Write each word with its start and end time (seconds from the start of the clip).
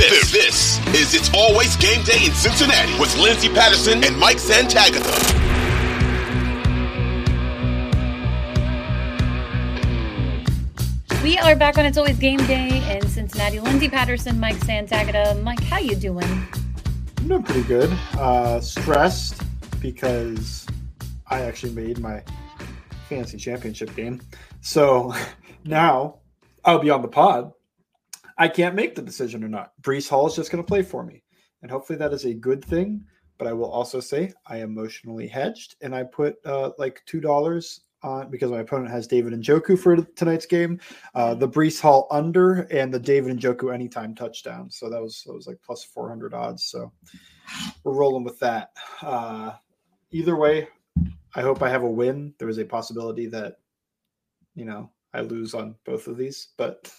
This, 0.00 0.32
this 0.32 0.94
is 0.94 1.14
It's 1.14 1.30
Always 1.34 1.76
Game 1.76 2.02
Day 2.04 2.24
in 2.24 2.32
Cincinnati 2.32 2.98
with 2.98 3.14
Lindsay 3.18 3.50
Patterson 3.50 4.02
and 4.02 4.16
Mike 4.18 4.38
Santagata. 4.38 5.04
We 11.22 11.36
are 11.36 11.54
back 11.54 11.76
on 11.76 11.84
It's 11.84 11.98
Always 11.98 12.18
Game 12.18 12.38
Day 12.46 12.96
in 12.96 13.06
Cincinnati. 13.08 13.60
Lindsay 13.60 13.90
Patterson, 13.90 14.40
Mike 14.40 14.56
Santagata. 14.56 15.40
Mike, 15.42 15.62
how 15.64 15.78
you 15.78 15.94
doing? 15.94 16.48
I'm 17.18 17.28
doing 17.28 17.42
pretty 17.42 17.64
good. 17.64 17.92
Uh, 18.14 18.58
stressed 18.62 19.42
because 19.82 20.66
I 21.26 21.42
actually 21.42 21.74
made 21.74 21.98
my 21.98 22.22
fantasy 23.10 23.36
championship 23.36 23.94
game. 23.94 24.22
So 24.62 25.14
now 25.64 26.20
I'll 26.64 26.78
be 26.78 26.88
on 26.88 27.02
the 27.02 27.08
pod. 27.08 27.52
I 28.40 28.48
can't 28.48 28.74
make 28.74 28.94
the 28.94 29.02
decision 29.02 29.44
or 29.44 29.48
not. 29.48 29.72
Breece 29.82 30.08
Hall 30.08 30.26
is 30.26 30.34
just 30.34 30.50
going 30.50 30.64
to 30.64 30.66
play 30.66 30.80
for 30.80 31.04
me. 31.04 31.22
And 31.60 31.70
hopefully 31.70 31.98
that 31.98 32.14
is 32.14 32.24
a 32.24 32.32
good 32.32 32.64
thing. 32.64 33.04
But 33.36 33.46
I 33.46 33.52
will 33.52 33.70
also 33.70 34.00
say 34.00 34.32
I 34.46 34.62
emotionally 34.62 35.28
hedged 35.28 35.76
and 35.82 35.94
I 35.94 36.04
put 36.04 36.36
uh, 36.46 36.70
like 36.78 37.02
$2 37.06 37.80
on 38.02 38.30
because 38.30 38.50
my 38.50 38.60
opponent 38.60 38.90
has 38.90 39.06
David 39.06 39.34
Njoku 39.34 39.78
for 39.78 39.96
tonight's 40.16 40.46
game, 40.46 40.80
uh, 41.14 41.34
the 41.34 41.48
Breece 41.48 41.82
Hall 41.82 42.06
under 42.10 42.62
and 42.70 42.92
the 42.92 42.98
David 42.98 43.38
Njoku 43.38 43.74
anytime 43.74 44.14
touchdown. 44.14 44.70
So 44.70 44.88
that 44.88 45.02
was 45.02 45.22
that 45.26 45.34
was 45.34 45.46
like 45.46 45.58
plus 45.62 45.84
400 45.84 46.32
odds. 46.32 46.64
So 46.64 46.90
we're 47.84 47.92
rolling 47.92 48.24
with 48.24 48.38
that. 48.38 48.70
Uh, 49.02 49.52
either 50.12 50.36
way, 50.36 50.66
I 51.34 51.42
hope 51.42 51.62
I 51.62 51.68
have 51.68 51.82
a 51.82 51.90
win. 51.90 52.32
There 52.38 52.48
is 52.48 52.58
a 52.58 52.64
possibility 52.64 53.26
that 53.26 53.56
you 54.54 54.64
know 54.64 54.90
I 55.12 55.20
lose 55.20 55.52
on 55.52 55.74
both 55.84 56.06
of 56.06 56.16
these, 56.16 56.48
but 56.56 56.90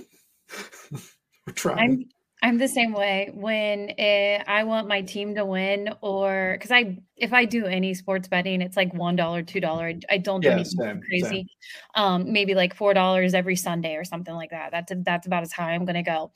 we're 1.47 1.53
trying. 1.53 1.77
I'm 1.79 2.05
I'm 2.43 2.57
the 2.57 2.67
same 2.67 2.91
way. 2.93 3.29
When 3.33 3.89
it, 3.97 4.43
I 4.47 4.63
want 4.63 4.87
my 4.87 5.01
team 5.03 5.35
to 5.35 5.45
win, 5.45 5.93
or 6.01 6.55
because 6.57 6.71
I, 6.71 6.97
if 7.15 7.33
I 7.33 7.45
do 7.45 7.65
any 7.67 7.93
sports 7.93 8.27
betting, 8.27 8.61
it's 8.61 8.75
like 8.75 8.93
one 8.95 9.15
dollar, 9.15 9.43
two 9.43 9.59
dollar. 9.59 9.93
I 10.09 10.17
don't 10.17 10.41
do 10.41 10.47
Yeah, 10.47 10.53
anything 10.53 10.79
same, 10.79 11.01
crazy. 11.07 11.25
same. 11.27 11.47
Um, 11.95 12.31
maybe 12.33 12.55
like 12.55 12.73
four 12.75 12.93
dollars 12.95 13.33
every 13.35 13.55
Sunday 13.55 13.95
or 13.95 14.03
something 14.03 14.33
like 14.33 14.49
that. 14.49 14.71
That's 14.71 14.91
that's 15.05 15.27
about 15.27 15.43
as 15.43 15.51
high 15.53 15.73
I'm 15.73 15.85
gonna 15.85 16.03
go. 16.03 16.31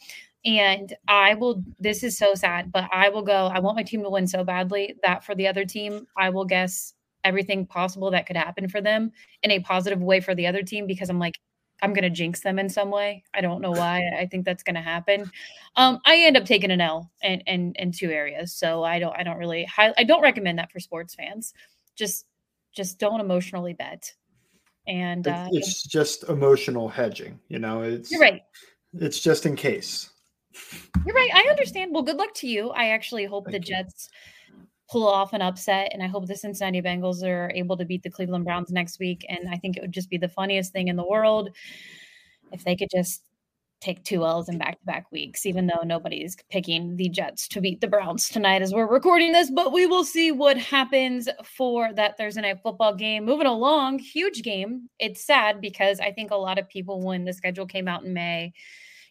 And 0.46 0.94
I 1.08 1.34
will. 1.34 1.64
This 1.80 2.04
is 2.04 2.18
so 2.18 2.36
sad, 2.36 2.72
but 2.72 2.88
I 2.94 3.10
will 3.10 3.24
go. 3.24 3.48
I 3.48 3.60
want 3.60 3.76
my 3.78 3.84
team 3.84 4.04
to 4.04 4.10
win 4.10 4.28
so 4.28 4.44
badly 4.44 4.96
that 5.04 5.24
for 5.24 5.34
the 5.34 5.48
other 5.48 5.66
team, 5.66 6.06
I 6.16 6.30
will 6.30 6.46
guess 6.46 6.94
everything 7.24 7.66
possible 7.66 8.12
that 8.12 8.28
could 8.28 8.38
happen 8.38 8.70
for 8.70 8.82
them 8.82 9.12
in 9.42 9.50
a 9.50 9.60
positive 9.60 10.02
way 10.04 10.20
for 10.22 10.36
the 10.36 10.46
other 10.46 10.62
team 10.62 10.86
because 10.86 11.10
I'm 11.10 11.18
like, 11.18 11.40
I'm 11.82 11.94
gonna 11.94 12.10
jinx 12.10 12.42
them 12.42 12.58
in 12.60 12.70
some 12.70 12.90
way. 12.90 13.24
I 13.34 13.42
don't 13.42 13.62
know 13.62 13.72
why. 13.72 14.10
I 14.18 14.26
think 14.26 14.46
that's 14.46 14.64
gonna 14.64 14.82
happen. 14.82 15.30
Um, 15.76 16.00
I 16.06 16.18
end 16.18 16.38
up 16.38 16.46
taking 16.46 16.72
an 16.72 16.82
L 16.82 17.12
in, 17.22 17.42
in 17.42 17.74
in 17.76 17.92
two 17.92 18.10
areas, 18.12 18.54
so 18.54 18.84
I 18.84 19.00
don't 19.00 19.16
I 19.18 19.24
don't 19.24 19.38
really 19.38 19.68
I 19.78 20.04
don't 20.04 20.22
recommend 20.22 20.60
that 20.60 20.72
for 20.72 20.80
sports 20.80 21.16
fans. 21.16 21.54
Just 21.96 22.26
just 22.76 23.00
don't 23.00 23.20
emotionally 23.20 23.74
bet. 23.74 24.14
And 24.88 25.28
uh, 25.28 25.50
It's, 25.52 25.84
just 25.84 26.26
emotional 26.30 26.88
hedging, 26.88 27.40
you 27.48 27.58
know. 27.58 27.82
It's 27.82 28.12
you're 28.12 28.22
right. 28.22 28.44
It's 28.94 29.20
just 29.20 29.46
in 29.46 29.56
case. 29.56 30.12
You're 31.06 31.16
right. 31.16 31.32
I 31.34 31.48
understand. 31.50 31.94
Well, 31.94 32.04
good 32.04 32.18
luck 32.18 32.34
to 32.36 32.48
you. 32.48 32.70
I 32.70 32.90
actually 32.90 33.26
hope 33.26 33.50
the 33.50 33.60
Jets 33.60 34.10
you. 34.12 34.64
Pull 34.90 35.08
off 35.08 35.34
an 35.34 35.42
upset, 35.42 35.90
and 35.94 36.04
I 36.04 36.08
hope 36.08 36.28
the 36.28 36.36
Cincinnati 36.36 36.82
Bengals 36.82 37.24
are 37.24 37.52
able 37.56 37.76
to 37.78 37.86
beat 37.86 38.04
the 38.04 38.12
Cleveland 38.12 38.46
Browns 38.46 38.72
next 38.72 39.00
week. 39.00 39.26
And 39.28 39.50
I 39.50 39.58
think 39.58 39.78
it 39.78 39.82
would 39.82 39.92
just 39.92 40.10
be 40.10 40.18
the 40.18 40.30
funniest 40.30 40.72
thing 40.74 40.88
in 40.88 40.96
the 40.96 41.08
world 41.08 41.50
if 42.52 42.64
they 42.64 42.76
could 42.76 42.90
just 42.92 43.24
take 43.82 44.04
two 44.04 44.26
L's 44.26 44.50
in 44.50 44.58
back 44.58 44.80
to 44.80 44.86
back 44.86 45.12
weeks, 45.12 45.46
even 45.46 45.68
though 45.68 45.82
nobody's 45.84 46.36
picking 46.50 46.96
the 46.96 47.10
Jets 47.10 47.48
to 47.50 47.62
beat 47.62 47.82
the 47.82 47.88
Browns 47.88 48.30
tonight 48.30 48.62
as 48.62 48.74
we're 48.74 48.88
recording 48.88 49.32
this. 49.32 49.52
But 49.52 49.74
we 49.74 49.86
will 49.86 50.04
see 50.04 50.32
what 50.32 50.58
happens 50.58 51.28
for 51.44 51.94
that 51.94 52.18
Thursday 52.18 52.42
night 52.42 52.62
football 52.64 52.96
game. 52.96 53.26
Moving 53.26 53.48
along, 53.48 54.00
huge 54.00 54.44
game. 54.44 54.90
It's 55.00 55.24
sad 55.24 55.62
because 55.62 56.00
I 56.00 56.12
think 56.12 56.32
a 56.32 56.36
lot 56.36 56.58
of 56.58 56.70
people, 56.70 57.02
when 57.02 57.26
the 57.26 57.34
schedule 57.34 57.68
came 57.68 57.88
out 57.88 58.04
in 58.04 58.14
May, 58.14 58.54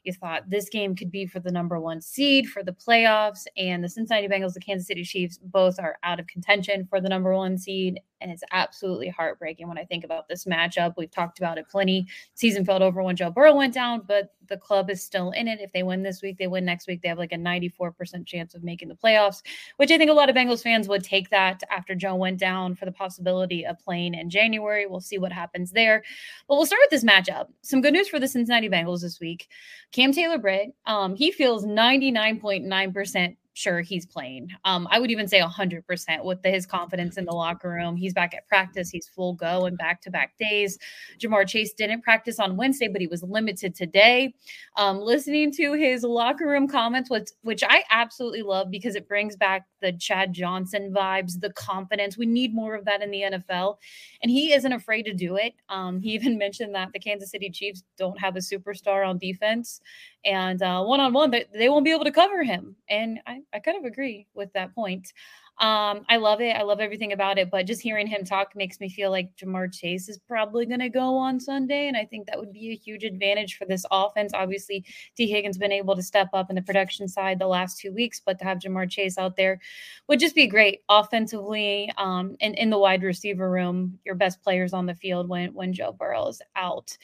you 0.05 0.13
thought 0.13 0.49
this 0.49 0.69
game 0.69 0.95
could 0.95 1.11
be 1.11 1.27
for 1.27 1.41
the 1.41 1.51
number 1.51 1.81
one 1.81 2.01
seed 2.01 2.49
for 2.49 2.63
the 2.63 2.73
playoffs, 2.73 3.47
and 3.57 3.83
the 3.83 3.89
Cincinnati 3.89 4.29
Bengals, 4.29 4.55
the 4.55 4.61
Kansas 4.61 4.87
City 4.87 5.05
Chiefs, 5.05 5.39
both 5.39 5.79
are 5.79 5.99
out 6.03 6.21
of 6.21 6.27
contention 6.27 6.87
for 6.87 7.01
the 7.01 7.09
number 7.09 7.35
one 7.35 7.59
seed. 7.59 8.01
And 8.21 8.31
it's 8.31 8.45
absolutely 8.53 9.09
heartbreaking 9.09 9.69
when 9.69 9.79
I 9.79 9.85
think 9.85 10.05
about 10.05 10.29
this 10.29 10.45
matchup. 10.45 10.95
We've 10.97 11.11
talked 11.11 11.39
about 11.39 11.59
it 11.59 11.69
plenty. 11.69 12.07
Season 12.35 12.65
felt 12.65 12.83
over 12.83 13.03
when 13.03 13.17
Joe 13.17 13.31
Burrow 13.31 13.55
went 13.55 13.75
down, 13.75 14.03
but 14.07 14.35
the 14.49 14.57
club 14.57 14.91
is 14.91 15.03
still 15.03 15.31
in 15.31 15.49
it. 15.49 15.61
If 15.61 15.73
they 15.73 15.83
win 15.83 16.03
this 16.03 16.23
week, 16.23 16.39
they 16.39 16.47
win 16.47 16.65
next 16.65 16.87
week. 16.87 17.03
They 17.03 17.09
have 17.09 17.19
like 17.19 17.33
a 17.33 17.37
94% 17.37 18.27
chance 18.27 18.55
of 18.55 18.63
making 18.63 18.89
the 18.89 18.95
playoffs, 18.95 19.43
which 19.77 19.91
I 19.91 19.99
think 19.99 20.11
a 20.11 20.15
lot 20.15 20.29
of 20.29 20.37
Bengals 20.37 20.63
fans 20.63 20.89
would 20.89 21.05
take 21.05 21.31
that 21.31 21.63
after 21.71 21.95
Joe 21.95 22.15
went 22.15 22.39
down 22.39 22.75
for 22.75 22.85
the 22.85 22.93
possibility 22.93 23.65
of 23.65 23.79
playing 23.79 24.15
in 24.15 24.31
January. 24.31 24.87
We'll 24.87 25.01
see 25.01 25.19
what 25.19 25.33
happens 25.33 25.73
there. 25.73 26.03
But 26.49 26.57
we'll 26.57 26.67
start 26.67 26.83
with 26.83 26.91
this 26.91 27.05
matchup. 27.05 27.49
Some 27.63 27.81
good 27.81 27.93
news 27.93 28.09
for 28.09 28.19
the 28.19 28.29
Cincinnati 28.29 28.69
Bengals 28.69 29.03
this 29.03 29.21
week. 29.21 29.49
Cam 29.93 30.13
Taylor 30.13 30.39
Britt, 30.39 30.75
um, 30.87 31.15
he 31.15 31.31
feels 31.31 31.65
99.9% 31.65 33.37
sure 33.55 33.81
he's 33.81 34.05
playing. 34.05 34.51
Um, 34.65 34.87
I 34.91 34.99
would 34.99 35.11
even 35.11 35.29
say 35.29 35.41
100% 35.41 36.25
with 36.25 36.43
the, 36.43 36.51
his 36.51 36.67
confidence 36.67 37.17
in 37.17 37.25
the 37.25 37.33
locker 37.33 37.71
room. 37.71 37.97
He's 37.97 38.13
back 38.13 38.35
at 38.35 38.47
practice. 38.49 38.91
He's 38.91 39.09
full 39.09 39.33
go 39.35 39.65
and 39.67 39.79
back 39.79 40.03
to 40.03 40.11
back 40.11 40.37
days. 40.39 40.79
Ja'Marr 41.19 41.47
Chase 41.47 41.73
didn't 41.73 42.03
practice 42.03 42.39
on 42.39 42.57
Wednesday, 42.57 42.89
but 42.89 43.01
he 43.01 43.07
was 43.07 43.23
limited 43.23 43.75
today. 43.75 44.35
Um, 44.77 45.01
listening 45.01 45.53
to 45.53 45.73
his 45.73 46.03
locker 46.03 46.49
room 46.49 46.69
comments, 46.69 47.09
which, 47.09 47.31
which 47.43 47.63
I 47.67 47.85
absolutely 47.91 48.43
love 48.43 48.71
because 48.71 48.97
it 48.97 49.09
brings 49.09 49.37
back 49.37 49.67
the 49.81 49.93
Chad 49.93 50.33
Johnson 50.33 50.93
vibes, 50.93 51.41
the 51.41 51.53
confidence. 51.53 52.19
We 52.19 52.27
need 52.27 52.55
more 52.55 52.75
of 52.75 52.85
that 52.87 53.03
in 53.03 53.11
the 53.11 53.23
NFL. 53.23 53.77
And 54.23 54.31
he 54.31 54.53
isn't 54.53 54.73
afraid 54.73 55.05
to 55.05 55.15
do 55.15 55.37
it. 55.37 55.55
Um, 55.69 56.01
he 56.01 56.11
even 56.15 56.39
mentioned 56.39 56.75
that 56.75 56.93
the 56.93 56.99
Kansas 56.99 57.31
City 57.31 57.51
Chiefs 57.51 57.85
don't 57.97 58.19
have 58.19 58.37
a 58.37 58.41
superstar 58.41 59.07
on 59.07 59.19
defense 59.19 59.81
and 60.25 60.61
one 60.61 61.01
on 61.01 61.13
one, 61.13 61.31
they 61.31 61.69
won't 61.69 61.85
be 61.85 61.93
able 61.93 62.05
to 62.05 62.13
cover 62.13 62.43
him. 62.43 62.77
And 62.89 63.21
I, 63.27 63.43
I 63.53 63.59
kind 63.59 63.79
of 63.79 63.85
agree 63.85 64.27
with 64.35 64.53
that 64.53 64.75
point. 64.75 65.13
Um, 65.59 66.05
I 66.09 66.17
love 66.17 66.41
it. 66.41 66.57
I 66.57 66.63
love 66.63 66.81
everything 66.81 67.13
about 67.13 67.39
it. 67.39 67.49
But 67.49 67.67
just 67.67 67.81
hearing 67.81 68.09
him 68.09 68.25
talk 68.25 68.57
makes 68.57 68.81
me 68.81 68.89
feel 68.89 69.11
like 69.11 69.37
Ja'Marr 69.37 69.73
Chase 69.73 70.09
is 70.09 70.19
probably 70.19 70.67
going 70.67 70.81
to 70.81 70.89
go 70.89 71.17
on 71.17 71.39
Sunday. 71.39 71.87
And 71.87 71.97
I 71.97 72.05
think 72.05 72.27
that 72.27 72.39
would 72.39 72.53
be 72.53 72.73
a 72.73 72.77
huge 72.77 73.05
advantage 73.05 73.57
for 73.57 73.65
this 73.65 73.87
offense. 73.91 74.33
Obviously, 74.35 74.85
T. 75.17 75.29
Higgins 75.29 75.57
been 75.57 75.71
able 75.71 75.95
to 75.95 76.03
step 76.03 76.29
up 76.33 76.51
in 76.51 76.57
the 76.57 76.63
production 76.63 77.07
side 77.07 77.39
the 77.39 77.47
last 77.47 77.79
two 77.79 77.93
weeks, 77.93 78.21
but 78.25 78.39
to 78.41 78.45
have 78.45 78.59
Ja'Marr 78.59 78.91
Chase 78.91 79.17
out 79.17 79.37
there 79.37 79.61
would 80.09 80.19
just 80.19 80.35
be 80.35 80.49
great 80.49 80.81
offensively 80.89 81.93
um, 81.99 82.37
and 82.41 82.57
in 82.57 82.71
the 82.71 82.79
wide 82.79 83.03
receiver 83.05 83.49
room, 83.49 83.99
your 84.05 84.17
best 84.17 84.43
players 84.43 84.73
on 84.73 84.87
the 84.87 84.95
field 84.95 85.29
when, 85.29 85.55
when 85.55 85.73
Joe 85.73 85.93
Burrow 85.93 86.27
is 86.27 86.43
out. 86.57 86.97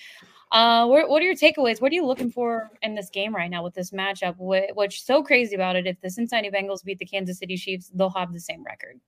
Uh, 0.52 0.87
what, 0.87 1.08
what 1.08 1.23
are 1.23 1.26
your 1.26 1.35
takeaways? 1.35 1.81
What 1.81 1.93
are 1.93 1.94
you 1.94 2.05
looking 2.05 2.31
for 2.31 2.70
in 2.82 2.94
this 2.94 3.08
game 3.11 3.35
right 3.35 3.50
now 3.50 3.62
with 3.62 3.75
this 3.75 3.93
matchup? 3.93 4.37
What, 4.37 4.64
what's 4.75 5.05
so 5.05 5.23
crazy 5.23 5.55
about 5.55 5.76
it? 5.76 5.87
If 5.87 6.00
the 6.00 6.11
Cincinnati 6.11 6.50
Bengals 6.50 6.85
beat 6.85 6.99
the 6.99 7.06
Kansas 7.06 7.38
City 7.38 7.56
Chiefs, 7.56 7.91
they'll 7.94 8.11
have 8.11 8.32
the 8.32 8.41
same 8.41 8.64
record. 8.64 9.00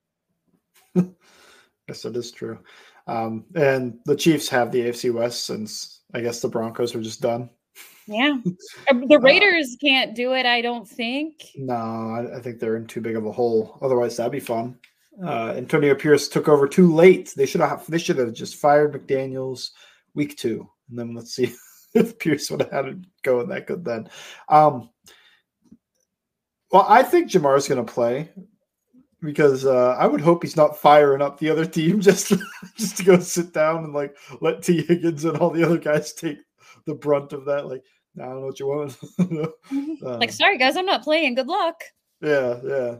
Yes, 1.88 2.04
it 2.04 2.16
is 2.16 2.30
true. 2.30 2.58
Um, 3.06 3.44
and 3.54 3.98
the 4.04 4.16
Chiefs 4.16 4.48
have 4.48 4.70
the 4.70 4.82
AFC 4.82 5.12
West 5.12 5.46
since 5.46 6.02
I 6.14 6.20
guess 6.20 6.40
the 6.40 6.48
Broncos 6.48 6.94
were 6.94 7.00
just 7.00 7.20
done. 7.20 7.50
Yeah. 8.06 8.38
Uh, 8.88 8.94
the 9.06 9.18
Raiders 9.20 9.76
uh, 9.76 9.86
can't 9.86 10.14
do 10.14 10.32
it, 10.32 10.44
I 10.44 10.60
don't 10.60 10.88
think. 10.88 11.46
No, 11.54 11.74
I, 11.74 12.36
I, 12.36 12.40
think 12.40 12.58
they're 12.58 12.76
in 12.76 12.86
too 12.86 13.00
big 13.00 13.14
of 13.14 13.26
a 13.26 13.30
hole. 13.30 13.78
Otherwise, 13.80 14.16
that'd 14.16 14.32
be 14.32 14.40
fun. 14.40 14.76
Uh, 15.24 15.54
Antonio 15.56 15.94
Pierce 15.94 16.28
took 16.28 16.48
over 16.48 16.66
too 16.66 16.92
late. 16.92 17.32
They 17.36 17.46
should 17.46 17.60
have 17.60 17.86
they 17.86 17.98
should 17.98 18.18
have 18.18 18.32
just 18.32 18.56
fired 18.56 18.92
McDaniels 18.92 19.70
week 20.14 20.36
two. 20.36 20.68
And 20.92 20.98
then 20.98 21.14
let's 21.14 21.34
see 21.34 21.54
if 21.94 22.18
Pierce 22.18 22.50
would 22.50 22.60
have 22.60 22.70
had 22.70 22.86
it 22.86 22.98
going 23.22 23.48
that 23.48 23.66
good 23.66 23.84
then. 23.84 24.10
Um, 24.48 24.90
well, 26.70 26.86
I 26.86 27.02
think 27.02 27.30
Ja'Marr 27.30 27.56
is 27.56 27.68
going 27.68 27.84
to 27.84 27.92
play 27.92 28.30
because 29.22 29.64
uh, 29.64 29.96
I 29.98 30.06
would 30.06 30.20
hope 30.20 30.42
he's 30.42 30.56
not 30.56 30.78
firing 30.78 31.22
up 31.22 31.38
the 31.38 31.48
other 31.48 31.64
team 31.64 32.00
just 32.02 32.28
to, 32.28 32.38
just 32.76 32.98
to 32.98 33.04
go 33.04 33.18
sit 33.20 33.54
down 33.54 33.84
and 33.84 33.94
like 33.94 34.16
let 34.40 34.62
T 34.62 34.82
Higgins 34.82 35.24
and 35.24 35.38
all 35.38 35.50
the 35.50 35.64
other 35.64 35.78
guys 35.78 36.12
take 36.12 36.38
the 36.86 36.94
brunt 36.94 37.32
of 37.32 37.46
that. 37.46 37.66
Like, 37.68 37.82
I 38.20 38.24
don't 38.24 38.40
know 38.40 38.46
what 38.46 38.60
you 38.60 38.66
want. 38.66 38.98
Um, 39.18 39.96
like, 40.20 40.32
sorry 40.32 40.58
guys, 40.58 40.76
I'm 40.76 40.86
not 40.86 41.04
playing. 41.04 41.36
Good 41.36 41.46
luck. 41.46 41.82
Yeah, 42.20 42.60
yeah. 42.62 42.96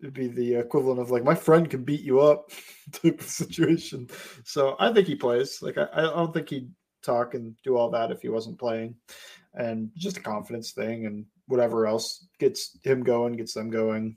It'd 0.00 0.14
be 0.14 0.28
the 0.28 0.54
equivalent 0.54 1.00
of 1.00 1.10
like 1.10 1.24
my 1.24 1.34
friend 1.34 1.68
can 1.68 1.84
beat 1.84 2.00
you 2.00 2.20
up 2.20 2.50
type 2.92 3.20
of 3.20 3.26
situation. 3.26 4.08
So 4.44 4.76
I 4.78 4.92
think 4.92 5.06
he 5.06 5.14
plays. 5.14 5.60
Like 5.60 5.78
I, 5.78 5.88
I 5.92 6.02
don't 6.02 6.32
think 6.32 6.48
he'd 6.48 6.70
talk 7.02 7.34
and 7.34 7.54
do 7.62 7.76
all 7.76 7.90
that 7.90 8.10
if 8.10 8.22
he 8.22 8.28
wasn't 8.28 8.58
playing. 8.58 8.94
And 9.54 9.90
just 9.96 10.16
a 10.16 10.22
confidence 10.22 10.72
thing 10.72 11.06
and 11.06 11.26
whatever 11.46 11.86
else 11.86 12.26
gets 12.38 12.78
him 12.82 13.02
going, 13.02 13.34
gets 13.34 13.54
them 13.54 13.70
going. 13.70 14.16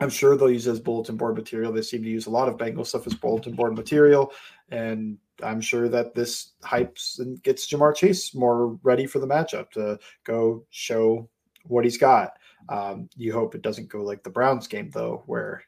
I'm 0.00 0.10
sure 0.10 0.36
they'll 0.36 0.50
use 0.50 0.66
as 0.66 0.80
bulletin 0.80 1.16
board 1.16 1.36
material. 1.36 1.72
They 1.72 1.82
seem 1.82 2.02
to 2.02 2.08
use 2.08 2.26
a 2.26 2.30
lot 2.30 2.48
of 2.48 2.58
Bengal 2.58 2.84
stuff 2.84 3.06
as 3.06 3.14
bulletin 3.14 3.54
board 3.54 3.76
material, 3.76 4.32
and 4.70 5.18
I'm 5.42 5.60
sure 5.60 5.88
that 5.88 6.14
this 6.14 6.52
hypes 6.64 7.20
and 7.20 7.40
gets 7.42 7.68
Ja'Marr 7.68 7.94
Chase 7.94 8.34
more 8.34 8.78
ready 8.82 9.06
for 9.06 9.18
the 9.18 9.26
matchup 9.26 9.70
to 9.72 9.98
go 10.24 10.64
show 10.70 11.28
what 11.64 11.84
he's 11.84 11.98
got. 11.98 12.32
Um, 12.68 13.08
you 13.16 13.32
hope 13.32 13.54
it 13.54 13.62
doesn't 13.62 13.88
go 13.88 14.02
like 14.02 14.22
the 14.22 14.30
Browns 14.30 14.66
game 14.66 14.90
though, 14.90 15.22
where 15.26 15.62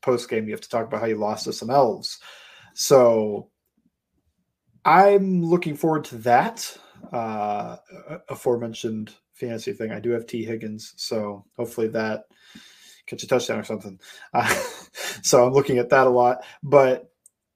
post 0.00 0.28
game 0.28 0.46
you 0.46 0.52
have 0.52 0.60
to 0.60 0.68
talk 0.68 0.86
about 0.86 1.00
how 1.00 1.06
you 1.06 1.16
lost 1.16 1.44
to 1.44 1.52
some 1.52 1.70
elves. 1.70 2.18
So 2.74 3.50
I'm 4.84 5.42
looking 5.44 5.76
forward 5.76 6.04
to 6.06 6.16
that 6.18 6.76
uh, 7.12 7.76
aforementioned 8.28 9.14
fantasy 9.34 9.72
thing. 9.72 9.92
I 9.92 10.00
do 10.00 10.10
have 10.10 10.26
T. 10.26 10.44
Higgins, 10.44 10.94
so 10.96 11.44
hopefully 11.56 11.88
that 11.88 12.24
catch 13.06 13.22
a 13.22 13.26
touchdown 13.26 13.58
or 13.58 13.64
something. 13.64 13.98
Uh, 14.32 14.48
so 15.22 15.46
I'm 15.46 15.52
looking 15.52 15.78
at 15.78 15.90
that 15.90 16.06
a 16.06 16.10
lot. 16.10 16.44
But 16.62 17.10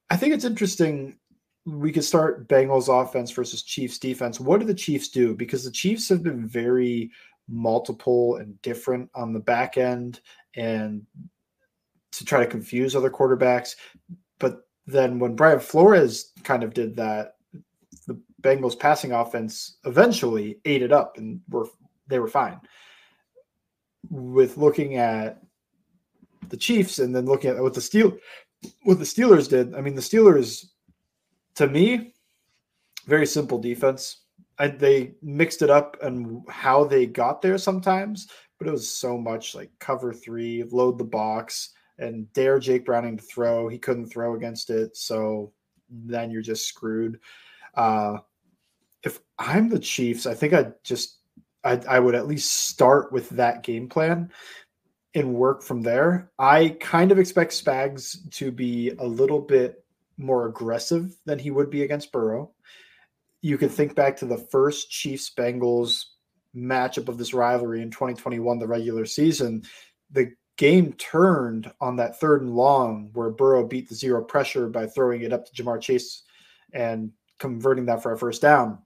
I 0.09 0.17
think 0.17 0.33
it's 0.33 0.45
interesting. 0.45 1.17
We 1.65 1.91
could 1.91 2.03
start 2.03 2.47
Bengals 2.47 2.89
offense 2.89 3.31
versus 3.31 3.63
Chiefs 3.63 3.99
defense. 3.99 4.39
What 4.39 4.59
do 4.59 4.65
the 4.65 4.73
Chiefs 4.73 5.09
do? 5.09 5.35
Because 5.35 5.63
the 5.63 5.71
Chiefs 5.71 6.09
have 6.09 6.23
been 6.23 6.45
very 6.47 7.11
multiple 7.47 8.37
and 8.37 8.61
different 8.61 9.09
on 9.15 9.33
the 9.33 9.39
back 9.39 9.77
end 9.77 10.21
and 10.55 11.05
to 12.13 12.25
try 12.25 12.39
to 12.39 12.49
confuse 12.49 12.95
other 12.95 13.09
quarterbacks. 13.09 13.75
But 14.39 14.61
then 14.85 15.19
when 15.19 15.35
Brian 15.35 15.59
Flores 15.59 16.31
kind 16.43 16.63
of 16.63 16.73
did 16.73 16.95
that, 16.97 17.35
the 18.07 18.19
Bengals 18.41 18.77
passing 18.77 19.11
offense 19.11 19.77
eventually 19.85 20.59
ate 20.65 20.81
it 20.81 20.91
up 20.91 21.17
and 21.17 21.39
were 21.49 21.67
they 22.07 22.19
were 22.19 22.27
fine 22.27 22.59
with 24.09 24.57
looking 24.57 24.97
at 24.97 25.41
the 26.49 26.57
Chiefs 26.57 26.99
and 26.99 27.15
then 27.15 27.25
looking 27.25 27.49
at 27.51 27.61
what 27.61 27.73
the 27.73 27.81
Steel 27.81 28.17
what 28.83 28.99
the 28.99 29.05
Steelers 29.05 29.49
did. 29.49 29.73
I 29.75 29.81
mean, 29.81 29.95
the 29.95 30.01
Steelers, 30.01 30.65
to 31.55 31.67
me, 31.67 32.13
very 33.05 33.25
simple 33.25 33.59
defense. 33.59 34.21
I, 34.59 34.67
they 34.67 35.15
mixed 35.21 35.61
it 35.61 35.69
up 35.69 35.97
and 36.01 36.43
how 36.47 36.83
they 36.83 37.05
got 37.05 37.41
there 37.41 37.57
sometimes, 37.57 38.27
but 38.59 38.67
it 38.67 38.71
was 38.71 38.89
so 38.89 39.17
much 39.17 39.55
like 39.55 39.71
cover 39.79 40.13
three, 40.13 40.63
load 40.63 40.97
the 40.97 41.03
box, 41.03 41.71
and 41.97 42.31
dare 42.33 42.59
Jake 42.59 42.85
Browning 42.85 43.17
to 43.17 43.23
throw. 43.23 43.67
He 43.67 43.77
couldn't 43.77 44.07
throw 44.07 44.35
against 44.35 44.69
it, 44.69 44.97
so 44.97 45.53
then 45.89 46.31
you're 46.31 46.41
just 46.41 46.67
screwed. 46.67 47.19
Uh, 47.75 48.17
if 49.03 49.19
I'm 49.37 49.69
the 49.69 49.79
Chiefs, 49.79 50.25
I 50.25 50.33
think 50.33 50.53
I'd 50.53 50.73
just 50.83 51.17
I, 51.63 51.81
I 51.87 51.99
would 51.99 52.15
at 52.15 52.27
least 52.27 52.51
start 52.51 53.11
with 53.11 53.29
that 53.29 53.63
game 53.63 53.87
plan 53.87 54.31
and 55.15 55.33
work 55.33 55.61
from 55.61 55.81
there. 55.81 56.31
I 56.39 56.77
kind 56.79 57.11
of 57.11 57.19
expect 57.19 57.51
Spags 57.51 58.29
to 58.31 58.51
be 58.51 58.91
a 58.91 59.05
little 59.05 59.39
bit 59.39 59.83
more 60.17 60.47
aggressive 60.47 61.15
than 61.25 61.39
he 61.39 61.51
would 61.51 61.69
be 61.69 61.83
against 61.83 62.11
Burrow. 62.11 62.51
You 63.41 63.57
could 63.57 63.71
think 63.71 63.95
back 63.95 64.17
to 64.17 64.25
the 64.25 64.37
first 64.37 64.89
Chiefs 64.89 65.31
Bengals 65.35 66.05
matchup 66.55 67.09
of 67.09 67.17
this 67.17 67.33
rivalry 67.33 67.81
in 67.81 67.91
2021, 67.91 68.59
the 68.59 68.67
regular 68.67 69.05
season. 69.05 69.63
The 70.11 70.31
game 70.57 70.93
turned 70.93 71.71
on 71.81 71.95
that 71.95 72.19
third 72.19 72.41
and 72.41 72.55
long 72.55 73.09
where 73.13 73.29
Burrow 73.29 73.65
beat 73.65 73.89
the 73.89 73.95
zero 73.95 74.23
pressure 74.23 74.69
by 74.69 74.85
throwing 74.85 75.21
it 75.21 75.33
up 75.33 75.45
to 75.45 75.63
Ja'Marr 75.63 75.81
Chase 75.81 76.23
and 76.73 77.11
converting 77.39 77.85
that 77.85 78.01
for 78.01 78.13
a 78.13 78.17
first 78.17 78.41
down 78.41 78.77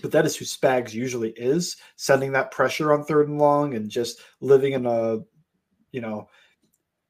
but 0.00 0.12
that 0.12 0.24
is 0.24 0.36
who 0.36 0.44
Spags 0.44 0.94
usually 0.94 1.30
is, 1.30 1.76
sending 1.96 2.32
that 2.32 2.50
pressure 2.50 2.92
on 2.92 3.04
third 3.04 3.28
and 3.28 3.38
long 3.38 3.74
and 3.74 3.90
just 3.90 4.20
living 4.40 4.72
in 4.72 4.86
a, 4.86 5.18
you 5.90 6.00
know, 6.00 6.28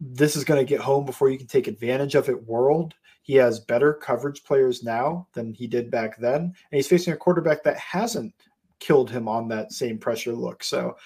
this 0.01 0.35
is 0.35 0.43
going 0.43 0.59
to 0.59 0.69
get 0.69 0.81
home 0.81 1.07
before 1.07 1.31
you 1.31 1.39
can 1.39 1.47
take 1.47 1.69
advantage 1.69 2.17
of 2.17 2.29
it 2.29 2.47
world. 2.47 2.95
He 3.23 3.35
has 3.35 3.61
better 3.61 3.95
coverage 3.95 4.43
players 4.43 4.83
now 4.83 5.29
than 5.33 5.55
he 5.55 5.69
did 5.69 5.93
back 5.93 6.19
then. 6.19 6.41
And 6.41 6.55
he's 6.73 6.89
facing 6.89 7.13
a 7.13 7.17
quarterback 7.17 7.63
that 7.63 7.77
hasn't 7.77 8.35
killed 8.81 9.11
him 9.11 9.29
on 9.29 9.47
that 9.49 9.73
same 9.73 9.97
pressure 9.97 10.33
look. 10.33 10.65
So 10.65 10.97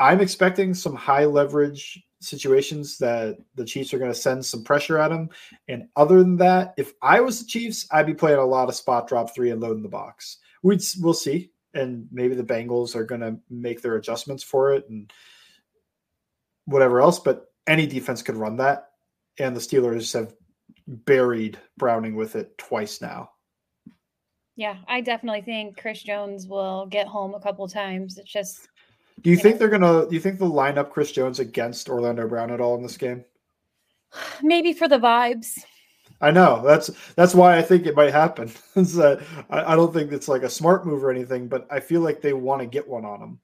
I'm 0.00 0.20
expecting 0.20 0.74
some 0.74 0.94
high 0.94 1.24
leverage 1.24 2.02
situations 2.20 2.98
that 2.98 3.38
the 3.54 3.64
Chiefs 3.64 3.94
are 3.94 3.98
going 3.98 4.12
to 4.12 4.18
send 4.18 4.44
some 4.44 4.64
pressure 4.64 4.98
at 4.98 5.12
him. 5.12 5.30
And 5.68 5.88
other 5.96 6.18
than 6.18 6.36
that, 6.36 6.74
if 6.76 6.92
I 7.02 7.20
was 7.20 7.40
the 7.40 7.46
Chiefs, 7.46 7.86
I'd 7.90 8.06
be 8.06 8.14
playing 8.14 8.38
a 8.38 8.44
lot 8.44 8.68
of 8.68 8.74
spot 8.74 9.08
drop 9.08 9.34
three 9.34 9.50
and 9.50 9.60
loading 9.60 9.82
the 9.82 9.88
box 9.88 10.38
We'd 10.62 10.82
we'll 11.00 11.14
see, 11.14 11.52
and 11.74 12.08
maybe 12.10 12.34
the 12.34 12.42
Bengals 12.42 12.96
are 12.96 13.04
going 13.04 13.20
to 13.20 13.38
make 13.48 13.80
their 13.80 13.96
adjustments 13.96 14.42
for 14.42 14.72
it 14.72 14.88
and 14.88 15.12
whatever 16.64 17.00
else. 17.00 17.18
But 17.18 17.46
any 17.66 17.86
defense 17.86 18.22
could 18.22 18.36
run 18.36 18.56
that, 18.56 18.88
and 19.38 19.54
the 19.54 19.60
Steelers 19.60 20.12
have 20.14 20.34
buried 20.86 21.58
Browning 21.76 22.16
with 22.16 22.34
it 22.34 22.56
twice 22.58 23.00
now. 23.00 23.30
Yeah, 24.56 24.78
I 24.88 25.00
definitely 25.00 25.42
think 25.42 25.80
Chris 25.80 26.02
Jones 26.02 26.48
will 26.48 26.86
get 26.86 27.06
home 27.06 27.34
a 27.34 27.40
couple 27.40 27.68
times. 27.68 28.18
It's 28.18 28.30
just. 28.30 28.68
Do 29.22 29.30
you, 29.30 29.36
think 29.36 29.58
they're 29.58 29.68
gonna? 29.68 30.06
Do 30.08 30.14
you 30.14 30.20
think 30.20 30.38
they'll 30.38 30.48
line 30.48 30.78
up 30.78 30.92
Chris 30.92 31.12
Jones 31.12 31.40
against 31.40 31.88
Orlando 31.88 32.28
Brown 32.28 32.50
at 32.50 32.60
all 32.60 32.76
in 32.76 32.82
this 32.82 32.96
game? 32.96 33.24
Maybe 34.42 34.72
for 34.72 34.88
the 34.88 34.98
vibes. 34.98 35.58
I 36.20 36.30
know 36.32 36.62
that's 36.64 36.90
that's 37.14 37.34
why 37.34 37.56
I 37.56 37.62
think 37.62 37.86
it 37.86 37.94
might 37.94 38.12
happen. 38.12 38.50
that 38.74 39.22
I, 39.50 39.72
I, 39.72 39.76
don't 39.76 39.92
think 39.92 40.12
it's 40.12 40.28
like 40.28 40.42
a 40.42 40.50
smart 40.50 40.84
move 40.84 41.04
or 41.04 41.10
anything, 41.10 41.46
but 41.46 41.66
I 41.70 41.80
feel 41.80 42.00
like 42.00 42.20
they 42.20 42.32
want 42.32 42.60
to 42.60 42.66
get 42.66 42.88
one 42.88 43.04
on 43.04 43.20
him. 43.20 43.38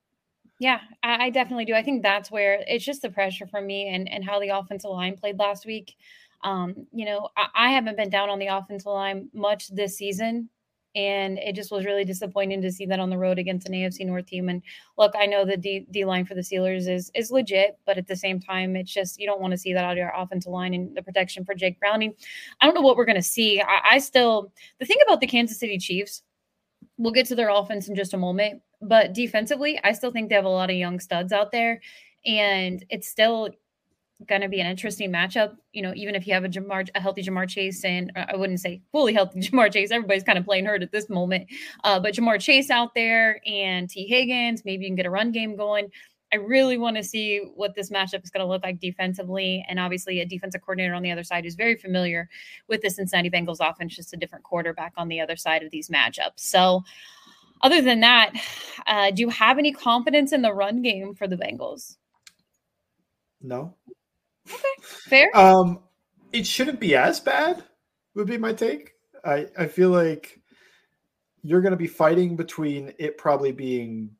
Yeah, 0.58 0.80
I, 1.02 1.26
I, 1.26 1.30
definitely 1.30 1.66
do. 1.66 1.74
I 1.74 1.82
think 1.82 2.02
that's 2.02 2.30
where 2.30 2.64
it's 2.66 2.84
just 2.84 3.02
the 3.02 3.10
pressure 3.10 3.46
for 3.46 3.60
me 3.60 3.88
and 3.88 4.08
and 4.08 4.24
how 4.24 4.40
the 4.40 4.48
offensive 4.48 4.90
line 4.90 5.16
played 5.16 5.38
last 5.38 5.66
week. 5.66 5.94
Um, 6.42 6.86
you 6.92 7.04
know, 7.04 7.28
I, 7.36 7.46
I 7.54 7.70
haven't 7.70 7.96
been 7.96 8.10
down 8.10 8.28
on 8.28 8.38
the 8.38 8.48
offensive 8.48 8.86
line 8.86 9.28
much 9.32 9.68
this 9.68 9.96
season 9.96 10.48
and 10.94 11.38
it 11.38 11.54
just 11.54 11.72
was 11.72 11.84
really 11.84 12.04
disappointing 12.04 12.62
to 12.62 12.70
see 12.70 12.86
that 12.86 13.00
on 13.00 13.10
the 13.10 13.18
road 13.18 13.38
against 13.38 13.68
an 13.68 13.74
AFC 13.74 14.06
North 14.06 14.26
team. 14.26 14.48
And 14.48 14.62
look, 14.96 15.12
I 15.18 15.26
know 15.26 15.44
the 15.44 15.56
D, 15.56 15.86
D 15.90 16.04
line 16.04 16.24
for 16.24 16.34
the 16.34 16.40
Steelers 16.40 16.88
is 16.88 17.10
is 17.14 17.30
legit, 17.30 17.78
but 17.84 17.98
at 17.98 18.06
the 18.06 18.16
same 18.16 18.40
time, 18.40 18.76
it's 18.76 18.92
just 18.92 19.18
you 19.18 19.26
don't 19.26 19.40
want 19.40 19.52
to 19.52 19.58
see 19.58 19.72
that 19.72 19.84
out 19.84 19.92
of 19.92 19.98
your 19.98 20.12
offensive 20.14 20.52
line 20.52 20.74
and 20.74 20.96
the 20.96 21.02
protection 21.02 21.44
for 21.44 21.54
Jake 21.54 21.80
Browning. 21.80 22.14
I 22.60 22.66
don't 22.66 22.74
know 22.74 22.80
what 22.80 22.96
we're 22.96 23.04
going 23.04 23.16
to 23.16 23.22
see. 23.22 23.60
I, 23.60 23.94
I 23.94 23.98
still 23.98 24.52
the 24.78 24.86
thing 24.86 24.98
about 25.06 25.20
the 25.20 25.26
Kansas 25.26 25.58
City 25.58 25.78
Chiefs. 25.78 26.22
We'll 26.96 27.12
get 27.12 27.26
to 27.26 27.34
their 27.34 27.48
offense 27.48 27.88
in 27.88 27.96
just 27.96 28.14
a 28.14 28.18
moment, 28.18 28.62
but 28.80 29.14
defensively, 29.14 29.80
I 29.82 29.92
still 29.92 30.12
think 30.12 30.28
they 30.28 30.36
have 30.36 30.44
a 30.44 30.48
lot 30.48 30.70
of 30.70 30.76
young 30.76 31.00
studs 31.00 31.32
out 31.32 31.50
there, 31.50 31.80
and 32.24 32.84
it's 32.88 33.08
still 33.08 33.48
going 34.26 34.40
to 34.40 34.48
be 34.48 34.60
an 34.60 34.66
interesting 34.66 35.10
matchup. 35.10 35.56
You 35.72 35.82
know, 35.82 35.92
even 35.94 36.14
if 36.14 36.26
you 36.26 36.34
have 36.34 36.44
a 36.44 36.48
Ja'Marr, 36.48 36.88
a 36.94 37.00
healthy 37.00 37.22
Ja'Marr 37.22 37.48
Chase, 37.48 37.84
and 37.84 38.12
uh, 38.16 38.26
I 38.28 38.36
wouldn't 38.36 38.60
say 38.60 38.80
fully 38.92 39.12
healthy 39.12 39.40
Ja'Marr 39.42 39.72
Chase. 39.72 39.90
Everybody's 39.90 40.22
kind 40.22 40.38
of 40.38 40.44
playing 40.44 40.66
hurt 40.66 40.82
at 40.82 40.92
this 40.92 41.08
moment. 41.08 41.48
Uh, 41.82 42.00
but 42.00 42.14
Ja'Marr 42.14 42.40
Chase 42.40 42.70
out 42.70 42.94
there 42.94 43.40
and 43.46 43.88
T. 43.88 44.06
Higgins, 44.06 44.64
maybe 44.64 44.84
you 44.84 44.88
can 44.88 44.96
get 44.96 45.06
a 45.06 45.10
run 45.10 45.32
game 45.32 45.56
going. 45.56 45.90
I 46.32 46.36
really 46.36 46.78
want 46.78 46.96
to 46.96 47.04
see 47.04 47.42
what 47.54 47.76
this 47.76 47.90
matchup 47.90 48.24
is 48.24 48.30
going 48.30 48.44
to 48.44 48.48
look 48.48 48.64
like 48.64 48.80
defensively. 48.80 49.64
And 49.68 49.78
obviously, 49.78 50.20
a 50.20 50.26
defensive 50.26 50.62
coordinator 50.62 50.94
on 50.94 51.02
the 51.02 51.12
other 51.12 51.22
side 51.22 51.44
who's 51.44 51.54
very 51.54 51.76
familiar 51.76 52.28
with 52.68 52.82
the 52.82 52.90
Cincinnati 52.90 53.30
Bengals 53.30 53.58
offense, 53.60 53.94
just 53.94 54.12
a 54.12 54.16
different 54.16 54.44
quarterback 54.44 54.94
on 54.96 55.06
the 55.06 55.20
other 55.20 55.36
side 55.36 55.62
of 55.62 55.70
these 55.70 55.90
matchups. 55.90 56.40
So, 56.40 56.82
other 57.62 57.80
than 57.80 58.00
that, 58.00 58.32
uh, 58.88 59.12
do 59.12 59.20
you 59.20 59.28
have 59.28 59.58
any 59.58 59.72
confidence 59.72 60.32
in 60.32 60.42
the 60.42 60.52
run 60.52 60.82
game 60.82 61.14
for 61.14 61.28
the 61.28 61.36
Bengals? 61.36 61.96
No. 63.40 63.74
Okay, 64.48 64.58
fair. 64.80 65.36
Um, 65.36 65.80
it 66.32 66.46
shouldn't 66.46 66.80
be 66.80 66.94
as 66.94 67.20
bad. 67.20 67.64
Would 68.14 68.26
be 68.26 68.38
my 68.38 68.52
take. 68.52 68.92
I 69.24 69.46
I 69.58 69.66
feel 69.66 69.90
like 69.90 70.40
you're 71.42 71.60
going 71.60 71.72
to 71.72 71.76
be 71.76 71.86
fighting 71.86 72.36
between 72.36 72.92
it 72.98 73.18
probably 73.18 73.52
being 73.52 74.10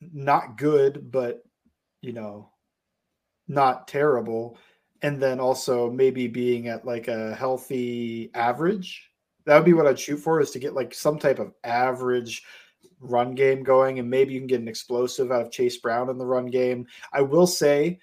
not 0.00 0.56
good, 0.56 1.10
but 1.10 1.42
you 2.00 2.12
know, 2.12 2.50
not 3.48 3.86
terrible, 3.88 4.58
and 5.02 5.20
then 5.20 5.40
also 5.40 5.90
maybe 5.90 6.26
being 6.28 6.68
at 6.68 6.86
like 6.86 7.08
a 7.08 7.34
healthy 7.34 8.30
average. 8.34 9.06
That 9.44 9.56
would 9.56 9.64
be 9.64 9.72
what 9.72 9.86
I'd 9.86 9.98
shoot 9.98 10.18
for 10.18 10.40
is 10.40 10.50
to 10.52 10.58
get 10.58 10.74
like 10.74 10.94
some 10.94 11.18
type 11.18 11.38
of 11.38 11.52
average 11.64 12.42
run 13.00 13.34
game 13.34 13.62
going, 13.62 13.98
and 13.98 14.08
maybe 14.08 14.34
you 14.34 14.40
can 14.40 14.46
get 14.46 14.60
an 14.60 14.68
explosive 14.68 15.30
out 15.30 15.42
of 15.42 15.50
Chase 15.50 15.78
Brown 15.78 16.10
in 16.10 16.18
the 16.18 16.26
run 16.26 16.46
game. 16.46 16.86
I 17.12 17.22
will 17.22 17.46
say 17.46 17.98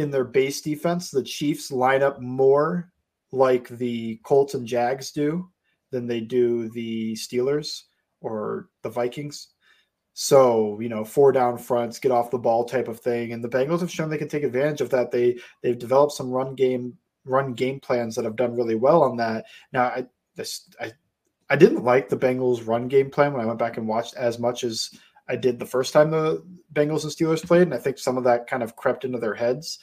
in 0.00 0.10
their 0.10 0.24
base 0.24 0.60
defense, 0.60 1.10
the 1.10 1.22
Chiefs 1.22 1.70
line 1.70 2.02
up 2.02 2.20
more 2.20 2.92
like 3.32 3.68
the 3.68 4.16
Colts 4.24 4.54
and 4.54 4.66
Jags 4.66 5.12
do 5.12 5.48
than 5.90 6.06
they 6.06 6.20
do 6.20 6.68
the 6.70 7.14
Steelers 7.14 7.82
or 8.20 8.68
the 8.82 8.90
Vikings. 8.90 9.48
So, 10.14 10.80
you 10.80 10.88
know, 10.88 11.04
four 11.04 11.30
down 11.30 11.58
fronts, 11.58 12.00
get 12.00 12.10
off 12.10 12.30
the 12.30 12.38
ball 12.38 12.64
type 12.64 12.88
of 12.88 12.98
thing. 12.98 13.32
And 13.32 13.42
the 13.42 13.48
Bengals 13.48 13.80
have 13.80 13.90
shown 13.90 14.10
they 14.10 14.18
can 14.18 14.28
take 14.28 14.42
advantage 14.42 14.80
of 14.80 14.90
that. 14.90 15.10
They 15.10 15.38
they've 15.62 15.78
developed 15.78 16.12
some 16.12 16.30
run 16.30 16.54
game 16.54 16.98
run 17.24 17.52
game 17.54 17.78
plans 17.78 18.16
that 18.16 18.24
have 18.24 18.36
done 18.36 18.56
really 18.56 18.74
well 18.74 19.02
on 19.02 19.16
that. 19.18 19.44
Now 19.72 19.84
I 19.84 20.06
this 20.34 20.68
I 20.80 20.92
I 21.50 21.56
didn't 21.56 21.84
like 21.84 22.08
the 22.08 22.16
Bengals 22.16 22.66
run 22.66 22.88
game 22.88 23.10
plan 23.10 23.32
when 23.32 23.42
I 23.42 23.46
went 23.46 23.58
back 23.58 23.76
and 23.76 23.86
watched 23.86 24.16
as 24.16 24.38
much 24.38 24.64
as 24.64 24.90
I 25.28 25.36
did 25.36 25.58
the 25.58 25.66
first 25.66 25.92
time 25.92 26.10
the 26.10 26.42
Bengals 26.72 27.04
and 27.04 27.12
Steelers 27.12 27.46
played. 27.46 27.62
And 27.62 27.74
I 27.74 27.78
think 27.78 27.98
some 27.98 28.16
of 28.16 28.24
that 28.24 28.46
kind 28.46 28.62
of 28.62 28.76
crept 28.76 29.04
into 29.04 29.18
their 29.18 29.34
heads. 29.34 29.78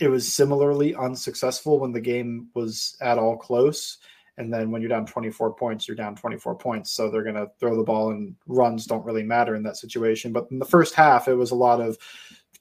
It 0.00 0.08
was 0.08 0.32
similarly 0.32 0.94
unsuccessful 0.94 1.78
when 1.78 1.92
the 1.92 2.00
game 2.00 2.48
was 2.54 2.96
at 3.00 3.18
all 3.18 3.36
close. 3.36 3.98
And 4.38 4.52
then 4.52 4.70
when 4.70 4.80
you're 4.80 4.88
down 4.88 5.06
24 5.06 5.54
points, 5.54 5.86
you're 5.86 5.96
down 5.96 6.16
24 6.16 6.56
points. 6.56 6.90
So 6.90 7.10
they're 7.10 7.22
going 7.22 7.34
to 7.34 7.50
throw 7.60 7.76
the 7.76 7.82
ball 7.82 8.10
and 8.10 8.34
runs 8.46 8.86
don't 8.86 9.04
really 9.04 9.22
matter 9.22 9.54
in 9.54 9.62
that 9.64 9.76
situation. 9.76 10.32
But 10.32 10.48
in 10.50 10.58
the 10.58 10.64
first 10.64 10.94
half, 10.94 11.28
it 11.28 11.34
was 11.34 11.50
a 11.50 11.56
lot 11.56 11.80
of 11.80 11.98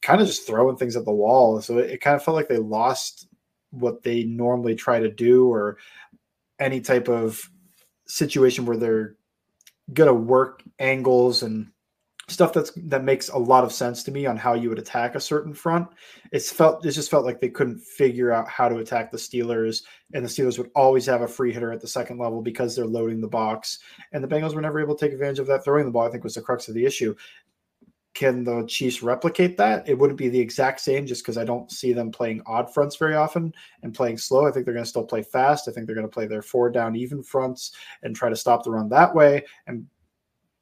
kind 0.02 0.22
of 0.22 0.28
just 0.28 0.46
throwing 0.46 0.76
things 0.76 0.96
at 0.96 1.06
the 1.06 1.12
wall. 1.12 1.62
So 1.62 1.78
it, 1.78 1.92
it 1.92 2.02
kind 2.02 2.16
of 2.16 2.24
felt 2.24 2.36
like 2.36 2.50
they 2.50 2.58
lost 2.58 3.28
what 3.72 4.04
they 4.04 4.24
normally 4.24 4.76
try 4.76 5.00
to 5.00 5.10
do 5.10 5.48
or 5.48 5.78
any 6.60 6.82
type 6.82 7.08
of 7.08 7.50
situation 8.06 8.66
where 8.66 8.78
they're 8.78 9.16
going 9.94 10.08
to 10.08 10.14
work 10.14 10.64
angles 10.80 11.44
and 11.44 11.72
stuff 12.32 12.54
that's 12.54 12.72
that 12.76 13.04
makes 13.04 13.30
a 13.30 13.38
lot 13.38 13.64
of 13.64 13.72
sense 13.72 14.04
to 14.04 14.12
me 14.12 14.26
on 14.26 14.38
how 14.38 14.54
you 14.54 14.70
would 14.70 14.80
attack 14.80 15.16
a 15.16 15.20
certain 15.20 15.54
front. 15.54 15.88
It's 16.32 16.52
felt 16.52 16.86
it 16.86 16.92
just 16.92 17.12
felt 17.12 17.26
like 17.26 17.40
they 17.40 17.50
couldn't 17.50 17.80
figure 17.80 18.32
out 18.32 18.48
how 18.48 18.70
to 18.70 18.78
attack 18.78 19.12
the 19.12 19.18
Steelers, 19.18 19.84
and 20.14 20.24
the 20.24 20.30
Steelers 20.30 20.58
would 20.58 20.72
always 20.76 21.06
have 21.06 21.22
a 21.22 21.28
free 21.28 21.54
hitter 21.54 21.72
at 21.72 21.82
the 21.82 21.88
second 21.88 22.18
level 22.18 22.42
because 22.42 22.76
they're 22.76 22.86
loading 22.86 23.22
the 23.22 23.28
box, 23.28 23.80
and 24.12 24.24
the 24.24 24.28
Bengals 24.28 24.56
were 24.56 24.62
never 24.62 24.80
able 24.80 24.96
to 24.96 25.06
take 25.06 25.14
advantage 25.14 25.40
of 25.40 25.48
that. 25.48 25.64
Throwing 25.64 25.86
the 25.86 25.92
ball, 25.92 26.08
I 26.08 26.12
think, 26.12 26.24
was 26.24 26.36
the 26.36 26.42
crux 26.42 26.68
of 26.68 26.76
the 26.76 26.86
issue. 26.86 27.16
Can 28.14 28.44
the 28.44 28.66
Chiefs 28.68 29.02
replicate 29.02 29.56
that? 29.58 29.88
It 29.88 29.98
wouldn't 29.98 30.20
be 30.20 30.28
the 30.28 30.40
exact 30.40 30.82
same 30.82 31.06
just 31.06 31.24
because 31.24 31.38
I 31.38 31.46
don't 31.46 31.72
see 31.72 31.94
them 31.94 32.12
playing 32.12 32.42
odd 32.46 32.74
fronts 32.74 32.98
very 32.98 33.16
often 33.16 33.54
and 33.84 33.94
playing 33.94 34.18
slow. 34.18 34.46
I 34.46 34.52
think 34.52 34.66
they're 34.66 34.74
going 34.74 34.84
to 34.84 34.90
still 34.90 35.06
play 35.06 35.24
fast. 35.24 35.70
I 35.70 35.72
think 35.72 35.86
they're 35.86 35.96
going 35.96 36.08
to 36.08 36.14
play 36.14 36.28
their 36.28 36.42
four 36.42 36.70
down 36.70 36.96
even 36.96 37.24
fronts 37.24 37.72
and 38.04 38.14
try 38.14 38.28
to 38.28 38.36
stop 38.36 38.64
the 38.64 38.72
run 38.72 38.90
that 38.90 39.16
way. 39.16 39.46
And 39.66 39.88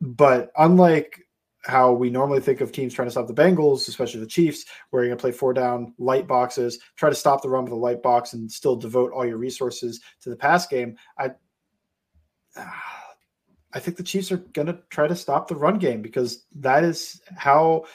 but 0.01 0.51
unlike 0.57 1.25
how 1.63 1.91
we 1.91 2.09
normally 2.09 2.39
think 2.39 2.61
of 2.61 2.71
teams 2.71 2.93
trying 2.93 3.07
to 3.07 3.11
stop 3.11 3.27
the 3.27 3.33
Bengals, 3.33 3.87
especially 3.87 4.19
the 4.21 4.27
Chiefs, 4.27 4.65
where 4.89 5.03
you're 5.03 5.09
going 5.09 5.17
to 5.17 5.21
play 5.21 5.31
four 5.31 5.53
down 5.53 5.93
light 5.97 6.27
boxes, 6.27 6.79
try 6.95 7.09
to 7.09 7.15
stop 7.15 7.41
the 7.41 7.49
run 7.49 7.65
with 7.65 7.73
a 7.73 7.77
light 7.77 8.01
box, 8.01 8.33
and 8.33 8.51
still 8.51 8.75
devote 8.75 9.11
all 9.11 9.25
your 9.25 9.37
resources 9.37 9.99
to 10.21 10.29
the 10.29 10.35
pass 10.35 10.67
game. 10.67 10.97
I, 11.17 11.31
I 13.71 13.79
think 13.79 13.97
the 13.97 14.03
Chiefs 14.03 14.31
are 14.31 14.37
going 14.37 14.65
to 14.65 14.79
try 14.89 15.07
to 15.07 15.15
stop 15.15 15.47
the 15.47 15.55
run 15.55 15.77
game 15.77 16.01
because 16.01 16.45
that 16.55 16.83
is 16.83 17.21
how 17.35 17.85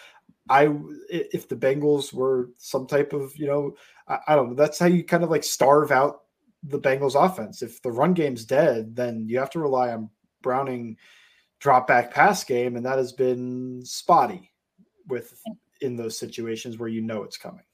I, 0.48 0.72
if 1.10 1.48
the 1.48 1.56
Bengals 1.56 2.12
were 2.12 2.50
some 2.58 2.86
type 2.86 3.12
of, 3.12 3.36
you 3.36 3.46
know, 3.46 3.74
I, 4.06 4.18
I 4.28 4.36
don't 4.36 4.50
know, 4.50 4.54
that's 4.54 4.78
how 4.78 4.86
you 4.86 5.02
kind 5.02 5.24
of 5.24 5.30
like 5.30 5.42
starve 5.42 5.90
out 5.90 6.20
the 6.62 6.78
Bengals 6.78 7.20
offense. 7.20 7.60
If 7.60 7.82
the 7.82 7.90
run 7.90 8.14
game's 8.14 8.44
dead, 8.44 8.94
then 8.94 9.26
you 9.28 9.38
have 9.38 9.50
to 9.50 9.58
rely 9.58 9.90
on 9.90 10.10
Browning 10.42 10.96
drop 11.64 11.86
back 11.86 12.12
pass 12.12 12.44
game, 12.44 12.76
and 12.76 12.84
that 12.84 12.98
has 12.98 13.10
been 13.10 13.80
spotty 13.84 14.52
with 15.08 15.42
in 15.80 15.96
those 15.96 16.16
situations 16.16 16.78
where 16.78 16.90
you 16.90 17.00
know 17.00 17.22
it's 17.22 17.38
coming. 17.38 17.64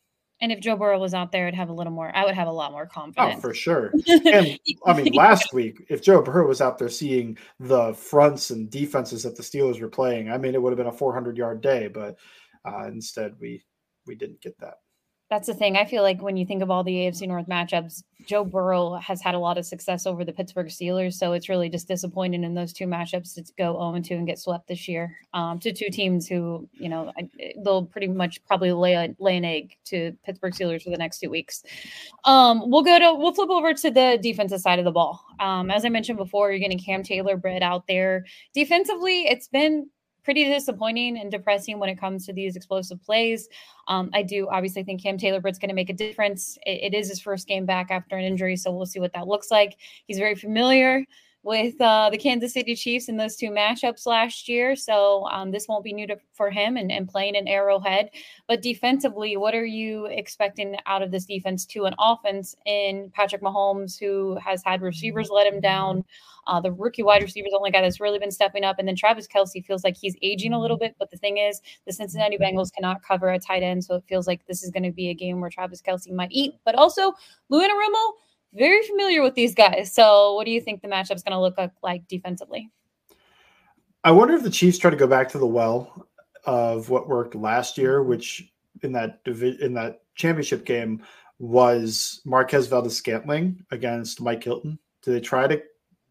And 0.41 0.53
if 0.53 0.61
Joe 0.61 0.77
Burrow 0.77 1.01
was 1.01 1.13
out 1.13 1.33
there, 1.33 1.49
I'd 1.49 1.57
have 1.57 1.71
a 1.71 1.73
little 1.73 1.93
more. 1.93 2.11
I 2.15 2.25
would 2.25 2.37
have 2.37 2.47
a 2.47 2.53
lot 2.53 2.71
more 2.71 2.87
confidence. 2.87 3.35
Oh, 3.37 3.41
for 3.41 3.53
sure. 3.53 3.93
And 4.09 4.59
I 4.87 4.93
mean, 4.95 5.13
last 5.15 5.53
week, 5.53 5.85
if 5.91 6.03
Joe 6.03 6.23
Burrow 6.23 6.47
was 6.47 6.61
out 6.61 6.79
there 6.79 6.89
seeing 6.89 7.37
the 7.59 7.93
fronts 7.95 8.51
and 8.51 8.71
defenses 8.71 9.25
that 9.25 9.37
the 9.37 9.43
Steelers 9.43 9.81
were 9.81 9.89
playing, 9.89 10.31
I 10.31 10.39
mean, 10.39 10.55
it 10.55 10.63
would 10.63 10.71
have 10.71 10.79
been 10.79 10.87
a 10.87 10.93
400 10.93 11.37
yard 11.37 11.61
day. 11.61 11.89
But 11.89 12.17
uh, 12.65 12.87
instead, 12.87 13.35
we 13.41 13.65
we 14.07 14.15
didn't 14.15 14.41
get 14.41 14.57
that 14.61 14.77
that's 15.31 15.47
the 15.47 15.55
thing. 15.55 15.77
I 15.77 15.85
feel 15.85 16.03
like 16.03 16.21
when 16.21 16.37
you 16.37 16.45
think 16.45 16.61
of 16.61 16.73
all 16.73 16.83
the 16.83 16.93
AFC 16.93 17.29
North 17.29 17.47
matchups, 17.47 18.03
Joe 18.27 18.45
Burrow 18.45 18.95
has 18.95 19.23
had 19.23 19.37
a 19.37 19.39
lot 19.39 19.59
of 19.59 19.65
success 19.65 20.05
over 20.05 20.25
the 20.25 20.33
Pittsburgh 20.33 20.67
Steelers. 20.67 21.15
So 21.15 21.33
it's 21.35 21.49
really 21.49 21.69
just 21.69 21.87
disappointing 21.87 22.43
in 22.43 22.55
those 22.55 22.73
two 22.73 22.87
matchups 22.87 23.35
to 23.37 23.45
go 23.57 23.75
0 23.75 24.03
2 24.03 24.15
and 24.15 24.27
get 24.27 24.41
swept 24.41 24.67
this 24.67 24.89
year 24.89 25.17
um, 25.33 25.61
to 25.61 25.73
two 25.73 25.89
teams 25.89 26.27
who, 26.27 26.69
you 26.73 26.89
know, 26.89 27.13
they'll 27.65 27.87
pretty 27.87 28.09
much 28.09 28.45
probably 28.45 28.73
lay, 28.73 28.95
a, 28.95 29.15
lay 29.21 29.37
an 29.37 29.45
egg 29.45 29.77
to 29.85 30.13
Pittsburgh 30.25 30.53
Steelers 30.53 30.83
for 30.83 30.91
the 30.91 30.99
next 30.99 31.21
two 31.21 31.31
weeks. 31.31 31.63
Um, 32.25 32.69
we'll 32.69 32.83
go 32.83 32.99
to, 32.99 33.15
we'll 33.15 33.33
flip 33.33 33.51
over 33.51 33.73
to 33.73 33.91
the 33.91 34.19
defensive 34.21 34.61
side 34.61 34.81
of 34.81 34.85
the 34.85 34.91
ball. 34.91 35.25
Um, 35.39 35.71
as 35.71 35.85
I 35.85 35.91
mentioned 35.91 36.19
before, 36.19 36.51
you're 36.51 36.59
getting 36.59 36.79
Cam 36.79 37.05
Taylor 37.05 37.37
Britt 37.37 37.63
out 37.63 37.87
there. 37.87 38.25
Defensively, 38.53 39.29
it's 39.29 39.47
been 39.47 39.89
pretty 40.23 40.45
disappointing 40.45 41.19
and 41.19 41.31
depressing 41.31 41.79
when 41.79 41.89
it 41.89 41.99
comes 41.99 42.27
to 42.27 42.33
these 42.33 42.57
explosive 42.57 43.03
plays. 43.03 43.49
Um, 43.89 44.11
I 44.13 44.23
do 44.23 44.49
obviously 44.51 44.83
think 44.83 45.03
Cam 45.03 45.19
Taylor 45.19 45.41
Britt's 45.41 45.59
going 45.59 45.69
to 45.71 45.75
make 45.75 45.91
a 45.91 45.95
difference. 45.95 46.59
It, 46.67 46.93
it 46.93 46.97
is 46.97 47.09
his 47.09 47.21
first 47.21 47.49
game 47.49 47.67
back 47.67 47.91
after 47.91 48.17
an 48.17 48.25
injury, 48.25 48.57
so 48.57 48.71
we'll 48.71 48.87
see 48.87 49.01
what 49.01 49.13
that 49.15 49.29
looks 49.29 49.51
like. 49.51 49.77
He's 50.07 50.19
very 50.19 50.35
familiar 50.35 51.05
with 51.43 51.81
uh, 51.81 52.11
the 52.11 52.19
Kansas 52.19 52.53
City 52.53 52.75
Chiefs 52.75 53.09
in 53.09 53.17
those 53.17 53.37
two 53.37 53.51
matchups 53.51 54.07
last 54.07 54.49
year. 54.49 54.77
So 54.77 55.27
um, 55.31 55.51
this 55.51 55.69
won't 55.69 55.85
be 55.85 55.93
new 55.93 56.07
to, 56.07 56.19
for 56.35 56.51
him 56.51 56.77
and, 56.77 56.93
and 56.93 57.09
playing 57.09 57.37
an 57.37 57.49
Arrowhead. 57.49 58.11
But 58.47 58.61
defensively, 58.61 59.37
what 59.37 59.55
are 59.55 59.65
you 59.65 60.07
expecting 60.07 60.77
out 60.87 61.03
of 61.03 61.11
this 61.11 61.25
defense 61.25 61.65
to 61.67 61.87
an 61.87 61.95
offense 61.99 62.55
in 62.67 63.11
Patrick 63.15 63.43
Mahomes, 63.43 63.99
who 63.99 64.39
has 64.45 64.63
had 64.65 64.83
receivers 64.83 65.31
let 65.31 65.47
him 65.47 65.61
down? 65.61 66.05
Uh, 66.47 66.61
the 66.61 66.73
rookie 66.73 67.03
wide 67.03 67.23
receiver 67.23 67.47
is 67.47 67.53
the 67.53 67.57
only 67.57 67.71
guy 67.71 67.81
that's 67.81 68.01
really 68.01 68.19
been 68.19 68.31
stepping 68.31 68.65
up. 68.65 68.79
And 68.79 68.87
then 68.87 68.97
Travis 68.97 69.27
Kelce 69.27 69.65
feels 69.65 69.85
like 69.85 69.97
he's 69.97 70.17
aging 70.23 70.53
a 70.53 70.61
little 70.61 70.77
bit. 70.77 70.95
But 70.99 71.11
the 71.11 71.17
thing 71.17 71.39
is, 71.39 71.61
the 71.87 71.93
Cincinnati 71.93 72.37
Bengals 72.39 72.73
cannot 72.73 73.03
cover 73.03 73.31
a 73.31 73.39
tight 73.39 73.63
end. 73.63 73.85
So 73.85 73.95
it 73.95 74.05
feels 74.09 74.27
like 74.27 74.45
this 74.47 74.63
is 74.63 74.71
going 74.71 74.83
to 74.83 74.91
be 74.91 75.09
a 75.09 75.15
game 75.15 75.41
where 75.41 75.51
Travis 75.51 75.81
Kelce 75.81 76.11
might 76.13 76.33
eat. 76.33 76.55
But 76.65 76.75
also, 76.75 77.13
Lou 77.49 77.61
Anarumo, 77.61 78.13
very 78.55 78.83
familiar 78.87 79.23
with 79.23 79.35
these 79.35 79.55
guys. 79.55 79.93
So, 79.93 80.35
what 80.35 80.45
do 80.45 80.51
you 80.51 80.61
think 80.61 80.83
the 80.83 80.89
matchup 80.89 81.17
is 81.17 81.23
going 81.23 81.37
to 81.37 81.41
look 81.41 81.57
like 81.83 82.07
defensively? 82.09 82.71
I 84.03 84.11
wonder 84.11 84.35
if 84.35 84.43
the 84.43 84.51
Chiefs 84.51 84.79
try 84.79 84.91
to 84.91 84.97
go 84.97 85.07
back 85.07 85.29
to 85.31 85.39
the 85.39 85.47
well 85.47 86.07
of 86.45 86.89
what 86.89 87.09
worked 87.09 87.35
last 87.35 87.77
year, 87.77 88.01
mm-hmm. 88.01 88.09
which 88.09 88.51
in 88.83 88.93
that 88.93 89.21
in 89.27 89.75
that 89.75 90.03
championship 90.15 90.65
game 90.65 91.03
was 91.39 92.21
Marquez 92.25 92.67
Valdes-Scantling 92.67 93.65
against 93.71 94.21
Mike 94.21 94.45
Hilton. 94.45 94.79
Do 95.03 95.13
they 95.13 95.21
try 95.21 95.47
to 95.47 95.63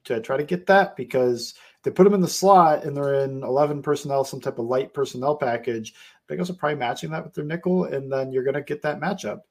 to 0.05 0.21
try 0.21 0.37
to 0.37 0.43
get 0.43 0.65
that 0.67 0.95
because 0.95 1.53
they 1.83 1.91
put 1.91 2.03
them 2.03 2.13
in 2.13 2.21
the 2.21 2.27
slot 2.27 2.83
and 2.83 2.95
they're 2.95 3.23
in 3.23 3.43
11 3.43 3.81
personnel, 3.81 4.23
some 4.23 4.41
type 4.41 4.59
of 4.59 4.65
light 4.65 4.93
personnel 4.93 5.35
package. 5.35 5.93
Bengals 6.27 6.49
are 6.49 6.53
probably 6.53 6.77
matching 6.77 7.09
that 7.11 7.23
with 7.23 7.33
their 7.33 7.45
nickel, 7.45 7.85
and 7.85 8.11
then 8.11 8.31
you're 8.31 8.43
going 8.43 8.53
to 8.55 8.61
get 8.61 8.81
that 8.81 8.99
matchup 8.99 9.41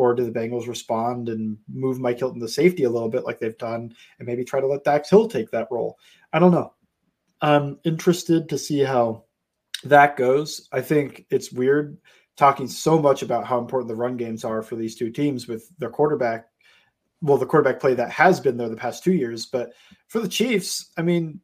or 0.00 0.14
do 0.14 0.24
the 0.24 0.32
Bengals 0.32 0.66
respond 0.66 1.28
and 1.28 1.58
move 1.68 2.00
Mike 2.00 2.18
Hilton 2.18 2.40
to 2.40 2.48
safety 2.48 2.84
a 2.84 2.90
little 2.90 3.10
bit 3.10 3.26
like 3.26 3.38
they've 3.38 3.58
done 3.58 3.94
and 4.18 4.26
maybe 4.26 4.42
try 4.42 4.58
to 4.58 4.66
let 4.66 4.82
Dax 4.82 5.10
Hill 5.10 5.28
take 5.28 5.50
that 5.50 5.68
role? 5.70 5.98
I 6.32 6.38
don't 6.38 6.52
know. 6.52 6.72
I'm 7.42 7.78
interested 7.84 8.48
to 8.48 8.56
see 8.56 8.78
how 8.80 9.24
that 9.84 10.16
goes. 10.16 10.70
I 10.72 10.80
think 10.80 11.26
it's 11.28 11.52
weird 11.52 11.98
talking 12.38 12.66
so 12.66 12.98
much 12.98 13.20
about 13.20 13.46
how 13.46 13.58
important 13.58 13.88
the 13.88 13.94
run 13.94 14.16
games 14.16 14.42
are 14.42 14.62
for 14.62 14.74
these 14.74 14.94
two 14.94 15.10
teams 15.10 15.46
with 15.46 15.70
their 15.76 15.90
quarterback. 15.90 16.46
Well, 17.20 17.36
the 17.36 17.44
quarterback 17.44 17.78
play 17.78 17.92
that 17.92 18.10
has 18.10 18.40
been 18.40 18.56
there 18.56 18.70
the 18.70 18.76
past 18.76 19.04
two 19.04 19.12
years, 19.12 19.44
but 19.44 19.74
for 20.08 20.20
the 20.20 20.28
Chiefs, 20.28 20.92
I 20.96 21.02
mean, 21.02 21.40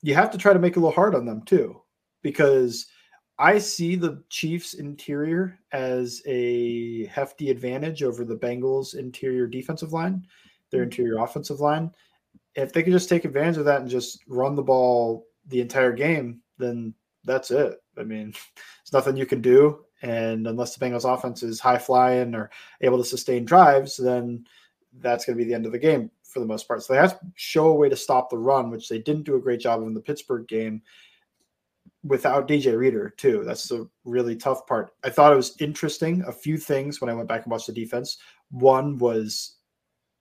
you 0.00 0.14
have 0.14 0.30
to 0.30 0.38
try 0.38 0.54
to 0.54 0.58
make 0.58 0.72
it 0.72 0.78
a 0.78 0.80
little 0.80 0.94
hard 0.94 1.14
on 1.14 1.26
them 1.26 1.42
too, 1.42 1.82
because– 2.22 2.86
I 3.40 3.56
see 3.56 3.96
the 3.96 4.22
Chiefs 4.28 4.74
interior 4.74 5.58
as 5.72 6.20
a 6.26 7.06
hefty 7.06 7.50
advantage 7.50 8.02
over 8.02 8.22
the 8.22 8.36
Bengals 8.36 8.94
interior 8.94 9.46
defensive 9.46 9.94
line, 9.94 10.26
their 10.70 10.82
mm-hmm. 10.82 10.90
interior 10.90 11.18
offensive 11.24 11.58
line. 11.58 11.90
If 12.54 12.74
they 12.74 12.82
could 12.82 12.92
just 12.92 13.08
take 13.08 13.24
advantage 13.24 13.56
of 13.56 13.64
that 13.64 13.80
and 13.80 13.88
just 13.88 14.20
run 14.28 14.54
the 14.54 14.62
ball 14.62 15.26
the 15.46 15.62
entire 15.62 15.92
game, 15.92 16.42
then 16.58 16.92
that's 17.24 17.50
it. 17.50 17.82
I 17.96 18.02
mean, 18.02 18.32
there's 18.56 18.92
nothing 18.92 19.16
you 19.16 19.24
can 19.24 19.40
do. 19.40 19.86
And 20.02 20.46
unless 20.46 20.76
the 20.76 20.84
Bengals 20.84 21.10
offense 21.10 21.42
is 21.42 21.60
high 21.60 21.78
flying 21.78 22.34
or 22.34 22.50
able 22.82 22.98
to 22.98 23.04
sustain 23.04 23.46
drives, 23.46 23.96
then 23.96 24.44
that's 24.98 25.24
going 25.24 25.38
to 25.38 25.42
be 25.42 25.48
the 25.48 25.54
end 25.54 25.64
of 25.64 25.72
the 25.72 25.78
game 25.78 26.10
for 26.24 26.40
the 26.40 26.46
most 26.46 26.68
part. 26.68 26.82
So 26.82 26.92
they 26.92 26.98
have 26.98 27.18
to 27.20 27.26
show 27.36 27.68
a 27.68 27.74
way 27.74 27.88
to 27.88 27.96
stop 27.96 28.28
the 28.28 28.36
run, 28.36 28.70
which 28.70 28.90
they 28.90 28.98
didn't 28.98 29.22
do 29.22 29.36
a 29.36 29.40
great 29.40 29.60
job 29.60 29.80
of 29.80 29.88
in 29.88 29.94
the 29.94 30.00
Pittsburgh 30.00 30.46
game 30.46 30.82
without 32.02 32.48
DJ 32.48 32.76
Reader, 32.76 33.10
too. 33.16 33.42
That's 33.44 33.68
the 33.68 33.88
really 34.04 34.36
tough 34.36 34.66
part. 34.66 34.92
I 35.04 35.10
thought 35.10 35.32
it 35.32 35.36
was 35.36 35.56
interesting. 35.60 36.22
A 36.26 36.32
few 36.32 36.56
things 36.56 37.00
when 37.00 37.10
I 37.10 37.14
went 37.14 37.28
back 37.28 37.44
and 37.44 37.50
watched 37.50 37.66
the 37.66 37.72
defense. 37.72 38.18
One 38.50 38.98
was 38.98 39.56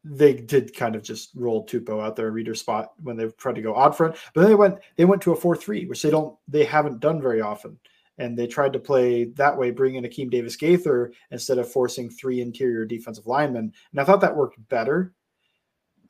they 0.04 0.34
did 0.34 0.76
kind 0.76 0.96
of 0.96 1.04
just 1.04 1.32
roll 1.36 1.66
Tupou 1.66 2.02
out 2.04 2.16
there 2.16 2.32
reader 2.32 2.56
spot 2.56 2.94
when 3.04 3.18
they 3.18 3.28
tried 3.32 3.56
to 3.56 3.62
go 3.62 3.76
odd 3.76 3.96
front, 3.96 4.16
but 4.34 4.42
then 4.42 4.50
they 4.50 4.56
went 4.56 4.80
they 4.96 5.06
went 5.06 5.22
to 5.24 5.34
a 5.34 5.36
four 5.36 5.56
three, 5.56 5.86
which 5.86 6.02
they 6.02 6.10
don't 6.10 6.38
they 6.48 6.64
haven't 6.64 7.02
done 7.02 7.22
very 7.22 7.42
often, 7.42 7.78
and 8.18 8.38
they 8.38 8.48
tried 8.48 8.74
to 8.74 8.80
play 8.80 9.26
that 9.26 9.58
way, 9.58 9.72
bring 9.72 9.96
in 9.96 10.06
Akeem 10.06 10.30
Davis 10.30 10.56
Gaither 10.56 11.12
instead 11.32 11.58
of 11.58 11.72
forcing 11.72 12.10
three 12.10 12.42
interior 12.42 12.86
defensive 12.86 13.28
linemen, 13.28 13.74
and 13.92 14.00
I 14.00 14.04
thought 14.04 14.22
that 14.22 14.36
worked 14.36 14.58
better. 14.70 15.14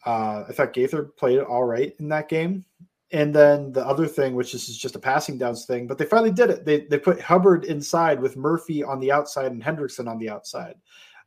Uh, 0.06 0.46
I 0.48 0.54
thought 0.54 0.74
Gaither 0.74 1.04
played 1.04 1.40
all 1.40 1.64
right 1.64 1.94
in 2.00 2.10
that 2.10 2.30
game, 2.30 2.64
and 3.12 3.34
then 3.34 3.72
the 3.72 3.86
other 3.86 4.08
thing, 4.08 4.36
which 4.36 4.54
is 4.54 4.78
just 4.78 4.96
a 4.96 5.00
passing 5.00 5.38
downs 5.38 5.66
thing, 5.66 5.88
but 5.88 5.98
they 5.98 6.06
finally 6.06 6.32
did 6.32 6.50
it. 6.50 6.66
They 6.66 6.82
they 6.82 7.00
put 7.00 7.22
Hubbard 7.22 7.66
inside 7.66 8.20
with 8.22 8.38
Murphy 8.38 8.84
on 8.84 9.00
the 9.00 9.12
outside 9.12 9.52
and 9.52 9.64
Hendrickson 9.64 10.08
on 10.08 10.20
the 10.20 10.30
outside. 10.30 10.76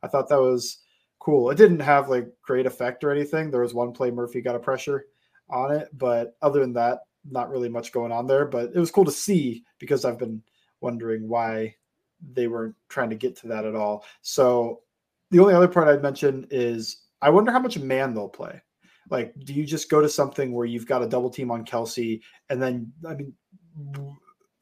I 0.01 0.07
thought 0.07 0.29
that 0.29 0.39
was 0.39 0.79
cool. 1.19 1.49
It 1.49 1.55
didn't 1.55 1.79
have 1.79 2.09
like 2.09 2.27
great 2.41 2.65
effect 2.65 3.03
or 3.03 3.11
anything. 3.11 3.51
There 3.51 3.61
was 3.61 3.73
one 3.73 3.91
play 3.91 4.11
Murphy 4.11 4.41
got 4.41 4.55
a 4.55 4.59
pressure 4.59 5.05
on 5.49 5.71
it, 5.71 5.89
but 5.93 6.37
other 6.41 6.61
than 6.61 6.73
that, 6.73 6.99
not 7.29 7.49
really 7.49 7.69
much 7.69 7.91
going 7.91 8.11
on 8.11 8.27
there. 8.27 8.45
But 8.45 8.71
it 8.73 8.79
was 8.79 8.91
cool 8.91 9.05
to 9.05 9.11
see 9.11 9.63
because 9.79 10.05
I've 10.05 10.19
been 10.19 10.41
wondering 10.81 11.27
why 11.27 11.75
they 12.33 12.47
weren't 12.47 12.75
trying 12.87 13.09
to 13.09 13.15
get 13.15 13.35
to 13.37 13.47
that 13.47 13.65
at 13.65 13.75
all. 13.75 14.05
So 14.21 14.81
the 15.31 15.39
only 15.39 15.53
other 15.53 15.67
part 15.67 15.87
I'd 15.87 16.01
mention 16.01 16.47
is 16.49 17.03
I 17.21 17.29
wonder 17.29 17.51
how 17.51 17.59
much 17.59 17.79
man 17.79 18.13
they'll 18.13 18.29
play. 18.29 18.61
Like, 19.09 19.33
do 19.43 19.53
you 19.53 19.65
just 19.65 19.89
go 19.89 20.01
to 20.01 20.09
something 20.09 20.53
where 20.53 20.65
you've 20.65 20.87
got 20.87 21.03
a 21.03 21.07
double 21.07 21.29
team 21.29 21.51
on 21.51 21.65
Kelce, 21.65 22.21
and 22.49 22.61
then 22.61 22.93
I 23.07 23.15
mean, 23.15 23.33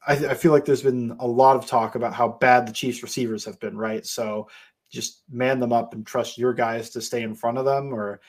I, 0.06 0.12
I 0.12 0.34
feel 0.34 0.52
like 0.52 0.64
there's 0.64 0.82
been 0.82 1.16
a 1.20 1.26
lot 1.26 1.56
of 1.56 1.66
talk 1.66 1.94
about 1.94 2.14
how 2.14 2.28
bad 2.28 2.66
the 2.66 2.72
Chiefs 2.72 3.02
receivers 3.02 3.44
have 3.44 3.60
been, 3.60 3.76
right? 3.76 4.04
So 4.04 4.48
just 4.90 5.22
man 5.30 5.58
them 5.58 5.72
up 5.72 5.94
and 5.94 6.06
trust 6.06 6.38
your 6.38 6.52
guys 6.52 6.90
to 6.90 7.00
stay 7.00 7.22
in 7.22 7.34
front 7.34 7.58
of 7.58 7.64
them 7.64 7.94
or 7.94 8.20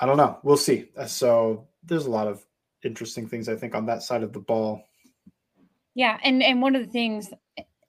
I 0.00 0.06
don't 0.06 0.16
know. 0.16 0.38
We'll 0.42 0.56
see. 0.56 0.88
Uh, 0.96 1.06
so 1.06 1.68
there's 1.84 2.06
a 2.06 2.10
lot 2.10 2.26
of 2.26 2.44
interesting 2.82 3.28
things 3.28 3.48
I 3.48 3.54
think 3.54 3.74
on 3.74 3.86
that 3.86 4.02
side 4.02 4.22
of 4.22 4.32
the 4.32 4.40
ball. 4.40 4.82
Yeah, 5.94 6.18
and 6.24 6.42
and 6.42 6.62
one 6.62 6.74
of 6.74 6.84
the 6.84 6.90
things 6.90 7.30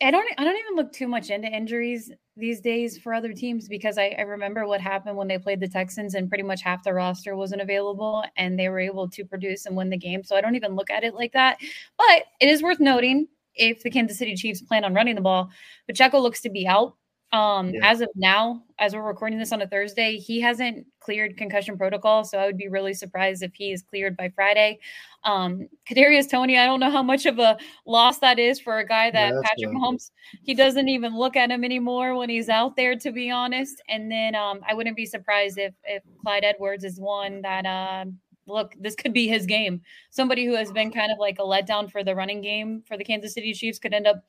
I 0.03 0.11
don't 0.11 0.27
I 0.37 0.43
don't 0.43 0.57
even 0.57 0.75
look 0.75 0.91
too 0.91 1.07
much 1.07 1.29
into 1.29 1.47
injuries 1.47 2.11
these 2.35 2.61
days 2.61 2.97
for 2.97 3.13
other 3.13 3.31
teams 3.33 3.67
because 3.67 3.97
I, 3.97 4.15
I 4.17 4.21
remember 4.21 4.67
what 4.67 4.81
happened 4.81 5.15
when 5.17 5.27
they 5.27 5.37
played 5.37 5.59
the 5.59 5.67
Texans 5.67 6.15
and 6.15 6.29
pretty 6.29 6.43
much 6.43 6.61
half 6.61 6.83
the 6.83 6.93
roster 6.93 7.35
wasn't 7.35 7.61
available 7.61 8.23
and 8.37 8.57
they 8.57 8.69
were 8.69 8.79
able 8.79 9.07
to 9.09 9.23
produce 9.23 9.65
and 9.65 9.75
win 9.75 9.89
the 9.89 9.97
game. 9.97 10.23
So 10.23 10.35
I 10.35 10.41
don't 10.41 10.55
even 10.55 10.75
look 10.75 10.89
at 10.89 11.03
it 11.03 11.13
like 11.13 11.31
that. 11.33 11.59
But 11.97 12.25
it 12.39 12.49
is 12.49 12.63
worth 12.63 12.79
noting 12.79 13.27
if 13.55 13.83
the 13.83 13.91
Kansas 13.91 14.17
City 14.17 14.35
Chiefs 14.35 14.61
plan 14.61 14.83
on 14.83 14.93
running 14.93 15.15
the 15.15 15.21
ball, 15.21 15.49
Pacheco 15.87 16.19
looks 16.19 16.41
to 16.41 16.49
be 16.49 16.67
out 16.67 16.95
um, 17.33 17.71
yeah. 17.71 17.79
as 17.83 17.99
of 18.01 18.09
now, 18.15 18.63
as 18.77 18.93
we're 18.93 19.01
recording 19.01 19.39
this 19.39 19.51
on 19.51 19.61
a 19.63 19.67
Thursday, 19.67 20.17
he 20.17 20.39
hasn't 20.39 20.85
cleared 20.99 21.35
concussion 21.35 21.77
protocol, 21.77 22.23
so 22.23 22.37
I 22.37 22.45
would 22.45 22.57
be 22.57 22.67
really 22.67 22.93
surprised 22.93 23.41
if 23.41 23.55
he 23.55 23.71
is 23.71 23.81
cleared 23.81 24.15
by 24.15 24.29
Friday. 24.29 24.79
Um, 25.23 25.67
Kadarius 25.89 26.29
Toney, 26.29 26.59
I 26.59 26.65
don't 26.65 26.79
know 26.79 26.91
how 26.91 27.01
much 27.01 27.25
of 27.25 27.39
a 27.39 27.57
loss 27.87 28.19
that 28.19 28.37
is 28.37 28.59
for 28.59 28.77
a 28.77 28.85
guy 28.85 29.09
that 29.09 29.33
yeah, 29.33 29.41
Patrick 29.43 29.75
Mahomes 29.75 30.11
he 30.43 30.53
doesn't 30.53 30.87
even 30.87 31.17
look 31.17 31.35
at 31.35 31.49
him 31.49 31.63
anymore 31.63 32.15
when 32.15 32.29
he's 32.29 32.49
out 32.49 32.75
there, 32.75 32.95
to 32.97 33.11
be 33.11 33.31
honest. 33.31 33.81
And 33.89 34.11
then 34.11 34.35
um, 34.35 34.59
I 34.69 34.75
wouldn't 34.75 34.95
be 34.95 35.07
surprised 35.07 35.57
if 35.57 35.73
if 35.85 36.03
Clyde 36.21 36.43
Edwards 36.43 36.83
is 36.83 36.99
one 36.99 37.41
that 37.41 37.65
uh, 37.65 38.05
look, 38.45 38.75
this 38.79 38.95
could 38.95 39.13
be 39.13 39.27
his 39.27 39.47
game. 39.47 39.81
Somebody 40.11 40.45
who 40.45 40.53
has 40.53 40.71
been 40.71 40.91
kind 40.91 41.11
of 41.11 41.17
like 41.17 41.39
a 41.39 41.43
letdown 41.43 41.91
for 41.91 42.03
the 42.03 42.13
running 42.15 42.41
game 42.41 42.83
for 42.85 42.95
the 42.95 43.03
Kansas 43.03 43.33
City 43.33 43.53
Chiefs 43.53 43.79
could 43.79 43.93
end 43.93 44.05
up 44.05 44.23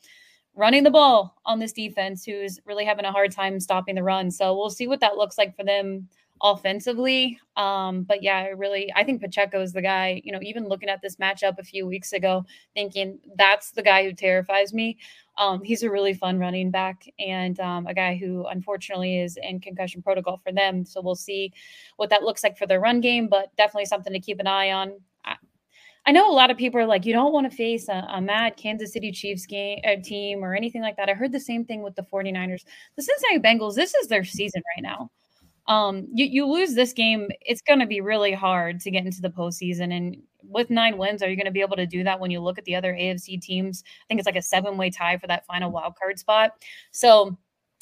running 0.57 0.85
the 0.85 0.91
ball 0.91 1.37
on 1.45 1.59
this 1.59 1.73
defense 1.73 2.25
who's 2.25 2.61
really 2.65 2.85
having 2.85 3.05
a 3.05 3.13
hard 3.13 3.33
time 3.33 3.59
stopping 3.61 3.95
the 3.95 4.03
run. 4.03 4.31
So 4.31 4.57
we'll 4.57 4.71
see 4.71 4.87
what 4.87 5.01
that 5.01 5.17
looks 5.17 5.37
like 5.39 5.57
for 5.57 5.65
them 5.65 6.09
offensively. 6.43 7.39
Um, 7.57 8.03
but 8.03 8.23
yeah, 8.23 8.39
I 8.39 8.49
really 8.49 8.93
I 8.95 9.05
think 9.05 9.21
Pacheco 9.21 9.61
is 9.61 9.73
the 9.73 9.83
guy, 9.83 10.21
you 10.25 10.33
know, 10.33 10.41
even 10.43 10.69
looking 10.69 10.89
at 10.89 11.01
this 11.01 11.17
matchup 11.17 11.59
a 11.59 11.65
few 11.65 11.87
weeks 11.87 12.13
ago, 12.13 12.45
thinking 12.75 13.19
that's 13.37 13.71
the 13.71 13.83
guy 13.83 14.05
who 14.05 14.13
terrifies 14.13 14.73
me. 14.75 14.99
Um, 15.39 15.63
he's 15.63 15.83
a 15.83 15.91
really 15.91 16.15
fun 16.15 16.39
running 16.39 16.71
back 16.71 17.09
and 17.19 17.59
um, 17.61 17.87
a 17.87 17.95
guy 17.95 18.17
who 18.17 18.47
unfortunately 18.47 19.19
is 19.19 19.37
in 19.43 19.59
concussion 19.61 20.03
protocol 20.03 20.41
for 20.45 20.53
them. 20.53 20.85
So 20.85 21.01
we'll 21.01 21.17
see 21.17 21.53
what 21.97 22.11
that 22.11 22.23
looks 22.23 22.45
like 22.45 22.57
for 22.57 22.67
their 22.67 22.81
run 22.81 23.01
game, 23.01 23.29
but 23.29 23.55
definitely 23.57 23.87
something 23.87 24.13
to 24.13 24.21
keep 24.21 24.39
an 24.39 24.47
eye 24.47 24.71
on. 24.71 24.93
I 26.07 26.13
know 26.13 26.31
a 26.31 26.33
lot 26.33 26.51
of 26.51 26.59
people 26.59 26.79
are 26.81 26.87
like, 26.87 27.07
you 27.07 27.15
don't 27.15 27.33
want 27.33 27.51
to 27.51 27.57
face 27.57 27.89
a, 27.89 28.07
a 28.13 28.21
mad 28.21 28.57
Kansas 28.57 28.93
City 28.93 29.11
Chiefs 29.11 29.47
game 29.47 29.81
uh, 29.87 29.97
team 30.03 30.45
or 30.45 30.55
anything 30.55 30.83
like 30.83 30.97
that. 30.97 31.09
I 31.09 31.15
heard 31.15 31.33
the 31.33 31.41
same 31.41 31.65
thing 31.65 31.83
with 31.83 31.95
the 31.95 32.03
49ers. 32.03 32.65
The 32.97 33.03
Cincinnati 33.03 33.41
Bengals, 33.41 33.75
this 33.75 33.95
is 33.95 34.09
their 34.09 34.25
season 34.25 34.63
right 34.77 34.83
now. 34.83 35.11
Um, 35.67 36.07
you, 36.13 36.27
you 36.27 36.47
lose 36.47 36.75
this 36.75 36.93
game, 36.93 37.29
it's 37.41 37.63
going 37.63 37.79
to 37.79 37.87
be 37.87 38.03
really 38.03 38.33
hard 38.33 38.81
to 38.81 38.91
get 38.91 39.07
into 39.07 39.23
the 39.23 39.31
postseason. 39.31 39.97
And 39.97 40.19
with 40.43 40.69
nine 40.69 40.99
wins, 40.99 41.23
are 41.23 41.31
you 41.31 41.37
going 41.37 41.47
to 41.47 41.53
be 41.53 41.63
able 41.63 41.77
to 41.77 41.87
do 41.87 42.05
that 42.05 42.21
when 42.21 42.31
you 42.31 42.41
look 42.41 42.59
at 42.59 42.65
the 42.65 42.75
other 42.75 42.93
AFC 42.93 43.41
teams? 43.41 43.83
I 43.87 44.05
think 44.09 44.21
it's 44.21 44.27
like 44.27 44.37
a 44.37 44.43
seven 44.43 44.77
way 44.77 44.91
tie 44.91 45.17
for 45.17 45.27
that 45.29 45.47
final 45.47 45.71
wild 45.71 45.95
card 45.97 46.19
spot. 46.19 46.51
So 46.91 47.39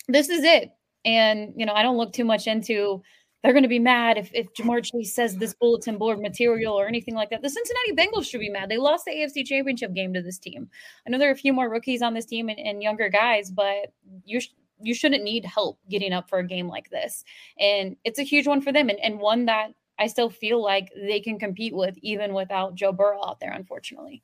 this 0.07 0.29
is 0.29 0.45
it. 0.45 0.71
And, 1.05 1.53
you 1.57 1.67
know, 1.67 1.73
I 1.73 1.83
don't 1.83 1.97
look 1.97 2.13
too 2.13 2.25
much 2.25 2.47
into 2.47 3.03
they're 3.43 3.53
going 3.53 3.65
to 3.65 3.69
be 3.69 3.79
mad 3.79 4.19
if, 4.19 4.31
if 4.33 4.53
Ja'Marr 4.55 4.85
Chase 4.85 5.15
says 5.15 5.37
this 5.37 5.55
bulletin 5.55 5.99
board 5.99 6.21
material 6.21 6.75
or 6.75 6.87
anything 6.87 7.15
like 7.15 7.31
that. 7.31 7.43
The 7.43 7.51
Cincinnati 7.51 7.93
Bengals 7.93 8.31
should 8.31 8.41
be 8.41 8.49
mad. 8.49 8.69
They 8.69 8.77
lost 8.77 9.05
the 9.05 9.13
AFC 9.13 9.45
Championship 9.45 9.95
game 9.95 10.13
to 10.15 10.23
this 10.23 10.39
team. 10.39 10.69
I 11.07 11.11
know 11.11 11.19
there 11.19 11.29
are 11.29 11.33
a 11.33 11.37
few 11.37 11.53
more 11.53 11.69
rookies 11.69 12.03
on 12.03 12.15
this 12.15 12.27
team 12.27 12.49
and, 12.49 12.59
and 12.59 12.83
younger 12.83 13.09
guys, 13.09 13.51
but 13.51 13.93
you 14.25 14.41
sh- 14.41 14.55
you 14.85 14.95
shouldn't 14.95 15.23
need 15.23 15.45
help 15.45 15.79
getting 15.89 16.13
up 16.13 16.29
for 16.29 16.41
a 16.41 16.47
game 16.47 16.67
like 16.67 16.91
this. 16.91 17.25
And 17.59 17.97
it's 18.05 18.19
a 18.19 18.25
huge 18.25 18.49
one 18.49 18.61
for 18.61 18.73
them 18.73 18.89
and, 18.89 18.99
and 18.99 19.21
one 19.21 19.47
that 19.47 19.69
I 19.99 20.09
still 20.09 20.29
feel 20.31 20.61
like 20.61 20.91
they 20.97 21.21
can 21.21 21.39
compete 21.39 21.75
with 21.75 21.97
even 22.03 22.35
without 22.35 22.75
Joe 22.75 22.93
Burrow 22.93 23.25
out 23.25 23.39
there, 23.39 23.53
unfortunately. 23.53 24.23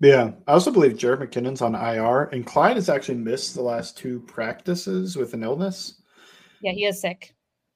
Yeah, 0.00 0.32
I 0.46 0.52
also 0.52 0.70
believe 0.70 0.92
Jerick 0.92 1.18
McKinnon's 1.18 1.62
on 1.62 1.74
IR, 1.74 2.24
and 2.32 2.44
Clyde 2.44 2.76
has 2.76 2.88
actually 2.88 3.18
missed 3.18 3.54
the 3.54 3.62
last 3.62 3.96
two 3.96 4.20
practices 4.20 5.16
with 5.16 5.34
an 5.34 5.42
illness. 5.42 6.00
Yeah, 6.60 6.72
he 6.72 6.84
is 6.84 7.00
sick. 7.00 7.33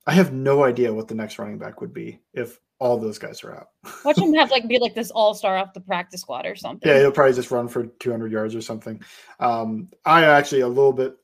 I 0.08 0.12
have 0.12 0.32
no 0.32 0.64
idea 0.64 0.92
what 0.92 1.06
the 1.06 1.14
next 1.14 1.38
running 1.38 1.58
back 1.58 1.82
would 1.82 1.92
be 1.92 2.18
if 2.32 2.58
all 2.78 2.96
those 2.96 3.18
guys 3.18 3.44
are 3.44 3.54
out. 3.54 3.68
Watch 4.06 4.16
him 4.16 4.32
have 4.32 4.50
like 4.50 4.66
be 4.66 4.78
like 4.78 4.94
this 4.94 5.10
all 5.10 5.34
star 5.34 5.58
off 5.58 5.74
the 5.74 5.82
practice 5.82 6.22
squad 6.22 6.46
or 6.46 6.56
something. 6.56 6.90
Yeah, 6.90 7.00
he'll 7.00 7.12
probably 7.12 7.34
just 7.34 7.50
run 7.50 7.68
for 7.68 7.84
200 7.84 8.32
yards 8.32 8.54
or 8.54 8.62
something. 8.62 9.02
Um, 9.38 9.90
I 10.06 10.24
actually 10.24 10.62
a 10.62 10.68
little 10.68 10.94
bit. 10.94 11.14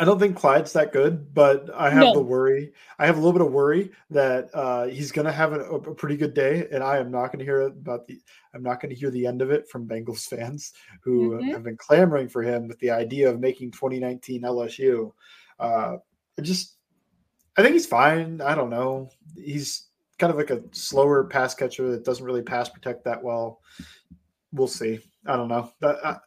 I 0.00 0.06
don't 0.06 0.18
think 0.18 0.36
Clyde's 0.36 0.72
that 0.72 0.94
good, 0.94 1.34
but 1.34 1.68
I 1.74 1.90
have 1.90 2.04
no. 2.04 2.14
the 2.14 2.22
worry. 2.22 2.72
I 2.98 3.04
have 3.04 3.16
a 3.16 3.20
little 3.20 3.32
bit 3.32 3.46
of 3.46 3.52
worry 3.52 3.90
that 4.08 4.48
uh, 4.54 4.86
he's 4.86 5.12
going 5.12 5.26
to 5.26 5.32
have 5.32 5.52
a, 5.52 5.58
a, 5.58 5.94
pretty 5.94 6.16
good 6.16 6.32
day, 6.34 6.68
and 6.72 6.82
I 6.82 6.98
am 6.98 7.10
not 7.10 7.26
going 7.26 7.40
to 7.40 7.44
hear 7.44 7.62
about 7.62 8.06
the. 8.06 8.18
I'm 8.54 8.62
not 8.62 8.80
going 8.80 8.94
to 8.94 8.98
hear 8.98 9.10
the 9.10 9.26
end 9.26 9.42
of 9.42 9.50
it 9.50 9.68
from 9.68 9.86
Bengals 9.86 10.26
fans 10.28 10.72
who 11.02 11.32
mm-hmm. 11.32 11.50
have 11.50 11.64
been 11.64 11.76
clamoring 11.76 12.28
for 12.28 12.42
him 12.42 12.66
with 12.66 12.78
the 12.78 12.92
idea 12.92 13.28
of 13.28 13.40
making 13.40 13.72
2019 13.72 14.42
LSU. 14.42 15.12
Uh, 15.58 15.96
just 16.40 16.77
I 17.58 17.62
think 17.62 17.72
he's 17.72 17.86
fine. 17.86 18.40
I 18.40 18.54
don't 18.54 18.70
know. 18.70 19.10
He's 19.36 19.88
kind 20.18 20.30
of 20.30 20.36
like 20.36 20.50
a 20.50 20.62
slower 20.70 21.24
pass 21.24 21.54
catcher 21.54 21.90
that 21.90 22.04
doesn't 22.04 22.24
really 22.24 22.42
pass 22.42 22.68
protect 22.68 23.04
that 23.04 23.20
well. 23.20 23.60
We'll 24.52 24.68
see. 24.68 25.00
I 25.26 25.36
don't 25.36 25.48
know. 25.48 25.72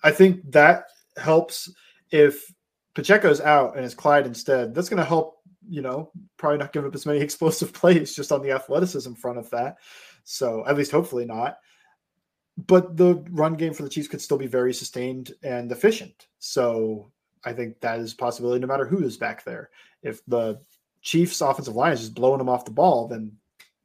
I 0.03 0.11
think 0.11 0.51
that 0.51 0.85
helps 1.15 1.73
if 2.11 2.53
Pacheco's 2.95 3.39
out 3.39 3.77
and 3.77 3.85
it's 3.85 3.93
Clyde 3.93 4.27
instead. 4.27 4.75
That's 4.75 4.89
going 4.89 4.97
to 4.97 5.05
help. 5.05 5.37
You 5.69 5.81
know, 5.81 6.11
probably 6.37 6.57
not 6.57 6.73
give 6.73 6.85
up 6.85 6.95
as 6.95 7.05
many 7.05 7.19
explosive 7.21 7.71
plays 7.71 8.13
just 8.13 8.31
on 8.31 8.41
the 8.41 8.51
athleticism 8.51 9.13
front 9.13 9.37
of 9.37 9.49
that. 9.51 9.77
So 10.25 10.65
at 10.67 10.75
least 10.75 10.91
hopefully 10.91 11.25
not. 11.25 11.59
But 12.57 12.97
the 12.97 13.23
run 13.29 13.53
game 13.53 13.73
for 13.73 13.83
the 13.83 13.89
Chiefs 13.89 14.09
could 14.09 14.21
still 14.21 14.37
be 14.37 14.47
very 14.47 14.73
sustained 14.73 15.31
and 15.43 15.71
efficient. 15.71 16.27
So 16.39 17.11
I 17.45 17.53
think 17.53 17.79
that 17.79 17.99
is 17.99 18.13
possibility 18.13 18.59
no 18.59 18.67
matter 18.67 18.85
who 18.85 19.03
is 19.03 19.17
back 19.17 19.45
there. 19.45 19.69
If 20.03 20.25
the 20.25 20.59
Chiefs 21.01 21.41
offensive 21.41 21.75
line 21.75 21.93
is 21.93 22.01
just 22.01 22.15
blowing 22.15 22.37
them 22.37 22.49
off 22.49 22.65
the 22.65 22.71
ball, 22.71 23.07
then 23.07 23.33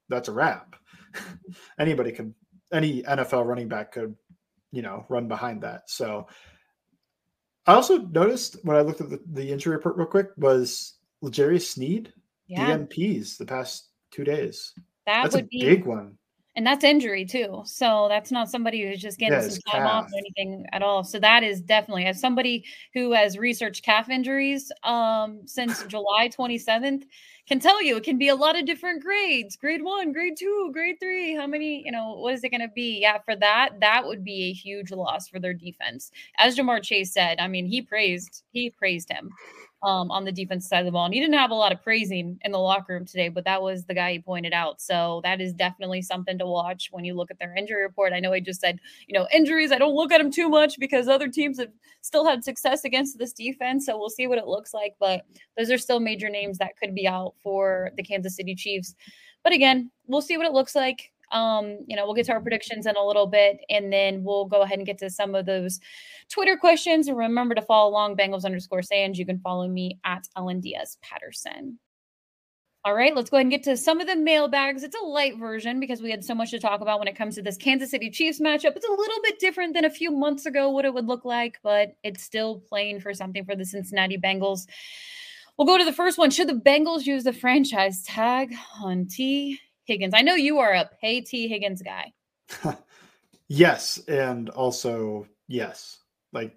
that's 0.08 0.28
a 0.28 0.32
wrap. 0.32 0.76
Anybody 1.78 2.12
can, 2.12 2.34
any 2.72 3.02
NFL 3.02 3.46
running 3.46 3.68
back 3.68 3.92
could, 3.92 4.14
you 4.72 4.82
know, 4.82 5.04
run 5.08 5.28
behind 5.28 5.62
that. 5.62 5.88
So 5.88 6.26
I 7.66 7.74
also 7.74 7.98
noticed 7.98 8.58
when 8.62 8.76
I 8.76 8.82
looked 8.82 9.00
at 9.00 9.10
the, 9.10 9.20
the 9.32 9.50
injury 9.50 9.76
report 9.76 9.96
real 9.96 10.06
quick 10.06 10.28
was 10.36 10.94
L'Jarius 11.22 11.66
Sneed, 11.66 12.12
yeah. 12.46 12.76
DNPs 12.76 13.38
the 13.38 13.46
past 13.46 13.88
two 14.10 14.24
days. 14.24 14.72
That 15.06 15.22
That's 15.22 15.34
would 15.34 15.44
a 15.44 15.48
be 15.48 15.60
big 15.60 15.84
one. 15.84 16.18
And 16.56 16.66
that's 16.66 16.84
injury 16.84 17.26
too. 17.26 17.62
So 17.66 18.06
that's 18.08 18.32
not 18.32 18.50
somebody 18.50 18.82
who's 18.82 19.00
just 19.00 19.18
getting 19.18 19.40
Yeah, 19.40 19.40
some 19.40 19.58
time 19.70 19.86
off 19.86 20.06
or 20.06 20.18
anything 20.18 20.66
at 20.72 20.82
all. 20.82 21.04
So 21.04 21.20
that 21.20 21.42
is 21.42 21.60
definitely 21.60 22.06
as 22.06 22.18
somebody 22.18 22.64
who 22.94 23.12
has 23.12 23.36
researched 23.38 23.84
calf 23.84 24.08
injuries 24.08 24.72
um, 24.82 25.42
since 25.46 25.82
July 25.84 26.28
27th 26.28 27.04
can 27.46 27.60
tell 27.60 27.82
you 27.82 27.96
it 27.96 28.02
can 28.04 28.18
be 28.18 28.28
a 28.28 28.34
lot 28.34 28.58
of 28.58 28.66
different 28.66 29.02
grades 29.02 29.54
grade 29.56 29.82
one 29.84 30.12
grade 30.12 30.34
two 30.36 30.70
grade 30.72 30.96
three 31.00 31.34
how 31.36 31.46
many 31.46 31.80
you 31.84 31.92
know 31.92 32.14
what 32.16 32.34
is 32.34 32.42
it 32.42 32.50
going 32.50 32.60
to 32.60 32.68
be 32.74 32.98
yeah 33.00 33.18
for 33.24 33.36
that 33.36 33.70
that 33.80 34.04
would 34.04 34.24
be 34.24 34.50
a 34.50 34.52
huge 34.52 34.90
loss 34.90 35.28
for 35.28 35.38
their 35.38 35.54
defense 35.54 36.10
as 36.38 36.56
ja'marr 36.56 36.82
chase 36.82 37.12
said 37.12 37.38
i 37.38 37.46
mean 37.46 37.64
he 37.64 37.80
praised 37.80 38.42
he 38.52 38.68
praised 38.70 39.10
him 39.12 39.30
um, 39.82 40.10
on 40.10 40.24
the 40.24 40.32
defense 40.32 40.68
side 40.68 40.80
of 40.80 40.86
the 40.86 40.92
ball 40.92 41.04
and 41.04 41.14
he 41.14 41.20
didn't 41.20 41.34
have 41.34 41.50
a 41.50 41.54
lot 41.54 41.72
of 41.72 41.82
praising 41.82 42.38
in 42.42 42.52
the 42.52 42.58
locker 42.58 42.94
room 42.94 43.04
today 43.04 43.28
but 43.28 43.44
that 43.44 43.60
was 43.60 43.84
the 43.84 43.94
guy 43.94 44.12
he 44.12 44.18
pointed 44.18 44.52
out 44.52 44.80
so 44.80 45.20
that 45.22 45.40
is 45.40 45.52
definitely 45.52 46.02
something 46.02 46.38
to 46.38 46.46
watch 46.46 46.88
when 46.92 47.04
you 47.04 47.14
look 47.14 47.30
at 47.30 47.38
their 47.38 47.54
injury 47.54 47.82
report 47.82 48.12
i 48.12 48.20
know 48.20 48.32
he 48.32 48.40
just 48.40 48.60
said 48.60 48.78
you 49.06 49.16
know 49.16 49.28
injuries 49.32 49.72
i 49.72 49.78
don't 49.78 49.94
look 49.94 50.12
at 50.12 50.18
them 50.18 50.30
too 50.30 50.48
much 50.48 50.78
because 50.78 51.08
other 51.08 51.28
teams 51.28 51.58
have 51.58 51.70
still 52.00 52.24
had 52.24 52.42
success 52.42 52.84
against 52.84 53.18
this 53.18 53.32
defense 53.32 53.86
so 53.86 53.98
we'll 53.98 54.08
see 54.08 54.26
what 54.26 54.38
it 54.38 54.46
looks 54.46 54.72
like 54.72 54.94
but 54.98 55.24
those 55.56 55.70
are 55.70 55.78
still 55.78 56.00
major 56.00 56.28
names 56.28 56.58
that 56.58 56.76
could 56.76 56.94
be 56.94 57.06
out 57.06 57.34
for 57.42 57.90
the 57.96 58.02
Kansas 58.02 58.36
City 58.36 58.54
Chiefs. 58.54 58.94
But 59.42 59.52
again, 59.52 59.90
we'll 60.06 60.22
see 60.22 60.36
what 60.36 60.46
it 60.46 60.52
looks 60.52 60.74
like. 60.74 61.12
Um, 61.32 61.78
you 61.86 61.96
know, 61.96 62.04
we'll 62.04 62.14
get 62.14 62.26
to 62.26 62.32
our 62.32 62.40
predictions 62.40 62.86
in 62.86 62.96
a 62.96 63.04
little 63.04 63.26
bit, 63.26 63.58
and 63.68 63.92
then 63.92 64.22
we'll 64.24 64.46
go 64.46 64.62
ahead 64.62 64.78
and 64.78 64.86
get 64.86 64.98
to 64.98 65.10
some 65.10 65.34
of 65.34 65.46
those 65.46 65.80
Twitter 66.30 66.56
questions. 66.56 67.08
And 67.08 67.16
remember 67.16 67.54
to 67.54 67.62
follow 67.62 67.90
along 67.90 68.16
Bengals 68.16 68.44
underscore 68.44 68.82
Sands. 68.82 69.18
You 69.18 69.26
can 69.26 69.40
follow 69.40 69.68
me 69.68 69.98
at 70.04 70.28
Ellen 70.36 70.60
Diaz 70.60 70.98
Patterson. 71.02 71.78
All 72.86 72.94
right, 72.94 73.16
let's 73.16 73.30
go 73.30 73.36
ahead 73.36 73.46
and 73.46 73.50
get 73.50 73.64
to 73.64 73.76
some 73.76 74.00
of 74.00 74.06
the 74.06 74.14
mailbags. 74.14 74.84
It's 74.84 74.94
a 74.94 75.04
light 75.04 75.36
version 75.38 75.80
because 75.80 76.00
we 76.00 76.12
had 76.12 76.24
so 76.24 76.36
much 76.36 76.52
to 76.52 76.60
talk 76.60 76.80
about 76.80 77.00
when 77.00 77.08
it 77.08 77.16
comes 77.16 77.34
to 77.34 77.42
this 77.42 77.56
Kansas 77.56 77.90
City 77.90 78.10
Chiefs 78.10 78.38
matchup. 78.40 78.76
It's 78.76 78.86
a 78.86 78.92
little 78.92 79.22
bit 79.24 79.40
different 79.40 79.74
than 79.74 79.84
a 79.84 79.90
few 79.90 80.12
months 80.12 80.46
ago, 80.46 80.70
what 80.70 80.84
it 80.84 80.94
would 80.94 81.08
look 81.08 81.24
like, 81.24 81.58
but 81.64 81.96
it's 82.04 82.22
still 82.22 82.60
playing 82.60 83.00
for 83.00 83.12
something 83.12 83.44
for 83.44 83.56
the 83.56 83.64
Cincinnati 83.64 84.16
Bengals. 84.16 84.68
We'll 85.58 85.66
go 85.66 85.78
to 85.78 85.84
the 85.84 85.92
first 85.92 86.16
one. 86.16 86.30
Should 86.30 86.48
the 86.48 86.52
Bengals 86.52 87.06
use 87.06 87.24
the 87.24 87.32
franchise 87.32 88.04
tag 88.04 88.54
on 88.80 89.06
T. 89.06 89.58
Higgins? 89.86 90.14
I 90.14 90.22
know 90.22 90.34
you 90.34 90.58
are 90.58 90.72
a 90.72 90.90
pay 91.00 91.20
T. 91.20 91.48
Higgins 91.48 91.82
guy. 91.82 92.12
Yes, 93.48 93.98
and 94.08 94.48
also 94.50 95.26
yes. 95.48 95.98
Like 96.32 96.56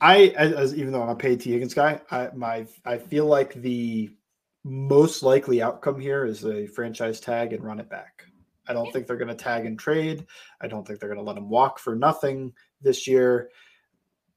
I, 0.00 0.28
as, 0.28 0.74
even 0.74 0.92
though 0.92 1.02
I'm 1.02 1.10
a 1.10 1.16
paid 1.16 1.40
T 1.40 1.52
Higgins 1.52 1.74
guy, 1.74 2.00
I 2.10 2.30
my 2.34 2.66
I 2.84 2.98
feel 2.98 3.26
like 3.26 3.54
the 3.54 4.10
most 4.64 5.22
likely 5.22 5.62
outcome 5.62 6.00
here 6.00 6.24
is 6.24 6.44
a 6.44 6.66
franchise 6.66 7.20
tag 7.20 7.52
and 7.52 7.64
run 7.64 7.80
it 7.80 7.88
back. 7.88 8.24
I 8.66 8.72
don't 8.72 8.92
think 8.92 9.06
they're 9.06 9.16
going 9.16 9.28
to 9.28 9.34
tag 9.34 9.66
and 9.66 9.78
trade. 9.78 10.26
I 10.60 10.68
don't 10.68 10.86
think 10.86 11.00
they're 11.00 11.08
going 11.08 11.18
to 11.18 11.24
let 11.24 11.36
him 11.36 11.48
walk 11.48 11.78
for 11.78 11.96
nothing 11.96 12.52
this 12.80 13.06
year. 13.06 13.50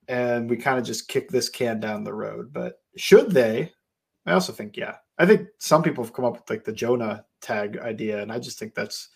And 0.07 0.49
we 0.49 0.57
kind 0.57 0.79
of 0.79 0.85
just 0.85 1.07
kick 1.07 1.29
this 1.29 1.49
can 1.49 1.79
down 1.79 2.03
the 2.03 2.13
road. 2.13 2.51
But 2.51 2.81
should 2.97 3.31
they? 3.31 3.71
I 4.25 4.33
also 4.33 4.53
think, 4.53 4.77
yeah. 4.77 4.95
I 5.17 5.25
think 5.25 5.47
some 5.59 5.83
people 5.83 6.03
have 6.03 6.13
come 6.13 6.25
up 6.25 6.33
with 6.33 6.49
like 6.49 6.63
the 6.63 6.71
Jonah 6.71 7.25
tag 7.41 7.77
idea, 7.77 8.21
and 8.21 8.31
I 8.31 8.39
just 8.39 8.57
think 8.57 8.73
that's 8.73 9.09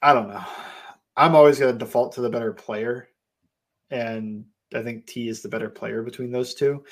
I 0.00 0.14
don't 0.14 0.28
know. 0.28 0.44
I'm 1.16 1.34
always 1.34 1.58
going 1.58 1.72
to 1.72 1.78
default 1.78 2.12
to 2.14 2.20
the 2.20 2.30
better 2.30 2.52
player, 2.52 3.08
and 3.90 4.44
I 4.74 4.82
think 4.82 5.06
T 5.06 5.28
is 5.28 5.42
the 5.42 5.48
better 5.48 5.68
player 5.68 6.02
between 6.02 6.30
those 6.30 6.54
two, 6.54 6.84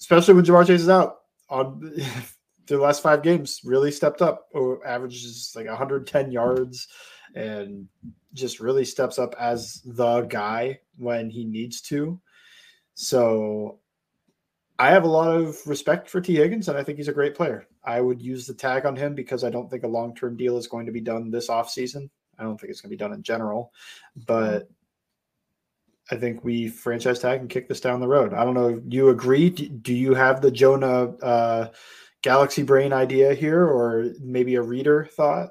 especially 0.00 0.34
when 0.34 0.44
Ja'Marr 0.44 0.66
Chase 0.66 0.82
is 0.82 0.88
out. 0.88 1.18
On 1.50 1.92
the 2.66 2.78
last 2.78 3.02
five 3.02 3.22
games, 3.22 3.60
really 3.64 3.90
stepped 3.90 4.22
up. 4.22 4.46
Or 4.54 4.84
averages 4.86 5.52
like 5.54 5.66
110 5.66 6.32
yards, 6.32 6.88
and 7.34 7.86
just 8.32 8.60
really 8.60 8.86
steps 8.86 9.18
up 9.18 9.34
as 9.38 9.82
the 9.84 10.22
guy 10.22 10.80
when 10.96 11.28
he 11.28 11.44
needs 11.44 11.82
to. 11.82 12.18
So 12.94 13.80
I 14.78 14.90
have 14.90 15.04
a 15.04 15.08
lot 15.08 15.36
of 15.36 15.58
respect 15.66 16.08
for 16.08 16.20
T. 16.20 16.36
Higgins, 16.36 16.68
and 16.68 16.78
I 16.78 16.82
think 16.82 16.98
he's 16.98 17.08
a 17.08 17.12
great 17.12 17.34
player. 17.34 17.66
I 17.84 18.00
would 18.00 18.20
use 18.20 18.46
the 18.46 18.54
tag 18.54 18.86
on 18.86 18.96
him 18.96 19.14
because 19.14 19.44
I 19.44 19.50
don't 19.50 19.70
think 19.70 19.84
a 19.84 19.88
long 19.88 20.14
term 20.14 20.36
deal 20.36 20.56
is 20.56 20.66
going 20.66 20.86
to 20.86 20.92
be 20.92 21.00
done 21.00 21.30
this 21.30 21.48
offseason. 21.48 22.08
I 22.38 22.44
don't 22.44 22.60
think 22.60 22.70
it's 22.70 22.80
going 22.80 22.90
to 22.90 22.96
be 22.96 22.98
done 22.98 23.12
in 23.12 23.22
general, 23.22 23.72
but 24.26 24.68
I 26.10 26.16
think 26.16 26.44
we 26.44 26.68
franchise 26.68 27.20
tag 27.20 27.40
and 27.40 27.48
kick 27.48 27.68
this 27.68 27.80
down 27.80 28.00
the 28.00 28.08
road. 28.08 28.34
I 28.34 28.44
don't 28.44 28.54
know. 28.54 28.68
If 28.68 28.82
you 28.88 29.10
agree? 29.10 29.50
Do, 29.50 29.94
you 29.94 30.14
have 30.14 30.40
the 30.40 30.50
Jonah 30.50 31.04
uh, 31.22 31.68
Galaxy 32.22 32.62
Brain 32.62 32.92
idea 32.92 33.34
here, 33.34 33.64
or 33.64 34.10
maybe 34.20 34.56
a 34.56 34.62
reader 34.62 35.08
thought? 35.12 35.50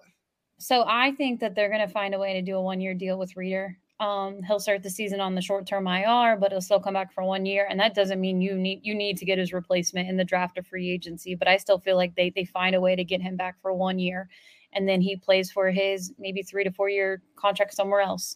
So 0.60 0.84
I 0.88 1.14
think 1.14 1.40
that 1.40 1.56
they're 1.56 1.70
going 1.70 1.82
to 1.82 1.88
find 1.88 2.14
a 2.14 2.20
way 2.20 2.34
to 2.34 2.42
do 2.42 2.56
a 2.56 2.62
one 2.62 2.82
year 2.82 2.94
deal 2.94 3.18
with 3.18 3.36
Reader. 3.36 3.78
Um, 4.02 4.44
he'll 4.44 4.60
start 4.62 4.84
the 4.84 4.92
season 4.92 5.22
on 5.22 5.36
the 5.36 5.42
short 5.44 5.68
term 5.68 5.88
IR, 5.88 6.38
but 6.38 6.52
he'll 6.52 6.62
still 6.62 6.82
come 6.82 6.96
back 6.96 7.14
for 7.14 7.24
one 7.24 7.46
year, 7.48 7.68
and 7.70 7.80
that 7.82 7.96
doesn't 7.96 8.22
mean 8.22 8.42
you 8.42 8.56
need 8.56 8.82
you 8.84 8.96
need 8.96 9.18
to 9.20 9.26
get 9.26 9.40
his 9.40 9.54
replacement 9.54 10.10
in 10.10 10.18
the 10.18 10.26
draft 10.26 10.60
or 10.60 10.64
free 10.64 10.92
agency. 10.92 11.36
But 11.36 11.50
I 11.50 11.58
still 11.58 11.80
feel 11.80 11.98
like 11.98 12.16
they 12.16 12.32
they 12.32 12.46
find 12.46 12.76
a 12.76 12.82
way 12.82 12.96
to 12.98 13.06
get 13.06 13.24
him 13.24 13.38
back 13.38 13.62
for 13.62 13.74
one 13.74 14.00
year, 14.00 14.30
and 14.74 14.90
then 14.90 15.02
he 15.02 15.18
plays 15.18 15.52
for 15.52 15.72
his 15.72 16.14
maybe 16.20 16.44
three 16.44 16.66
to 16.66 16.72
four 16.72 16.90
year 16.90 17.24
contract 17.38 17.76
somewhere 17.76 18.02
else. 18.02 18.36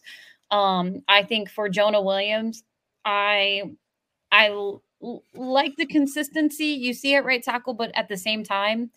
Um, 0.52 1.02
I 1.08 1.24
think 1.24 1.50
for 1.50 1.68
Jonah 1.70 2.02
Williams, 2.02 2.64
I 3.06 3.64
I 4.32 4.48
l- 4.50 4.82
like 5.34 5.76
the 5.76 5.86
consistency. 5.86 6.66
You 6.66 6.94
see 6.94 7.14
it 7.14 7.24
right 7.24 7.42
tackle, 7.42 7.74
but 7.74 7.92
at 7.96 8.08
the 8.08 8.18
same 8.18 8.44
time, 8.44 8.90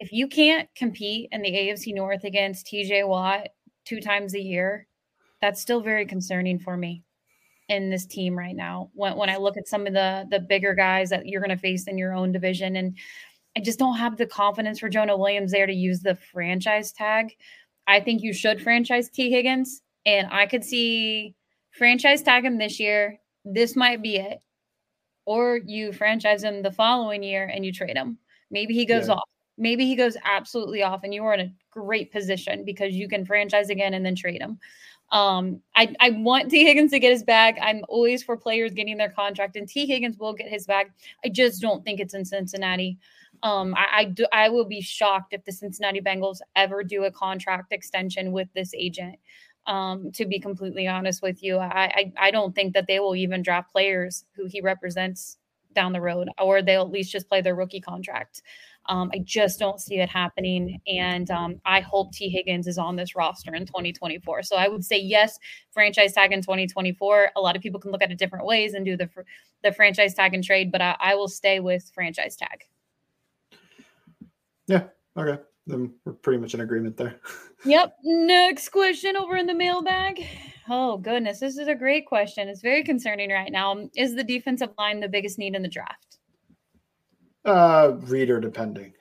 if 0.00 0.12
you 0.12 0.28
can't 0.28 0.68
compete 0.76 1.28
in 1.32 1.42
the 1.42 1.52
AFC 1.52 1.94
North 1.94 2.24
against 2.24 2.66
TJ 2.66 3.06
Watt 3.08 3.48
two 3.86 4.00
times 4.00 4.34
a 4.34 4.40
year, 4.40 4.86
that's 5.42 5.60
still 5.60 5.82
very 5.82 6.06
concerning 6.06 6.58
for 6.58 6.76
me 6.78 7.02
in 7.68 7.90
this 7.90 8.06
team 8.06 8.38
right 8.38 8.56
now. 8.56 8.90
When 8.94 9.16
when 9.16 9.28
I 9.28 9.36
look 9.36 9.58
at 9.58 9.68
some 9.68 9.86
of 9.86 9.92
the 9.92 10.26
the 10.30 10.40
bigger 10.40 10.74
guys 10.74 11.10
that 11.10 11.26
you're 11.26 11.42
going 11.42 11.50
to 11.50 11.56
face 11.60 11.86
in 11.86 11.98
your 11.98 12.14
own 12.14 12.32
division 12.32 12.76
and 12.76 12.96
I 13.56 13.60
just 13.60 13.78
don't 13.78 13.98
have 13.98 14.16
the 14.16 14.24
confidence 14.26 14.78
for 14.78 14.88
Jonah 14.88 15.16
Williams 15.16 15.52
there 15.52 15.66
to 15.66 15.74
use 15.74 16.00
the 16.00 16.14
franchise 16.14 16.90
tag. 16.92 17.36
I 17.86 18.00
think 18.00 18.22
you 18.22 18.32
should 18.32 18.62
franchise 18.62 19.10
T 19.10 19.30
Higgins 19.30 19.82
and 20.06 20.28
I 20.30 20.46
could 20.46 20.64
see 20.64 21.34
franchise 21.72 22.22
tag 22.22 22.44
him 22.44 22.56
this 22.56 22.80
year. 22.80 23.18
This 23.44 23.76
might 23.76 24.00
be 24.02 24.16
it. 24.16 24.38
Or 25.26 25.58
you 25.58 25.92
franchise 25.92 26.42
him 26.42 26.62
the 26.62 26.72
following 26.72 27.22
year 27.22 27.46
and 27.46 27.64
you 27.64 27.72
trade 27.72 27.96
him. 27.96 28.18
Maybe 28.50 28.74
he 28.74 28.86
goes 28.86 29.08
Yeah. 29.08 29.14
off. 29.14 29.28
Maybe 29.58 29.86
he 29.86 29.96
goes 29.96 30.16
absolutely 30.24 30.82
off 30.82 31.04
and 31.04 31.12
you 31.12 31.24
are 31.24 31.34
in 31.34 31.40
a 31.40 31.52
great 31.70 32.10
position 32.10 32.64
because 32.64 32.94
you 32.94 33.08
can 33.08 33.24
franchise 33.24 33.70
again 33.70 33.94
and 33.94 34.04
then 34.04 34.16
trade 34.16 34.40
him. 34.40 34.58
Um, 35.12 35.60
I, 35.76 35.94
I 36.00 36.10
want 36.10 36.50
T. 36.50 36.64
Higgins 36.64 36.90
to 36.92 36.98
get 36.98 37.12
his 37.12 37.22
bag. 37.22 37.58
I'm 37.60 37.84
always 37.88 38.22
for 38.22 38.36
players 38.36 38.72
getting 38.72 38.96
their 38.96 39.10
contract, 39.10 39.56
and 39.56 39.68
T. 39.68 39.86
Higgins 39.86 40.18
will 40.18 40.32
get 40.32 40.48
his 40.48 40.66
bag. 40.66 40.90
I 41.24 41.28
just 41.28 41.60
don't 41.60 41.84
think 41.84 42.00
it's 42.00 42.14
in 42.14 42.24
Cincinnati. 42.24 42.98
Um, 43.42 43.74
I, 43.74 43.86
I 43.92 44.04
do. 44.06 44.26
I 44.32 44.48
will 44.48 44.64
be 44.64 44.80
shocked 44.80 45.34
if 45.34 45.44
the 45.44 45.52
Cincinnati 45.52 46.00
Bengals 46.00 46.38
ever 46.56 46.82
do 46.82 47.04
a 47.04 47.10
contract 47.10 47.72
extension 47.72 48.32
with 48.32 48.48
this 48.54 48.72
agent. 48.74 49.16
Um, 49.66 50.10
to 50.12 50.24
be 50.24 50.40
completely 50.40 50.88
honest 50.88 51.22
with 51.22 51.42
you, 51.42 51.58
I, 51.58 51.84
I 51.84 52.12
I 52.16 52.30
don't 52.30 52.54
think 52.54 52.72
that 52.74 52.86
they 52.88 52.98
will 52.98 53.14
even 53.14 53.42
draft 53.42 53.70
players 53.70 54.24
who 54.34 54.46
he 54.46 54.60
represents 54.60 55.38
down 55.74 55.92
the 55.92 56.00
road, 56.00 56.28
or 56.40 56.62
they'll 56.62 56.82
at 56.82 56.90
least 56.90 57.12
just 57.12 57.28
play 57.28 57.42
their 57.42 57.54
rookie 57.54 57.80
contract. 57.80 58.42
Um, 58.86 59.10
I 59.14 59.18
just 59.18 59.58
don't 59.58 59.80
see 59.80 59.98
it 60.00 60.08
happening. 60.08 60.80
And 60.86 61.30
um, 61.30 61.60
I 61.64 61.80
hope 61.80 62.12
T. 62.12 62.28
Higgins 62.28 62.66
is 62.66 62.78
on 62.78 62.96
this 62.96 63.14
roster 63.14 63.54
in 63.54 63.66
2024. 63.66 64.42
So 64.42 64.56
I 64.56 64.68
would 64.68 64.84
say 64.84 64.98
yes, 64.98 65.38
franchise 65.70 66.12
tag 66.12 66.32
in 66.32 66.42
2024. 66.42 67.30
A 67.36 67.40
lot 67.40 67.56
of 67.56 67.62
people 67.62 67.80
can 67.80 67.90
look 67.92 68.02
at 68.02 68.10
it 68.10 68.18
different 68.18 68.46
ways 68.46 68.74
and 68.74 68.84
do 68.84 68.96
the 68.96 69.08
the 69.62 69.72
franchise 69.72 70.14
tag 70.14 70.34
and 70.34 70.42
trade, 70.42 70.72
but 70.72 70.80
I, 70.80 70.96
I 70.98 71.14
will 71.14 71.28
stay 71.28 71.60
with 71.60 71.90
franchise 71.94 72.36
tag. 72.36 72.64
Yeah. 74.66 74.84
Okay. 75.16 75.40
Then 75.66 75.94
we're 76.04 76.14
pretty 76.14 76.40
much 76.40 76.54
in 76.54 76.60
agreement 76.60 76.96
there. 76.96 77.20
Yep. 77.64 77.96
Next 78.02 78.70
question 78.70 79.16
over 79.16 79.36
in 79.36 79.46
the 79.46 79.54
mailbag. 79.54 80.26
Oh, 80.68 80.96
goodness. 80.96 81.38
This 81.38 81.58
is 81.58 81.68
a 81.68 81.76
great 81.76 82.06
question. 82.06 82.48
It's 82.48 82.60
very 82.60 82.82
concerning 82.82 83.30
right 83.30 83.52
now. 83.52 83.88
Is 83.94 84.16
the 84.16 84.24
defensive 84.24 84.70
line 84.78 84.98
the 84.98 85.08
biggest 85.08 85.38
need 85.38 85.54
in 85.54 85.62
the 85.62 85.68
draft? 85.68 86.11
Uh, 87.44 87.96
reader 88.02 88.40
depending. 88.40 88.92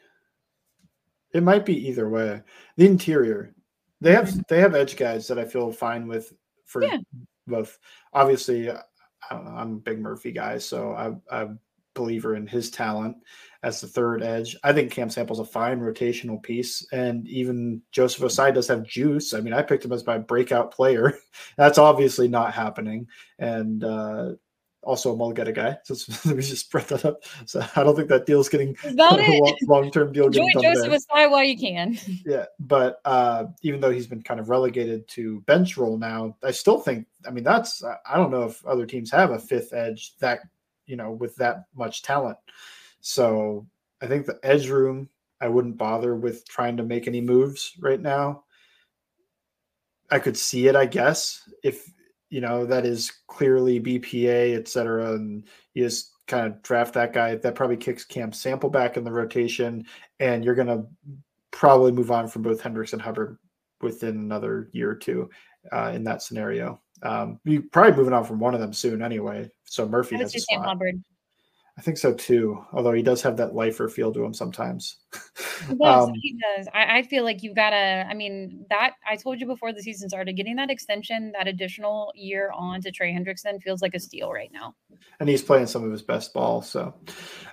It 1.34 1.44
might 1.44 1.66
be 1.66 1.88
either 1.88 2.10
way. 2.10 2.42
The 2.78 2.86
interior, 2.88 3.54
they 4.02 4.14
have 4.14 4.46
they 4.48 4.60
have 4.60 4.76
edge 4.76 4.98
guys 4.98 5.28
that 5.28 5.40
I 5.40 5.46
feel 5.46 5.72
fine 5.72 6.08
with 6.08 6.34
for 6.66 6.84
Yeah. 6.84 6.98
both. 7.48 7.78
Obviously, 8.14 8.70
I 8.70 8.82
don't 9.30 9.46
know. 9.46 9.52
I'm 9.52 9.74
a 9.74 9.80
big 9.80 10.00
Murphy 10.00 10.32
guy, 10.32 10.58
so 10.58 10.92
I, 10.94 11.08
I'm 11.36 11.50
a 11.52 11.58
believer 11.94 12.36
in 12.36 12.48
his 12.48 12.72
talent 12.72 13.18
as 13.64 13.80
the 13.80 13.88
third 13.88 14.24
edge. 14.24 14.58
I 14.64 14.74
think 14.74 14.92
Cam 14.92 15.10
Sample's 15.10 15.40
a 15.40 15.46
fine 15.46 15.80
rotational 15.80 16.42
piece, 16.42 16.86
and 16.92 17.28
even 17.28 17.82
Joseph 17.92 18.24
Ossai 18.24 18.54
does 18.54 18.68
have 18.68 18.84
juice. 18.84 19.34
I 19.34 19.42
mean, 19.42 19.54
I 19.54 19.62
picked 19.62 19.86
him 19.86 19.92
as 19.94 20.06
my 20.06 20.18
breakout 20.18 20.72
player. 20.74 21.14
That's 21.58 21.78
obviously 21.78 22.28
not 22.28 22.54
happening, 22.54 23.08
and 23.40 23.84
uh, 23.84 24.32
also 24.84 25.14
a 25.14 25.18
Mulgeta 25.18 25.54
guy. 25.54 25.78
So 25.86 25.96
we 26.36 26.42
just 26.42 26.72
brought 26.72 26.88
that 26.90 27.06
up. 27.06 27.24
So 27.46 27.64
I 27.76 27.84
don't 27.84 27.96
think 27.96 28.10
that 28.10 28.26
deal's 28.26 28.50
getting 28.50 28.76
About 28.84 29.20
it. 29.22 29.68
long 29.68 29.92
term 29.92 30.12
deal. 30.12 30.30
Done 30.30 30.50
Joseph. 30.62 30.92
Ossai 30.92 31.30
while 31.30 31.44
you 31.44 31.58
can. 31.58 31.98
Yeah, 32.26 32.46
but 32.60 33.00
uh, 33.06 33.46
even 33.62 33.80
though 33.80 33.92
he's 33.92 34.08
been 34.08 34.22
kind 34.22 34.40
of 34.40 34.50
relegated 34.50 35.08
to 35.10 35.42
bench 35.42 35.78
role 35.78 35.98
now, 35.98 36.36
I 36.44 36.52
still 36.52 36.80
think. 36.80 37.08
I 37.28 37.32
mean, 37.32 37.44
that's 37.44 37.84
I 37.84 38.16
don't 38.16 38.32
know 38.32 38.44
if 38.44 38.66
other 38.66 38.86
teams 38.86 39.12
have 39.12 39.32
a 39.32 39.40
fifth 39.40 39.74
edge 39.74 40.18
that 40.20 40.40
you 40.86 40.96
know 40.96 41.12
with 41.12 41.36
that 41.38 41.66
much 41.76 42.02
talent. 42.02 42.38
So 43.02 43.68
I 44.02 44.08
think 44.08 44.26
the 44.26 44.40
edge 44.44 44.70
room, 44.70 45.10
I 45.40 45.48
wouldn't 45.48 45.78
bother 45.78 46.16
with 46.16 46.48
trying 46.48 46.78
to 46.78 46.84
make 46.84 47.08
any 47.08 47.22
moves 47.22 47.74
right 47.80 48.02
now. 48.02 48.44
I 50.10 50.20
could 50.20 50.38
see 50.38 50.68
it, 50.68 50.76
I 50.76 50.86
guess, 50.86 51.48
if 51.64 51.90
you 52.32 52.42
know 52.42 52.66
that 52.66 52.86
is 52.86 53.12
clearly 53.28 53.80
BPA, 53.80 54.58
et 54.58 54.68
cetera, 54.68 55.14
and 55.14 55.44
you 55.76 55.84
just 55.84 56.14
kind 56.28 56.48
of 56.48 56.62
draft 56.64 56.96
that 56.96 57.14
guy. 57.14 57.36
That 57.36 57.54
probably 57.54 57.78
kicks 57.78 58.06
Cam 58.06 58.32
Sample 58.32 58.70
back 58.70 58.98
in 58.98 59.04
the 59.04 59.12
rotation, 59.12 59.86
and 60.20 60.44
you're 60.44 60.56
gonna 60.56 60.86
probably 61.52 61.92
move 61.92 62.10
on 62.10 62.28
from 62.28 62.42
both 62.42 62.62
Hendricks 62.62 62.94
and 62.94 63.02
Hubbard 63.02 63.38
within 63.82 64.16
another 64.16 64.70
year 64.72 64.90
or 64.90 64.96
two 64.96 65.30
uh, 65.72 65.92
in 65.94 66.04
that 66.06 66.24
scenario. 66.24 66.82
Um, 67.04 67.40
you 67.44 67.64
probably 67.64 67.98
moving 67.98 68.14
on 68.14 68.24
from 68.24 68.40
one 68.40 68.54
of 68.54 68.62
them 68.62 68.74
soon 68.74 69.02
anyway. 69.02 69.50
So 69.66 69.88
Murphy 69.88 70.16
has 70.18 70.34
a 70.34 70.40
spot. 70.40 70.66
Hubbard. 70.66 71.04
I 71.78 71.82
think 71.82 71.98
so 71.98 72.14
too. 72.14 72.64
Although 72.74 72.92
he 72.92 73.02
does 73.02 73.22
have 73.22 73.38
that 73.38 73.56
lifer 73.56 73.88
feel 73.88 74.12
to 74.14 74.24
him 74.24 74.34
sometimes. 74.34 74.98
He 75.70 75.76
does. 75.82 76.10
Um, 76.10 76.14
he 76.22 76.38
does. 76.58 76.68
I, 76.74 76.98
I 77.00 77.04
feel 77.04 77.24
like 77.24 77.44
you've 77.44 77.56
got 77.56 77.70
to. 77.72 78.06
I 78.10 78.14
mean, 78.14 78.66
that 78.70 78.94
I 79.10 79.16
told 79.16 79.40
you 79.40 79.48
before 79.48 79.72
the 79.74 79.82
season 79.82 80.10
started, 80.10 80.34
getting 80.34 80.58
that 80.58 80.70
extension, 80.70 81.32
that 81.32 81.48
additional 81.48 82.12
year 82.14 82.52
on 82.54 82.82
to 82.82 82.92
Trey 82.92 83.14
Hendrickson 83.14 83.62
feels 83.62 83.82
like 83.82 83.94
a 83.96 84.00
steal 84.00 84.32
right 84.32 84.52
now. 84.54 84.76
and 85.20 85.30
he's 85.30 85.42
playing 85.42 85.68
some 85.68 85.84
of 85.84 85.92
his 85.92 86.02
best 86.02 86.34
ball. 86.34 86.62
So 86.62 86.94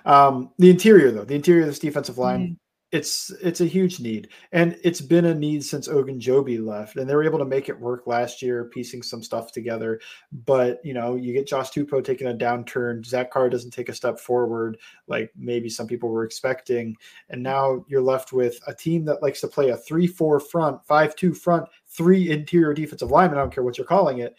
um, 0.05 0.51
the 0.57 0.69
interior, 0.69 1.11
though, 1.11 1.23
the 1.25 1.35
interior 1.35 1.61
of 1.61 1.67
this 1.67 1.79
defensive 1.79 2.17
line, 2.17 2.39
Mm-hmm. 2.41 2.53
It's 2.91 3.29
it's 3.41 3.61
a 3.61 3.65
huge 3.65 3.99
need, 3.99 4.29
and 4.51 4.75
it's 4.83 5.01
been 5.01 5.25
a 5.25 5.35
need 5.35 5.63
since 5.63 5.87
Ogunjobi 5.87 6.65
left, 6.65 6.95
and 6.95 7.07
they 7.07 7.15
were 7.15 7.23
able 7.23 7.37
to 7.37 7.45
make 7.45 7.69
it 7.69 7.79
work 7.79 8.07
last 8.07 8.41
year, 8.41 8.65
piecing 8.65 9.03
some 9.03 9.21
stuff 9.21 9.51
together. 9.51 9.99
But 10.31 10.83
you 10.83 10.93
know, 10.93 11.15
you 11.15 11.31
get 11.31 11.47
Josh 11.47 11.69
Tupou 11.69 12.03
taking 12.03 12.27
a 12.27 12.33
downturn, 12.33 13.05
Zach 13.05 13.29
Carr 13.29 13.49
doesn't 13.49 13.71
take 13.71 13.89
a 13.89 13.93
step 13.93 14.19
forward, 14.19 14.77
like 15.07 15.31
maybe 15.35 15.69
some 15.69 15.85
people 15.85 16.09
were 16.09 16.23
expecting, 16.23 16.95
and 17.29 17.43
now 17.43 17.85
you're 17.87 18.01
left 18.01 18.33
with 18.33 18.59
a 18.65 18.73
team 18.73 19.05
that 19.05 19.21
likes 19.21 19.41
to 19.41 19.47
play 19.47 19.69
a 19.69 19.77
three-four 19.77 20.39
front, 20.39 20.83
five-two 20.85 21.33
front, 21.33 21.67
three 21.87 22.31
interior 22.31 22.73
defensive 22.73 23.11
linemen. 23.11 23.37
I 23.37 23.41
don't 23.41 23.53
care 23.53 23.63
what 23.63 23.77
you're 23.77 23.85
calling 23.85 24.19
it, 24.19 24.35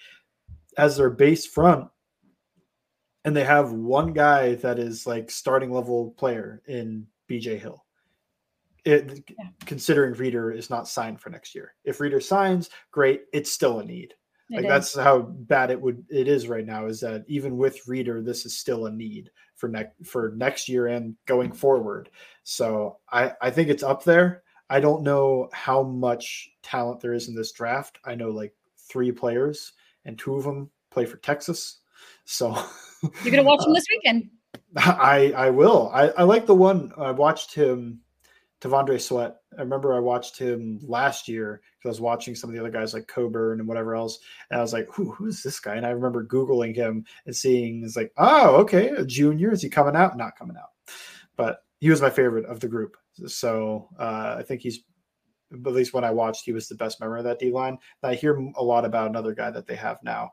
as 0.76 0.96
their 0.96 1.10
base 1.10 1.46
front 1.46 1.88
and 3.24 3.36
they 3.36 3.44
have 3.44 3.72
one 3.72 4.12
guy 4.12 4.54
that 4.56 4.78
is 4.78 5.06
like 5.06 5.30
starting 5.30 5.70
level 5.70 6.12
player 6.12 6.62
in 6.66 7.06
BJ 7.28 7.60
Hill. 7.60 7.84
It 8.84 9.24
Yeah. 9.38 9.48
considering 9.66 10.14
Reader 10.14 10.52
is 10.52 10.70
not 10.70 10.88
signed 10.88 11.20
for 11.20 11.30
next 11.30 11.54
year. 11.54 11.74
If 11.84 12.00
Reader 12.00 12.20
signs, 12.20 12.70
great. 12.90 13.24
It's 13.32 13.50
still 13.52 13.80
a 13.80 13.84
need. 13.84 14.14
It 14.50 14.56
Like 14.56 14.64
is. 14.64 14.68
that's 14.68 14.94
how 14.96 15.20
bad 15.20 15.70
it 15.70 15.80
would 15.80 16.04
it 16.10 16.26
is 16.28 16.48
right 16.48 16.66
now. 16.66 16.86
Is 16.86 17.00
that 17.00 17.24
even 17.28 17.56
with 17.56 17.86
Reader, 17.86 18.22
this 18.22 18.44
is 18.46 18.56
still 18.56 18.86
a 18.86 18.90
need 18.90 19.30
for 19.56 19.68
next 19.68 20.06
for 20.06 20.32
next 20.36 20.68
year 20.68 20.88
and 20.88 21.14
going 21.26 21.52
forward. 21.52 22.10
So 22.42 22.98
I 23.10 23.32
I 23.40 23.50
think 23.50 23.68
it's 23.68 23.82
up 23.82 24.02
there. 24.04 24.42
I 24.68 24.80
don't 24.80 25.02
know 25.02 25.48
how 25.52 25.82
much 25.82 26.50
talent 26.62 27.00
there 27.00 27.12
is 27.12 27.28
in 27.28 27.34
this 27.34 27.52
draft. 27.52 27.98
I 28.04 28.14
know 28.14 28.30
like 28.30 28.54
three 28.78 29.12
players, 29.12 29.72
and 30.04 30.18
two 30.18 30.34
of 30.36 30.44
them 30.44 30.70
play 30.90 31.04
for 31.04 31.18
Texas. 31.18 31.78
So 32.24 32.50
You're 33.24 33.30
gonna 33.32 33.42
watch 33.44 33.64
him 33.66 33.72
this 33.74 33.86
weekend. 33.90 34.30
I 34.76 35.32
I 35.36 35.50
will. 35.50 35.90
I, 35.92 36.08
I 36.08 36.22
like 36.24 36.46
the 36.46 36.54
one 36.54 36.92
I 36.96 37.10
watched 37.12 37.54
him, 37.54 38.00
T'Vondre 38.60 39.00
Sweat. 39.00 39.36
I 39.56 39.62
remember 39.62 39.94
I 39.94 40.00
watched 40.00 40.36
him 40.38 40.78
last 40.82 41.28
year 41.28 41.62
because 41.78 41.88
I 41.88 41.96
was 41.96 42.00
watching 42.00 42.34
some 42.34 42.50
of 42.50 42.54
the 42.54 42.60
other 42.60 42.70
guys 42.70 42.92
like 42.92 43.08
Coburn 43.08 43.58
and 43.58 43.68
whatever 43.68 43.94
else, 43.94 44.18
and 44.50 44.58
I 44.58 44.62
was 44.62 44.72
like, 44.72 44.88
"Who 44.92 45.10
who's 45.12 45.42
this 45.42 45.60
guy?" 45.60 45.76
And 45.76 45.86
I 45.86 45.90
remember 45.90 46.26
googling 46.26 46.76
him 46.76 47.04
and 47.24 47.34
seeing 47.34 47.82
it's 47.84 47.96
like, 47.96 48.12
"Oh, 48.18 48.56
okay, 48.56 48.88
a 48.90 49.04
junior. 49.04 49.52
Is 49.52 49.62
he 49.62 49.70
coming 49.70 49.96
out? 49.96 50.16
Not 50.16 50.36
coming 50.38 50.56
out." 50.56 50.70
But 51.36 51.60
he 51.80 51.88
was 51.88 52.02
my 52.02 52.10
favorite 52.10 52.44
of 52.46 52.60
the 52.60 52.68
group, 52.68 52.96
so 53.26 53.88
uh, 53.98 54.36
I 54.38 54.42
think 54.42 54.60
he's. 54.60 54.80
At 55.52 55.72
least 55.72 55.92
when 55.92 56.04
I 56.04 56.12
watched, 56.12 56.44
he 56.44 56.52
was 56.52 56.68
the 56.68 56.76
best 56.76 57.00
member 57.00 57.16
of 57.16 57.24
that 57.24 57.40
D 57.40 57.50
line. 57.50 57.76
I 58.04 58.14
hear 58.14 58.36
a 58.54 58.62
lot 58.62 58.84
about 58.84 59.10
another 59.10 59.34
guy 59.34 59.50
that 59.50 59.66
they 59.66 59.74
have 59.74 59.98
now, 60.04 60.30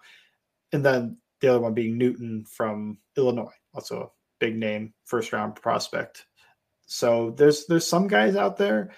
and 0.73 0.85
then 0.85 1.17
the 1.41 1.47
other 1.47 1.59
one 1.59 1.73
being 1.73 1.97
Newton 1.97 2.45
from 2.45 2.99
Illinois, 3.15 3.53
also 3.73 4.01
a 4.01 4.09
big 4.39 4.57
name 4.57 4.93
first 5.05 5.33
round 5.33 5.55
prospect. 5.55 6.27
So 6.88 7.32
there's 7.32 7.65
there's 7.67 7.86
some 7.86 8.08
guys 8.08 8.36
out 8.36 8.58
there. 8.58 8.91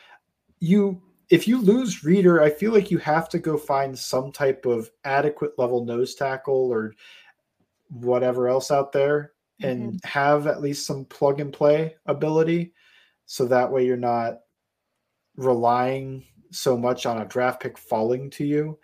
You 0.60 1.02
if 1.30 1.48
you 1.48 1.62
lose 1.62 2.04
Reader, 2.04 2.42
I 2.42 2.50
feel 2.50 2.72
like 2.72 2.90
you 2.90 3.00
have 3.00 3.28
to 3.30 3.40
go 3.40 3.58
find 3.58 3.98
some 3.98 4.32
type 4.32 4.66
of 4.66 4.90
adequate 5.04 5.58
level 5.58 5.84
nose 5.84 6.16
tackle 6.16 6.72
or 6.72 6.94
whatever 7.90 8.48
else 8.48 8.72
out 8.72 8.92
there 8.92 9.34
and 9.62 9.94
mm-hmm. 9.94 10.08
have 10.08 10.48
at 10.48 10.62
least 10.62 10.86
some 10.86 11.06
plug 11.06 11.40
and 11.40 11.52
play 11.52 11.96
ability. 12.06 12.74
So 13.26 13.46
that 13.46 13.72
way 13.72 13.86
you're 13.86 13.98
not 13.98 14.40
relying 15.36 16.26
so 16.52 16.78
much 16.78 17.06
on 17.06 17.22
a 17.22 17.26
draft 17.26 17.62
pick 17.62 17.78
falling 17.78 18.30
to 18.32 18.46
you 18.46 18.80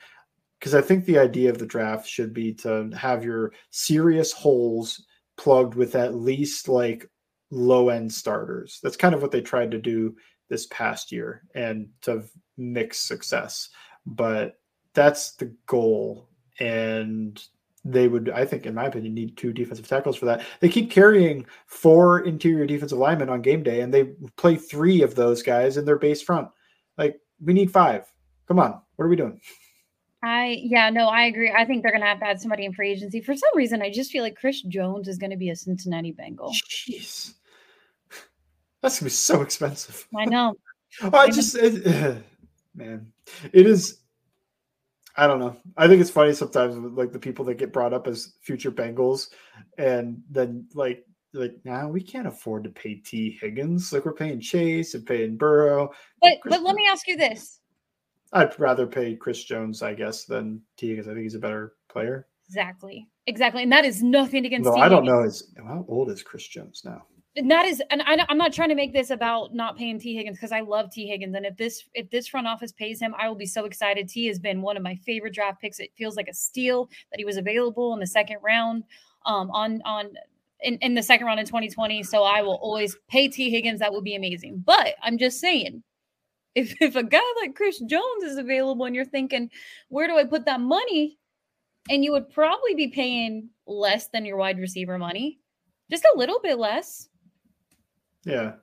because 0.60 0.76
I 0.76 0.82
think 0.82 1.06
the 1.06 1.20
idea 1.20 1.50
of 1.50 1.58
the 1.58 1.66
draft 1.66 2.08
should 2.08 2.34
be 2.34 2.54
to 2.56 2.90
have 2.98 3.24
your 3.24 3.54
serious 3.72 4.32
holes 4.32 5.04
plugged 5.38 5.76
with 5.76 5.96
at 5.96 6.16
least 6.16 6.68
like 6.68 7.10
low 7.52 7.90
end 7.90 8.12
starters. 8.14 8.80
That's 8.82 8.98
kind 8.98 9.16
of 9.16 9.22
what 9.22 9.32
they 9.32 9.42
tried 9.42 9.72
to 9.72 9.78
do 9.78 10.16
this 10.50 10.68
past 10.68 11.12
year 11.12 11.44
and 11.56 11.90
to 12.02 12.24
mix 12.58 13.00
success. 13.00 13.70
But 14.06 14.60
that's 14.94 15.34
the 15.34 15.54
goal. 15.66 16.30
And 16.60 17.42
they 17.84 18.08
would, 18.08 18.30
I 18.30 18.46
think, 18.46 18.66
in 18.66 18.74
my 18.74 18.86
opinion, 18.86 19.14
need 19.14 19.38
two 19.38 19.54
defensive 19.54 19.88
tackles 19.88 20.16
for 20.16 20.26
that. 20.26 20.44
They 20.60 20.70
keep 20.70 20.90
carrying 20.90 21.46
four 21.68 22.22
interior 22.22 22.66
defensive 22.66 22.98
linemen 22.98 23.30
on 23.30 23.42
game 23.42 23.62
day, 23.62 23.82
and 23.82 23.94
they 23.94 24.06
play 24.38 24.56
three 24.56 25.04
of 25.04 25.14
those 25.14 25.44
guys 25.44 25.78
in 25.78 25.86
their 25.86 26.00
base 26.00 26.22
front. 26.22 26.48
Like, 26.98 27.20
we 27.40 27.54
need 27.54 27.72
five. 27.72 28.12
Come 28.48 28.60
on. 28.60 28.82
What 28.96 29.06
are 29.06 29.10
we 29.10 29.16
doing? 29.16 29.40
I 30.26 30.60
yeah, 30.64 30.90
no, 30.90 31.08
I 31.08 31.26
agree. 31.26 31.54
I 31.56 31.66
think 31.66 31.84
they're 31.84 31.92
gonna 31.92 32.08
have 32.08 32.20
to 32.22 32.26
add 32.26 32.42
somebody 32.42 32.66
in 32.66 32.74
free 32.74 32.92
agency. 32.92 33.22
For 33.22 33.36
some 33.36 33.52
reason, 33.54 33.84
I 33.84 33.92
just 33.92 34.12
feel 34.12 34.24
like 34.24 34.36
Chris 34.36 34.64
Jones 34.64 35.08
is 35.08 35.20
gonna 35.20 35.38
be 35.38 35.52
a 35.52 35.56
Cincinnati 35.56 36.12
Bengal. 36.12 36.52
Jeez. 36.68 37.36
That's 38.82 39.00
gonna 39.00 39.06
be 39.06 39.12
so 39.12 39.44
expensive. 39.44 40.08
I 40.18 40.26
know. 40.26 40.56
I 41.14 41.30
just 41.30 41.56
it, 41.56 41.86
man, 42.76 43.12
it 43.54 43.68
is. 43.68 44.00
I 45.16 45.28
don't 45.28 45.40
know. 45.40 45.58
I 45.78 45.88
think 45.88 46.02
it's 46.02 46.10
funny 46.10 46.34
sometimes 46.34 46.76
with 46.76 46.94
like 46.94 47.12
the 47.12 47.20
people 47.20 47.46
that 47.46 47.60
get 47.60 47.72
brought 47.72 47.94
up 47.94 48.08
as 48.08 48.34
future 48.42 48.72
Bengals, 48.72 49.28
and 49.78 50.24
then 50.32 50.68
like 50.74 51.06
like 51.34 51.56
now 51.66 51.88
we 51.88 52.02
can't 52.02 52.26
afford 52.26 52.64
to 52.64 52.72
pay 52.72 52.96
T 52.96 53.38
Higgins. 53.40 53.94
Like 53.94 54.06
we're 54.06 54.14
paying 54.14 54.42
Chase 54.42 54.96
and 54.96 55.06
paying 55.06 55.38
Burrow. 55.38 55.92
But 56.20 56.40
but 56.46 56.64
let 56.64 56.76
me 56.76 56.88
ask 56.92 57.08
you 57.08 57.16
this. 57.16 57.60
I'd 58.36 58.60
rather 58.60 58.86
pay 58.86 59.16
Chris 59.16 59.44
Jones, 59.46 59.82
I 59.82 59.94
guess, 59.94 60.26
than 60.26 60.62
T 60.78 60.94
because 60.94 61.08
I 61.08 61.14
think 61.14 61.24
he's 61.24 61.36
a 61.36 61.40
better 61.40 61.74
player. 61.88 62.28
Exactly. 62.48 63.08
Exactly. 63.28 63.64
And 63.64 63.72
that 63.72 63.86
is 63.86 64.04
nothing 64.04 64.46
against 64.46 64.66
No, 64.70 64.76
T. 64.76 64.82
I 64.82 64.90
don't 64.90 65.06
know. 65.06 65.24
His, 65.24 65.54
how 65.58 65.86
old 65.88 66.12
is 66.12 66.22
Chris 66.22 66.48
Jones 66.48 66.82
now? 66.86 67.04
And 67.38 67.50
that 67.50 67.66
is 67.66 67.84
and 67.90 68.02
I, 68.04 68.26
i'm 68.30 68.38
not 68.38 68.54
trying 68.54 68.70
to 68.70 68.76
make 68.76 68.94
this 68.94 69.10
about 69.10 69.54
not 69.54 69.78
paying 69.78 70.00
t 70.00 70.16
higgins 70.16 70.38
because 70.38 70.54
i 70.54 70.62
love 70.62 70.90
t 70.90 71.06
higgins 71.06 71.36
and 71.36 71.46
if 71.46 71.58
this 71.58 71.84
if 71.94 72.10
this 72.10 72.30
front 72.30 72.48
office 72.48 72.72
pays 72.72 72.98
him 72.98 73.14
i 73.20 73.28
will 73.28 73.36
be 73.36 73.46
so 73.46 73.66
excited 73.66 74.08
t 74.08 74.26
has 74.28 74.40
been 74.40 74.62
one 74.62 74.78
of 74.78 74.84
my 74.84 74.96
favorite 75.06 75.34
draft 75.34 75.60
picks 75.60 75.82
it 75.82 75.92
feels 75.98 76.16
like 76.16 76.30
a 76.30 76.34
steal 76.34 76.90
that 77.12 77.20
he 77.20 77.26
was 77.26 77.36
available 77.36 77.94
in 77.94 78.00
the 78.00 78.08
second 78.08 78.38
round 78.42 78.86
um 79.26 79.52
on 79.52 79.82
on 79.84 80.14
in, 80.62 80.78
in 80.78 80.94
the 80.94 81.04
second 81.04 81.28
round 81.28 81.38
in 81.38 81.46
2020 81.46 82.04
so 82.04 82.24
i 82.24 82.42
will 82.42 82.56
always 82.62 82.96
pay 83.10 83.28
t 83.28 83.50
higgins 83.50 83.82
that 83.82 83.92
would 83.92 84.06
be 84.06 84.16
amazing 84.16 84.64
but 84.66 84.96
i'm 85.04 85.18
just 85.18 85.42
saying 85.42 85.84
if 86.56 86.74
if 86.82 86.96
a 86.96 87.04
guy 87.04 87.22
like 87.42 87.56
chris 87.56 87.80
jones 87.80 88.24
is 88.24 88.38
available 88.38 88.86
and 88.86 88.96
you're 88.96 89.06
thinking 89.06 89.50
where 89.90 90.08
do 90.08 90.18
i 90.18 90.24
put 90.24 90.46
that 90.46 90.60
money 90.62 91.18
and 91.90 92.04
you 92.04 92.12
would 92.12 92.30
probably 92.30 92.74
be 92.76 92.88
paying 92.88 93.50
less 93.68 94.08
than 94.08 94.26
your 94.26 94.38
wide 94.38 94.58
receiver 94.60 94.98
money 94.98 95.40
just 95.92 96.06
a 96.06 96.18
little 96.18 96.40
bit 96.42 96.58
less 96.58 97.10
Yeah. 98.26 98.54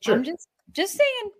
Sure. 0.00 0.14
I'm 0.16 0.24
just 0.24 0.48
just 0.72 0.94
saying. 0.94 1.30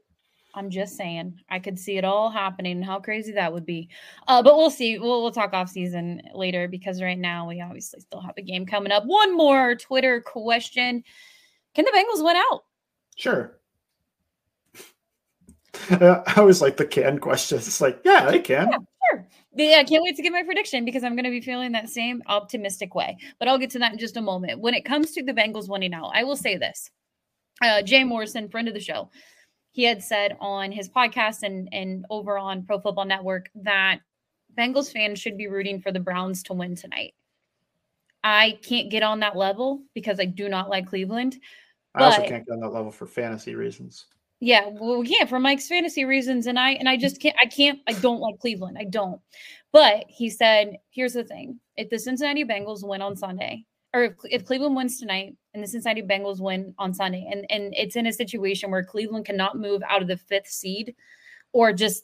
I'm 0.54 0.70
just 0.70 0.96
saying. 0.96 1.40
I 1.48 1.58
could 1.58 1.78
see 1.78 1.96
it 1.96 2.04
all 2.04 2.30
happening. 2.30 2.76
and 2.76 2.84
How 2.84 3.00
crazy 3.00 3.32
that 3.32 3.52
would 3.52 3.66
be. 3.66 3.88
Uh, 4.28 4.42
but 4.42 4.56
we'll 4.56 4.70
see. 4.70 4.98
We'll 4.98 5.22
we'll 5.22 5.32
talk 5.32 5.52
off 5.52 5.68
season 5.68 6.22
later 6.34 6.68
because 6.68 7.02
right 7.02 7.18
now 7.18 7.48
we 7.48 7.60
obviously 7.60 8.00
still 8.00 8.20
have 8.20 8.34
a 8.36 8.42
game 8.42 8.66
coming 8.66 8.92
up. 8.92 9.04
One 9.04 9.36
more 9.36 9.74
Twitter 9.74 10.20
question: 10.20 11.02
Can 11.74 11.84
the 11.84 11.90
Bengals 11.90 12.24
win 12.24 12.36
out? 12.36 12.64
Sure. 13.16 13.58
Uh, 15.90 16.22
I 16.26 16.34
always 16.36 16.60
like 16.60 16.76
the 16.76 16.86
can 16.86 17.18
question. 17.18 17.58
It's 17.58 17.80
like, 17.80 18.00
yeah, 18.04 18.30
they 18.30 18.40
can. 18.40 18.68
Yeah, 18.70 18.78
sure. 19.10 19.26
yeah, 19.54 19.78
I 19.78 19.84
can't 19.84 20.02
wait 20.02 20.16
to 20.16 20.22
get 20.22 20.32
my 20.32 20.42
prediction 20.42 20.84
because 20.84 21.04
I'm 21.04 21.14
going 21.14 21.24
to 21.24 21.30
be 21.30 21.40
feeling 21.40 21.72
that 21.72 21.88
same 21.88 22.22
optimistic 22.26 22.94
way. 22.94 23.16
But 23.38 23.48
I'll 23.48 23.58
get 23.58 23.70
to 23.70 23.78
that 23.80 23.92
in 23.92 23.98
just 23.98 24.16
a 24.16 24.22
moment. 24.22 24.60
When 24.60 24.74
it 24.74 24.84
comes 24.84 25.12
to 25.12 25.22
the 25.22 25.32
Bengals 25.32 25.68
winning 25.68 25.94
out, 25.94 26.12
I 26.14 26.24
will 26.24 26.36
say 26.36 26.56
this. 26.56 26.90
Uh, 27.62 27.82
Jay 27.82 28.04
Morrison, 28.04 28.48
friend 28.48 28.68
of 28.68 28.74
the 28.74 28.80
show, 28.80 29.10
he 29.70 29.84
had 29.84 30.02
said 30.02 30.36
on 30.40 30.72
his 30.72 30.88
podcast 30.88 31.42
and, 31.42 31.68
and 31.72 32.04
over 32.10 32.36
on 32.38 32.64
Pro 32.64 32.78
Football 32.78 33.06
Network 33.06 33.50
that 33.54 34.00
Bengals 34.56 34.92
fans 34.92 35.18
should 35.18 35.38
be 35.38 35.46
rooting 35.46 35.80
for 35.80 35.92
the 35.92 36.00
Browns 36.00 36.42
to 36.44 36.52
win 36.52 36.76
tonight. 36.76 37.14
I 38.24 38.58
can't 38.62 38.90
get 38.90 39.02
on 39.02 39.20
that 39.20 39.36
level 39.36 39.82
because 39.94 40.20
I 40.20 40.26
do 40.26 40.48
not 40.48 40.68
like 40.68 40.86
Cleveland. 40.86 41.36
I 41.94 42.04
also 42.04 42.22
can't 42.22 42.46
get 42.46 42.52
on 42.52 42.60
that 42.60 42.72
level 42.72 42.90
for 42.90 43.06
fantasy 43.06 43.54
reasons. 43.54 44.06
Yeah, 44.44 44.70
well, 44.72 44.98
we 44.98 45.06
can't 45.06 45.28
for 45.28 45.38
Mike's 45.38 45.68
fantasy 45.68 46.04
reasons, 46.04 46.48
and 46.48 46.58
I 46.58 46.70
and 46.70 46.88
I 46.88 46.96
just 46.96 47.20
can't. 47.20 47.36
I 47.40 47.46
can't. 47.46 47.78
I 47.86 47.92
don't 47.92 48.18
like 48.18 48.40
Cleveland. 48.40 48.76
I 48.76 48.82
don't. 48.82 49.20
But 49.70 50.04
he 50.08 50.28
said, 50.30 50.78
"Here's 50.90 51.12
the 51.12 51.22
thing: 51.22 51.60
if 51.76 51.90
the 51.90 51.98
Cincinnati 52.00 52.44
Bengals 52.44 52.80
win 52.82 53.02
on 53.02 53.16
Sunday, 53.16 53.64
or 53.94 54.02
if, 54.02 54.14
if 54.24 54.44
Cleveland 54.44 54.74
wins 54.74 54.98
tonight, 54.98 55.36
and 55.54 55.62
the 55.62 55.68
Cincinnati 55.68 56.02
Bengals 56.02 56.40
win 56.40 56.74
on 56.76 56.92
Sunday, 56.92 57.24
and 57.30 57.46
and 57.50 57.72
it's 57.76 57.94
in 57.94 58.06
a 58.08 58.12
situation 58.12 58.72
where 58.72 58.82
Cleveland 58.82 59.26
cannot 59.26 59.58
move 59.58 59.80
out 59.88 60.02
of 60.02 60.08
the 60.08 60.16
fifth 60.16 60.48
seed, 60.48 60.96
or 61.52 61.72
just 61.72 62.02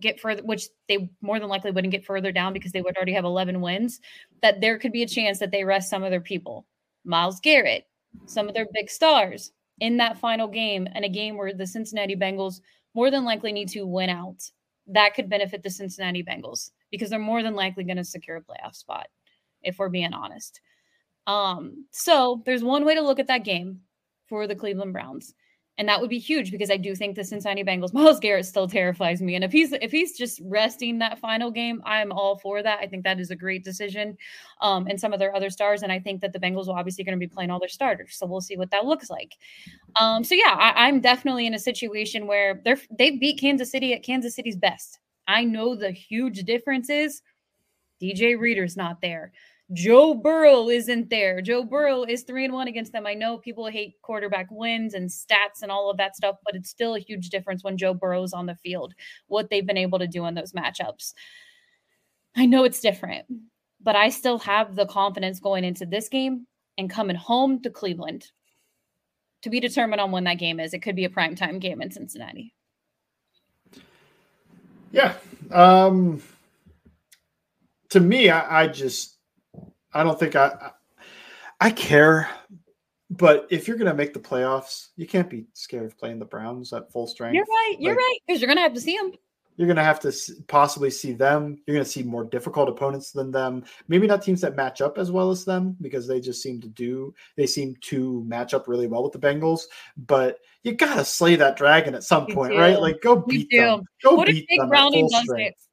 get 0.00 0.20
further, 0.20 0.44
which 0.44 0.68
they 0.86 1.10
more 1.22 1.40
than 1.40 1.48
likely 1.48 1.72
wouldn't 1.72 1.90
get 1.90 2.04
further 2.06 2.30
down 2.30 2.52
because 2.52 2.70
they 2.70 2.82
would 2.82 2.96
already 2.96 3.14
have 3.14 3.24
11 3.24 3.60
wins, 3.60 4.00
that 4.42 4.60
there 4.60 4.78
could 4.78 4.92
be 4.92 5.02
a 5.02 5.08
chance 5.08 5.40
that 5.40 5.50
they 5.50 5.64
rest 5.64 5.90
some 5.90 6.04
of 6.04 6.12
their 6.12 6.20
people. 6.20 6.66
Myles 7.04 7.40
Garrett, 7.40 7.88
some 8.26 8.46
of 8.46 8.54
their 8.54 8.68
big 8.72 8.88
stars 8.88 9.50
in 9.82 9.96
that 9.96 10.16
final 10.16 10.46
game 10.46 10.86
and 10.94 11.04
a 11.04 11.08
game 11.08 11.36
where 11.36 11.52
the 11.52 11.66
Cincinnati 11.66 12.14
Bengals 12.14 12.60
more 12.94 13.10
than 13.10 13.24
likely 13.24 13.52
need 13.52 13.68
to 13.70 13.84
win 13.84 14.10
out. 14.10 14.40
That 14.86 15.14
could 15.14 15.28
benefit 15.28 15.64
the 15.64 15.70
Cincinnati 15.70 16.22
Bengals 16.22 16.70
because 16.92 17.10
they're 17.10 17.18
more 17.18 17.42
than 17.42 17.56
likely 17.56 17.82
going 17.82 17.96
to 17.96 18.04
secure 18.04 18.36
a 18.36 18.42
playoff 18.42 18.76
spot, 18.76 19.08
if 19.60 19.80
we're 19.80 19.88
being 19.88 20.12
honest. 20.12 20.60
Um, 21.26 21.86
so 21.90 22.42
there's 22.46 22.62
one 22.62 22.84
way 22.84 22.94
to 22.94 23.02
look 23.02 23.18
at 23.18 23.26
that 23.26 23.44
game 23.44 23.80
for 24.28 24.46
the 24.46 24.54
Cleveland 24.54 24.92
Browns. 24.92 25.34
And 25.78 25.88
that 25.88 26.00
would 26.00 26.10
be 26.10 26.18
huge 26.18 26.50
because 26.50 26.70
I 26.70 26.76
do 26.76 26.94
think 26.94 27.16
the 27.16 27.24
Cincinnati 27.24 27.64
Bengals, 27.64 27.92
Myles 27.94 28.20
Garrett 28.20 28.44
still 28.44 28.68
terrifies 28.68 29.22
me. 29.22 29.34
And 29.34 29.44
if 29.44 29.52
he's 29.52 29.72
if 29.72 29.90
he's 29.90 30.16
just 30.16 30.40
resting 30.44 30.98
that 30.98 31.18
final 31.18 31.50
game, 31.50 31.80
I'm 31.84 32.12
all 32.12 32.38
for 32.38 32.62
that. 32.62 32.78
I 32.80 32.86
think 32.86 33.04
that 33.04 33.18
is 33.18 33.30
a 33.30 33.36
great 33.36 33.64
decision. 33.64 34.16
Um, 34.60 34.86
and 34.86 35.00
some 35.00 35.12
of 35.12 35.18
their 35.18 35.34
other 35.34 35.50
stars. 35.50 35.82
And 35.82 35.90
I 35.90 35.98
think 35.98 36.20
that 36.20 36.32
the 36.32 36.38
Bengals 36.38 36.68
are 36.68 36.78
obviously 36.78 37.04
going 37.04 37.18
to 37.18 37.26
be 37.26 37.32
playing 37.32 37.50
all 37.50 37.58
their 37.58 37.68
starters. 37.68 38.16
So 38.16 38.26
we'll 38.26 38.42
see 38.42 38.56
what 38.56 38.70
that 38.70 38.84
looks 38.84 39.08
like. 39.08 39.32
Um, 39.98 40.24
so 40.24 40.34
yeah, 40.34 40.54
I, 40.58 40.86
I'm 40.86 41.00
definitely 41.00 41.46
in 41.46 41.54
a 41.54 41.58
situation 41.58 42.26
where 42.26 42.60
they're 42.64 42.80
they 42.98 43.12
beat 43.12 43.40
Kansas 43.40 43.70
City 43.70 43.94
at 43.94 44.02
Kansas 44.02 44.34
City's 44.34 44.56
best. 44.56 44.98
I 45.26 45.44
know 45.44 45.74
the 45.74 45.90
huge 45.90 46.44
difference 46.44 46.90
is 46.90 47.22
DJ 48.02 48.38
Reader's 48.38 48.76
not 48.76 49.00
there. 49.00 49.32
Joe 49.72 50.14
Burrow 50.14 50.68
isn't 50.68 51.08
there. 51.08 51.40
Joe 51.40 51.62
Burrow 51.64 52.02
is 52.02 52.22
three 52.22 52.44
and 52.44 52.52
one 52.52 52.68
against 52.68 52.92
them. 52.92 53.06
I 53.06 53.14
know 53.14 53.38
people 53.38 53.66
hate 53.66 53.94
quarterback 54.02 54.48
wins 54.50 54.94
and 54.94 55.08
stats 55.08 55.62
and 55.62 55.70
all 55.70 55.90
of 55.90 55.96
that 55.96 56.16
stuff, 56.16 56.36
but 56.44 56.54
it's 56.54 56.68
still 56.68 56.94
a 56.94 57.00
huge 57.00 57.30
difference 57.30 57.64
when 57.64 57.78
Joe 57.78 57.94
Burrow's 57.94 58.32
on 58.32 58.46
the 58.46 58.56
field, 58.56 58.92
what 59.28 59.48
they've 59.50 59.66
been 59.66 59.78
able 59.78 59.98
to 59.98 60.06
do 60.06 60.26
in 60.26 60.34
those 60.34 60.52
matchups. 60.52 61.14
I 62.36 62.46
know 62.46 62.64
it's 62.64 62.80
different, 62.80 63.26
but 63.80 63.96
I 63.96 64.10
still 64.10 64.38
have 64.40 64.74
the 64.74 64.86
confidence 64.86 65.40
going 65.40 65.64
into 65.64 65.86
this 65.86 66.08
game 66.08 66.46
and 66.76 66.90
coming 66.90 67.16
home 67.16 67.62
to 67.62 67.70
Cleveland 67.70 68.30
to 69.42 69.50
be 69.50 69.60
determined 69.60 70.00
on 70.00 70.12
when 70.12 70.24
that 70.24 70.38
game 70.38 70.60
is. 70.60 70.74
It 70.74 70.80
could 70.80 70.96
be 70.96 71.04
a 71.04 71.10
primetime 71.10 71.60
game 71.60 71.82
in 71.82 71.90
Cincinnati. 71.90 72.54
Yeah. 74.92 75.14
Um, 75.50 76.22
to 77.90 78.00
me, 78.00 78.30
I, 78.30 78.62
I 78.62 78.66
just 78.68 79.11
I 79.92 80.02
don't 80.02 80.18
think 80.18 80.36
I, 80.36 80.70
I, 81.60 81.70
care, 81.70 82.28
but 83.10 83.46
if 83.50 83.68
you're 83.68 83.76
going 83.76 83.90
to 83.90 83.96
make 83.96 84.14
the 84.14 84.20
playoffs, 84.20 84.88
you 84.96 85.06
can't 85.06 85.28
be 85.28 85.46
scared 85.52 85.84
of 85.84 85.98
playing 85.98 86.18
the 86.18 86.24
Browns 86.24 86.72
at 86.72 86.90
full 86.90 87.06
strength. 87.06 87.34
You're 87.34 87.44
right. 87.44 87.76
You're 87.78 87.94
like, 87.94 87.98
right 87.98 88.18
because 88.26 88.40
you're 88.40 88.48
going 88.48 88.56
to 88.56 88.62
have 88.62 88.74
to 88.74 88.80
see 88.80 88.96
them. 88.96 89.12
You're 89.56 89.66
going 89.66 89.76
to 89.76 89.84
have 89.84 90.00
to 90.00 90.12
possibly 90.48 90.90
see 90.90 91.12
them. 91.12 91.58
You're 91.66 91.74
going 91.74 91.84
to 91.84 91.90
see 91.90 92.02
more 92.02 92.24
difficult 92.24 92.70
opponents 92.70 93.12
than 93.12 93.30
them. 93.30 93.64
Maybe 93.86 94.06
not 94.06 94.22
teams 94.22 94.40
that 94.40 94.56
match 94.56 94.80
up 94.80 94.96
as 94.96 95.10
well 95.10 95.30
as 95.30 95.44
them 95.44 95.76
because 95.82 96.06
they 96.06 96.20
just 96.20 96.42
seem 96.42 96.60
to 96.62 96.68
do. 96.68 97.14
They 97.36 97.46
seem 97.46 97.76
to 97.82 98.24
match 98.24 98.54
up 98.54 98.66
really 98.66 98.86
well 98.86 99.02
with 99.02 99.12
the 99.12 99.18
Bengals. 99.18 99.64
But 99.96 100.38
you 100.62 100.72
got 100.72 100.94
to 100.94 101.04
slay 101.04 101.36
that 101.36 101.56
dragon 101.56 101.94
at 101.94 102.02
some 102.02 102.26
you 102.28 102.34
point, 102.34 102.52
do. 102.52 102.58
right? 102.58 102.80
Like 102.80 103.02
go 103.02 103.16
beat 103.16 103.50
them. 103.50 103.82
Go 104.02 104.14
what 104.14 104.28
beat 104.28 104.48
them 104.48 104.72
at 104.72 104.92
full 104.92 105.08
strength. 105.10 105.68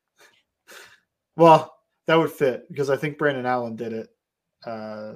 Well, 1.38 1.74
that 2.10 2.18
would 2.18 2.32
fit 2.32 2.68
because 2.70 2.90
I 2.90 2.98
think 2.98 3.20
Brandon 3.20 3.46
Allen 3.46 3.76
did 3.76 3.94
it. 3.94 4.10
Uh, 4.66 5.14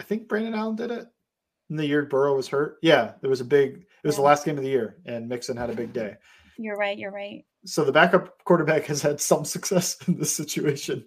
I 0.00 0.02
think 0.02 0.26
Brandon 0.26 0.54
Allen 0.54 0.76
did 0.76 0.90
it 0.90 1.06
in 1.68 1.76
the 1.76 1.84
year 1.84 2.06
Burrow 2.06 2.34
was 2.34 2.48
hurt. 2.48 2.78
Yeah, 2.80 3.12
it 3.22 3.26
was 3.26 3.42
a 3.42 3.44
big. 3.44 3.84
It 4.02 4.06
was 4.06 4.14
yeah. 4.14 4.20
the 4.20 4.24
last 4.24 4.46
game 4.46 4.56
of 4.56 4.64
the 4.64 4.70
year, 4.70 4.96
and 5.04 5.28
Mixon 5.28 5.58
had 5.58 5.68
a 5.68 5.74
big 5.74 5.92
day. 5.92 6.14
You're 6.56 6.78
right. 6.78 6.96
You're 6.96 7.12
right. 7.12 7.44
So 7.66 7.84
the 7.84 7.92
backup 7.92 8.42
quarterback 8.44 8.84
has 8.86 9.02
had 9.02 9.20
some 9.20 9.44
success 9.44 9.98
in 10.08 10.16
this 10.16 10.34
situation. 10.34 11.06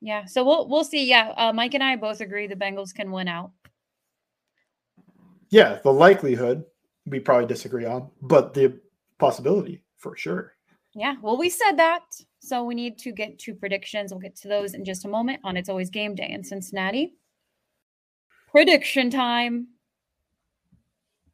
Yeah. 0.00 0.24
So 0.24 0.44
we'll 0.44 0.68
we'll 0.68 0.82
see. 0.82 1.08
Yeah, 1.08 1.32
uh, 1.36 1.52
Mike 1.52 1.74
and 1.74 1.84
I 1.84 1.94
both 1.94 2.20
agree 2.20 2.48
the 2.48 2.56
Bengals 2.56 2.92
can 2.92 3.12
win 3.12 3.28
out. 3.28 3.52
Yeah, 5.50 5.78
the 5.84 5.92
likelihood 5.92 6.64
we 7.06 7.20
probably 7.20 7.46
disagree 7.46 7.84
on, 7.84 8.10
but 8.20 8.52
the 8.52 8.80
possibility 9.20 9.84
for 9.98 10.16
sure. 10.16 10.54
Yeah. 10.92 11.14
Well, 11.22 11.38
we 11.38 11.50
said 11.50 11.76
that. 11.76 12.02
So 12.40 12.64
we 12.64 12.74
need 12.74 12.98
to 12.98 13.12
get 13.12 13.38
to 13.40 13.54
predictions. 13.54 14.10
We'll 14.10 14.20
get 14.20 14.34
to 14.36 14.48
those 14.48 14.74
in 14.74 14.84
just 14.84 15.04
a 15.04 15.08
moment 15.08 15.40
on 15.44 15.56
It's 15.56 15.68
Always 15.68 15.90
Game 15.90 16.14
Day 16.14 16.30
in 16.30 16.42
Cincinnati. 16.42 17.14
Prediction 18.50 19.10
time. 19.10 19.68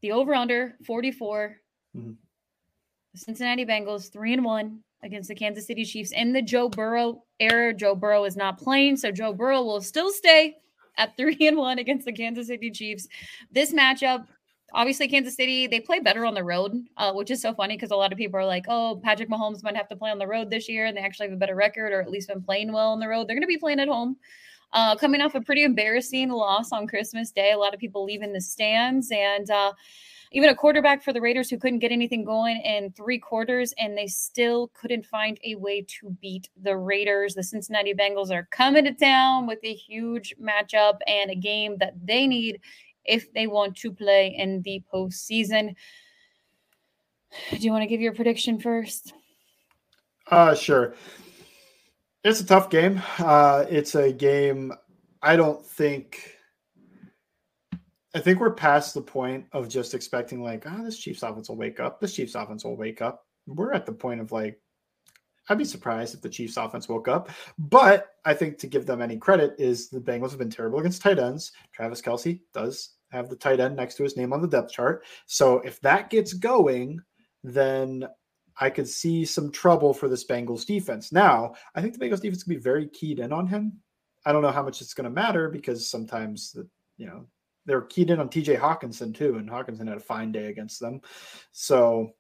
The 0.03 0.13
over 0.13 0.35
under 0.35 0.75
44. 0.85 1.57
Mm-hmm. 1.97 2.13
The 3.15 3.19
Cincinnati 3.19 3.65
Bengals 3.65 4.13
3 4.13 4.35
and 4.35 4.45
1 4.45 4.81
against 5.05 5.29
the 5.29 5.35
Kansas 5.35 5.67
City 5.67 5.85
Chiefs 5.85 6.11
in 6.13 6.33
the 6.33 6.43
Joe 6.43 6.69
Burrow 6.69 7.23
era. 7.39 7.73
Joe 7.73 7.95
Burrow 7.95 8.25
is 8.25 8.37
not 8.37 8.59
playing, 8.59 8.97
so 8.97 9.13
Joe 9.13 9.33
Burrow 9.33 9.63
will 9.63 9.81
still 9.81 10.11
stay 10.11 10.57
at 10.99 11.17
3 11.17 11.37
and 11.41 11.57
1 11.57 11.79
against 11.79 12.05
the 12.05 12.13
Kansas 12.13 12.49
City 12.49 12.71
Chiefs. 12.71 13.07
This 13.51 13.73
matchup 13.73 14.27
obviously 14.73 15.09
Kansas 15.09 15.37
City 15.37 15.67
they 15.67 15.81
play 15.81 16.01
better 16.01 16.25
on 16.25 16.35
the 16.35 16.45
road, 16.45 16.87
uh, 16.97 17.13
which 17.13 17.31
is 17.31 17.41
so 17.41 17.55
funny 17.55 17.77
because 17.77 17.91
a 17.91 17.97
lot 17.97 18.13
of 18.13 18.19
people 18.19 18.39
are 18.39 18.47
like, 18.47 18.67
"Oh, 18.69 19.01
Patrick 19.03 19.29
Mahomes 19.29 19.63
might 19.63 19.77
have 19.77 19.89
to 19.89 19.97
play 19.97 20.11
on 20.11 20.19
the 20.19 20.27
road 20.27 20.51
this 20.51 20.69
year," 20.69 20.87
and 20.87 20.97
they 20.97 21.03
actually 21.03 21.27
have 21.27 21.35
a 21.35 21.39
better 21.39 21.55
record 21.55 21.93
or 21.93 22.01
at 22.01 22.11
least 22.11 22.29
been 22.29 22.43
playing 22.43 22.73
well 22.73 22.93
on 22.93 23.01
the 23.01 23.09
road. 23.09 23.27
They're 23.27 23.37
going 23.37 23.43
to 23.43 23.47
be 23.47 23.59
playing 23.59 23.81
at 23.81 23.89
home. 23.89 24.17
Uh, 24.73 24.97
coming 24.97 25.21
off 25.21 25.35
a 25.35 25.41
pretty 25.41 25.63
embarrassing 25.63 26.29
loss 26.29 26.73
on 26.73 26.87
Christmas 26.87 27.31
Day, 27.31 27.53
a 27.53 27.59
lot 27.59 27.73
of 27.73 27.81
people 27.81 28.05
leaving 28.05 28.33
the 28.33 28.41
stands, 28.41 29.11
and 29.11 29.51
uh, 29.51 29.73
even 30.33 30.51
a 30.51 30.55
quarterback 30.55 31.03
for 31.03 31.13
the 31.13 31.21
Raiders 31.21 31.49
who 31.49 31.57
couldn't 31.57 31.79
get 31.79 31.93
anything 31.93 32.25
going 32.25 32.59
in 32.59 32.93
three 32.93 33.19
quarters, 33.19 33.73
and 33.79 33.97
they 33.97 34.09
still 34.09 34.71
couldn't 34.75 35.07
find 35.07 35.39
a 35.45 35.55
way 35.55 35.87
to 36.01 36.11
beat 36.21 36.49
the 36.63 36.77
Raiders. 36.77 37.35
The 37.35 37.45
Cincinnati 37.45 37.95
Bengals 37.95 38.31
are 38.31 38.49
coming 38.51 38.85
to 38.85 38.93
town 38.93 39.47
with 39.47 39.61
a 39.63 39.73
huge 39.73 40.35
matchup 40.43 40.99
and 41.07 41.31
a 41.31 41.37
game 41.37 41.79
that 41.79 41.95
they 42.05 42.27
need 42.27 42.61
if 43.09 43.33
they 43.33 43.47
want 43.47 43.77
to 43.79 43.93
play 43.93 44.35
in 44.37 44.63
the 44.63 44.83
postseason. 44.93 45.75
Do 47.51 47.59
you 47.59 47.73
want 47.73 47.83
to 47.83 47.89
give 47.89 48.01
your 48.01 48.15
prediction 48.15 48.61
first? 48.61 49.13
Uh, 50.31 50.55
sure. 50.55 50.95
It's 52.25 52.41
a 52.41 52.47
tough 52.47 52.71
game. 52.71 53.03
Uh, 53.19 53.65
it's 53.69 53.95
a 53.95 54.13
game 54.13 54.73
I 55.23 55.37
don't 55.37 55.65
think. 55.65 56.35
I 58.15 58.21
think 58.21 58.41
we're 58.41 58.55
past 58.55 58.95
the 58.95 59.03
point 59.03 59.45
of 59.53 59.69
just 59.69 59.95
expecting 59.95 60.43
like, 60.43 60.65
ah, 60.67 60.77
oh, 60.79 60.85
this 60.85 60.99
Chiefs 60.99 61.23
offense 61.23 61.49
will 61.49 61.57
wake 61.57 61.81
up. 61.81 62.01
This 62.01 62.15
Chiefs 62.15 62.35
offense 62.35 62.65
will 62.65 62.77
wake 62.77 63.03
up. 63.03 63.27
We're 63.47 63.75
at 63.75 63.87
the 63.87 63.93
point 63.93 64.21
of 64.21 64.33
like, 64.33 64.59
I'd 65.49 65.59
be 65.59 65.65
surprised 65.65 66.15
if 66.15 66.23
the 66.23 66.29
Chiefs 66.29 66.57
offense 66.57 66.89
woke 66.89 67.09
up. 67.09 67.31
But 67.59 68.09
I 68.25 68.35
think 68.35 68.59
to 68.59 68.67
give 68.67 68.87
them 68.87 69.03
any 69.03 69.19
credit 69.19 69.55
is 69.59 69.89
the 69.91 70.01
Bengals 70.01 70.31
have 70.31 70.39
been 70.39 70.51
terrible 70.51 70.81
against 70.81 71.03
tight 71.03 71.19
ends. 71.19 71.53
Travis 71.73 72.03
Kelce 72.03 72.41
does 72.53 72.96
have 73.11 73.29
the 73.29 73.37
tight 73.37 73.61
end 73.61 73.77
next 73.77 73.97
to 73.97 74.03
his 74.03 74.17
name 74.17 74.33
on 74.33 74.43
the 74.43 74.49
depth 74.49 74.73
chart. 74.73 75.05
So 75.27 75.61
if 75.61 75.81
that 75.81 76.11
gets 76.11 76.33
going, 76.33 77.01
then 77.43 78.07
I 78.59 78.71
could 78.71 78.89
see 78.89 79.25
some 79.25 79.53
trouble 79.53 79.93
for 79.93 80.09
this 80.09 80.27
Bengals 80.27 80.67
defense. 80.67 81.13
Now, 81.13 81.55
I 81.75 81.83
think 81.83 81.97
the 81.97 82.05
Bengals 82.05 82.21
defense 82.21 82.43
can 82.43 82.55
be 82.55 82.61
very 82.61 82.89
keyed 82.89 83.19
in 83.19 83.33
on 83.33 83.47
him. 83.47 83.81
I 84.25 84.33
don't 84.33 84.43
know 84.43 84.51
how 84.51 84.63
much 84.63 84.81
it's 84.81 84.95
going 84.95 85.05
to 85.05 85.11
matter 85.11 85.49
because 85.49 85.89
sometimes 85.89 86.53
the, 86.53 86.67
you 86.97 87.07
know, 87.07 87.27
they're 87.67 87.83
keyed 87.83 88.11
in 88.11 88.21
on 88.21 88.29
TJ 88.29 88.59
Hockenson 88.59 89.15
too, 89.15 89.37
and 89.37 89.49
Hockenson 89.49 89.89
had 89.89 89.99
a 89.99 90.01
fine 90.01 90.33
day 90.33 90.47
against 90.47 90.81
them. 90.81 91.01
So 91.53 92.13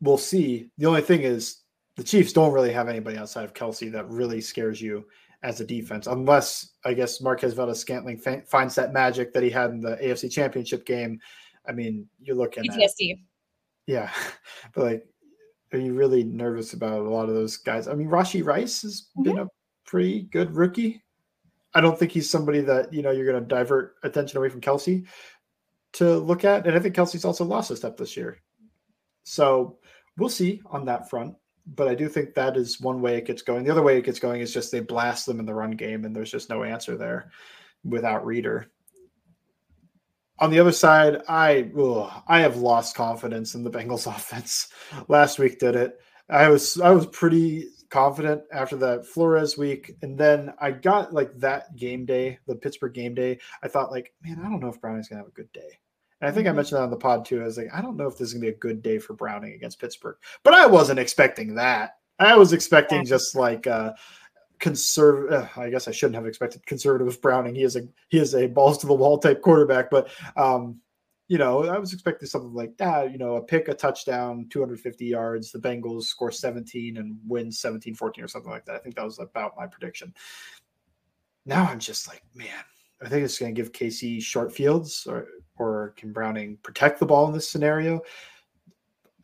we'll 0.00 0.18
see. 0.18 0.70
The 0.78 0.86
only 0.86 1.00
thing 1.00 1.22
is 1.22 1.62
the 1.96 2.04
Chiefs 2.04 2.32
don't 2.32 2.52
really 2.52 2.72
have 2.72 2.88
anybody 2.88 3.18
outside 3.18 3.44
of 3.44 3.54
Kelce 3.54 3.90
that 3.92 4.08
really 4.08 4.40
scares 4.40 4.80
you 4.80 5.06
as 5.42 5.60
a 5.60 5.64
defense, 5.64 6.06
unless 6.06 6.72
I 6.84 6.94
guess 6.94 7.20
Marquez 7.20 7.54
Valdes-Scantling 7.54 8.18
fa- 8.18 8.42
finds 8.46 8.74
that 8.74 8.92
magic 8.92 9.32
that 9.32 9.42
he 9.42 9.50
had 9.50 9.70
in 9.70 9.80
the 9.80 9.96
AFC 9.96 10.30
Championship 10.30 10.84
game. 10.84 11.20
I 11.68 11.72
mean, 11.72 12.08
you're 12.20 12.36
looking 12.36 12.64
PTSD. 12.64 13.12
At, 13.12 13.18
yeah, 13.86 14.10
but 14.74 14.84
like 14.84 15.08
are 15.72 15.78
you 15.78 15.94
really 15.94 16.24
nervous 16.24 16.72
about 16.72 17.00
a 17.00 17.10
lot 17.10 17.28
of 17.28 17.34
those 17.34 17.56
guys? 17.56 17.88
I 17.88 17.94
mean, 17.94 18.08
Rashee 18.08 18.44
Rice 18.44 18.82
has 18.82 19.08
mm-hmm. 19.16 19.22
been 19.22 19.38
a 19.38 19.48
pretty 19.84 20.22
good 20.22 20.54
rookie. 20.54 21.02
I 21.74 21.80
don't 21.80 21.98
think 21.98 22.12
he's 22.12 22.30
somebody 22.30 22.60
that 22.62 22.92
you 22.92 23.02
know 23.02 23.10
you're 23.10 23.30
going 23.30 23.42
to 23.42 23.48
divert 23.48 23.96
attention 24.02 24.38
away 24.38 24.48
from 24.48 24.60
Kelce 24.60 25.06
to 25.94 26.18
look 26.18 26.44
at, 26.44 26.66
and 26.66 26.76
I 26.76 26.80
think 26.80 26.94
Kelce's 26.94 27.24
also 27.24 27.44
lost 27.44 27.70
a 27.70 27.76
step 27.76 27.96
this 27.96 28.16
year. 28.16 28.38
So 29.24 29.78
we'll 30.16 30.28
see 30.28 30.62
on 30.66 30.86
that 30.86 31.10
front. 31.10 31.34
But 31.74 31.88
I 31.88 31.94
do 31.94 32.08
think 32.08 32.34
that 32.34 32.56
is 32.56 32.80
one 32.80 33.00
way 33.00 33.16
it 33.16 33.26
gets 33.26 33.42
going. 33.42 33.64
The 33.64 33.70
other 33.70 33.82
way 33.82 33.98
it 33.98 34.04
gets 34.04 34.18
going 34.18 34.40
is 34.40 34.54
just 34.54 34.72
they 34.72 34.80
blast 34.80 35.26
them 35.26 35.38
in 35.40 35.46
the 35.46 35.54
run 35.54 35.72
game, 35.72 36.04
and 36.04 36.14
there's 36.14 36.30
just 36.30 36.48
no 36.48 36.62
answer 36.64 36.96
there 36.96 37.30
without 37.84 38.24
Reader. 38.24 38.70
On 40.40 40.50
the 40.50 40.60
other 40.60 40.72
side, 40.72 41.22
I 41.28 41.70
ugh, 41.78 42.22
I 42.28 42.40
have 42.40 42.56
lost 42.56 42.94
confidence 42.94 43.54
in 43.54 43.64
the 43.64 43.70
Bengals 43.70 44.06
offense. 44.16 44.68
Last 45.08 45.38
week 45.38 45.58
did 45.58 45.76
it. 45.76 45.98
I 46.30 46.48
was 46.48 46.80
I 46.80 46.90
was 46.90 47.06
pretty 47.06 47.68
confident 47.90 48.42
after 48.52 48.76
that 48.76 49.06
Flores 49.06 49.56
week, 49.56 49.92
and 50.02 50.18
then 50.18 50.52
I 50.60 50.70
got 50.70 51.12
like 51.12 51.34
that 51.38 51.74
game 51.76 52.04
day, 52.06 52.38
the 52.46 52.54
Pittsburgh 52.54 52.94
game 52.94 53.14
day. 53.14 53.38
I 53.62 53.68
thought 53.68 53.90
like, 53.90 54.12
man, 54.22 54.40
I 54.40 54.48
don't 54.48 54.60
know 54.60 54.68
if 54.68 54.80
Browning's 54.80 55.08
gonna 55.08 55.20
have 55.20 55.28
a 55.28 55.32
good 55.32 55.52
day. 55.52 55.78
And 56.20 56.28
I 56.28 56.32
think 56.32 56.46
mm-hmm. 56.46 56.54
I 56.54 56.56
mentioned 56.56 56.78
that 56.78 56.84
on 56.84 56.90
the 56.90 56.96
pod 56.96 57.24
too. 57.24 57.40
I 57.40 57.44
was 57.44 57.58
like, 57.58 57.72
I 57.72 57.80
don't 57.80 57.96
know 57.96 58.06
if 58.06 58.18
this 58.18 58.28
is 58.28 58.34
gonna 58.34 58.42
be 58.42 58.48
a 58.48 58.56
good 58.56 58.82
day 58.82 58.98
for 58.98 59.14
Browning 59.14 59.52
against 59.52 59.80
Pittsburgh, 59.80 60.16
but 60.42 60.54
I 60.54 60.66
wasn't 60.66 60.98
expecting 60.98 61.54
that. 61.56 61.96
I 62.18 62.36
was 62.36 62.52
expecting 62.52 63.04
just 63.04 63.36
like 63.36 63.66
uh, 63.66 63.92
conservative. 64.58 65.48
Uh, 65.56 65.60
I 65.60 65.70
guess 65.70 65.86
I 65.86 65.92
shouldn't 65.92 66.16
have 66.16 66.26
expected 66.26 66.66
conservative 66.66 67.20
Browning. 67.22 67.54
He 67.54 67.62
is 67.62 67.76
a 67.76 67.82
he 68.08 68.18
is 68.18 68.34
a 68.34 68.46
balls 68.46 68.78
to 68.78 68.86
the 68.86 68.94
wall 68.94 69.18
type 69.18 69.42
quarterback, 69.42 69.90
but 69.90 70.08
um, 70.36 70.80
you 71.28 71.36
know, 71.36 71.64
I 71.64 71.78
was 71.78 71.92
expecting 71.92 72.26
something 72.26 72.54
like 72.54 72.76
that, 72.78 73.12
you 73.12 73.18
know, 73.18 73.36
a 73.36 73.42
pick, 73.42 73.68
a 73.68 73.74
touchdown, 73.74 74.46
250 74.48 75.04
yards, 75.04 75.52
the 75.52 75.58
Bengals 75.58 76.04
score 76.04 76.32
17 76.32 76.96
and 76.96 77.18
win 77.26 77.52
17 77.52 77.94
14 77.94 78.24
or 78.24 78.28
something 78.28 78.50
like 78.50 78.64
that. 78.64 78.76
I 78.76 78.78
think 78.78 78.96
that 78.96 79.04
was 79.04 79.18
about 79.18 79.52
my 79.56 79.66
prediction. 79.66 80.14
Now 81.44 81.64
I'm 81.64 81.78
just 81.78 82.08
like, 82.08 82.22
man, 82.34 82.64
I 83.02 83.10
think 83.10 83.24
it's 83.24 83.38
going 83.38 83.54
to 83.54 83.62
give 83.62 83.72
KC 83.72 84.22
short 84.22 84.52
fields 84.52 85.06
or, 85.06 85.28
or 85.58 85.94
can 85.96 86.12
Browning 86.12 86.58
protect 86.62 87.00
the 87.00 87.06
ball 87.06 87.26
in 87.26 87.32
this 87.32 87.50
scenario? 87.50 88.00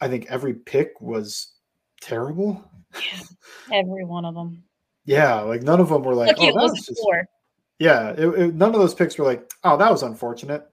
I 0.01 0.09
think 0.09 0.27
every 0.29 0.55
pick 0.55 1.01
was 1.01 1.53
terrible. 2.01 2.65
Yeah, 2.95 3.21
every 3.73 4.05
one 4.05 4.25
of 4.25 4.35
them. 4.35 4.63
Yeah, 5.05 5.41
like 5.41 5.63
none 5.63 5.81
of 5.81 5.89
them 5.89 6.03
were 6.03 6.15
like, 6.15 6.37
Lucky 6.39 6.51
oh, 6.51 6.59
that 6.59 6.73
was 6.73 6.87
just, 6.87 7.07
yeah, 7.79 8.11
it, 8.11 8.27
it, 8.27 8.55
none 8.55 8.75
of 8.75 8.81
those 8.81 8.95
picks 8.95 9.19
were 9.19 9.25
like, 9.25 9.51
oh, 9.65 9.77
that 9.77 9.91
was 9.91 10.03
unfortunate 10.03 10.71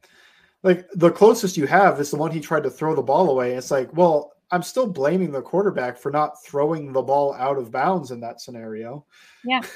like 0.64 0.88
the 0.94 1.12
closest 1.12 1.58
you 1.58 1.66
have 1.68 2.00
is 2.00 2.12
the 2.12 2.18
one 2.18 2.32
he 2.32 2.40
tried 2.40 2.64
to 2.64 2.70
throw 2.70 2.96
the 2.96 3.02
ball 3.02 3.30
away. 3.30 3.54
It's 3.54 3.72
like, 3.72 3.96
well, 3.96 4.34
I'm 4.52 4.64
still 4.64 4.86
blaming 4.86 5.32
the 5.32 5.42
quarterback 5.42 5.98
for 5.98 6.12
not 6.12 6.44
throwing 6.44 6.92
the 6.92 7.02
ball 7.02 7.34
out 7.34 7.58
of 7.58 7.72
bounds 7.72 8.12
in 8.12 8.20
that 8.22 8.42
scenario. 8.42 9.06
Yeah. 9.44 9.62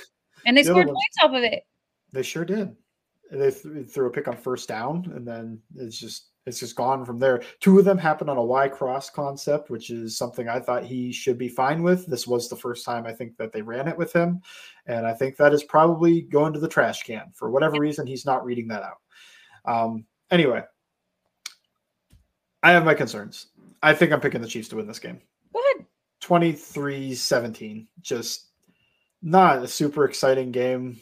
And 0.48 0.56
they 0.56 0.62
the 0.62 0.70
scored 0.70 0.86
points 0.86 1.18
off 1.24 1.32
of 1.32 1.42
it. 1.42 1.64
They 2.12 2.22
sure 2.22 2.46
did. 2.46 2.76
They 3.32 3.52
th- 3.52 3.88
threw 3.90 4.08
a 4.08 4.12
pick 4.12 4.28
on 4.28 4.38
first 4.38 4.68
down 4.68 5.12
and 5.16 5.28
then 5.28 5.60
it's 5.76 5.98
just 5.98 6.30
it's 6.46 6.60
just 6.60 6.76
gone 6.76 7.06
from 7.06 7.18
there. 7.18 7.42
Two 7.60 7.80
of 7.80 7.86
them 7.86 7.98
happened 7.98 8.30
on 8.30 8.38
a 8.38 8.44
Y 8.44 8.68
cross 8.68 9.10
concept, 9.10 9.72
which 9.72 9.90
is 9.90 10.16
something 10.16 10.48
I 10.48 10.60
thought 10.60 10.84
he 10.84 11.12
should 11.12 11.40
be 11.40 11.50
fine 11.50 11.82
with. 11.82 12.06
This 12.06 12.28
was 12.28 12.48
the 12.48 12.56
first 12.56 12.86
time 12.86 13.06
I 13.08 13.14
think 13.14 13.36
that 13.38 13.52
they 13.52 13.64
ran 13.64 13.88
it 13.88 13.98
with 13.98 14.14
him. 14.14 14.42
And 14.86 15.08
I 15.08 15.14
think 15.14 15.38
that 15.38 15.54
is 15.54 15.64
probably 15.64 16.22
going 16.22 16.54
to 16.54 16.60
the 16.60 16.68
trash 16.68 17.02
can. 17.02 17.32
For 17.34 17.50
whatever 17.50 17.80
reason, 17.80 18.06
he's 18.06 18.28
not 18.28 18.46
reading 18.46 18.68
that 18.68 18.84
out. 18.84 18.98
Um, 19.66 20.06
anyway, 20.30 20.62
I 22.62 22.72
have 22.72 22.86
my 22.86 22.94
concerns. 22.94 23.48
I 23.82 23.94
think 23.96 24.12
I'm 24.12 24.22
picking 24.22 24.42
the 24.42 24.48
Chiefs 24.48 24.70
to 24.70 24.76
win 24.76 24.88
this 24.88 25.00
game. 25.00 25.22
Go 25.52 25.62
ahead. 25.78 25.88
23-17. 26.24 27.88
Just 28.02 28.50
not 29.24 29.64
a 29.64 29.68
super 29.68 30.06
exciting 30.06 30.52
game. 30.52 31.00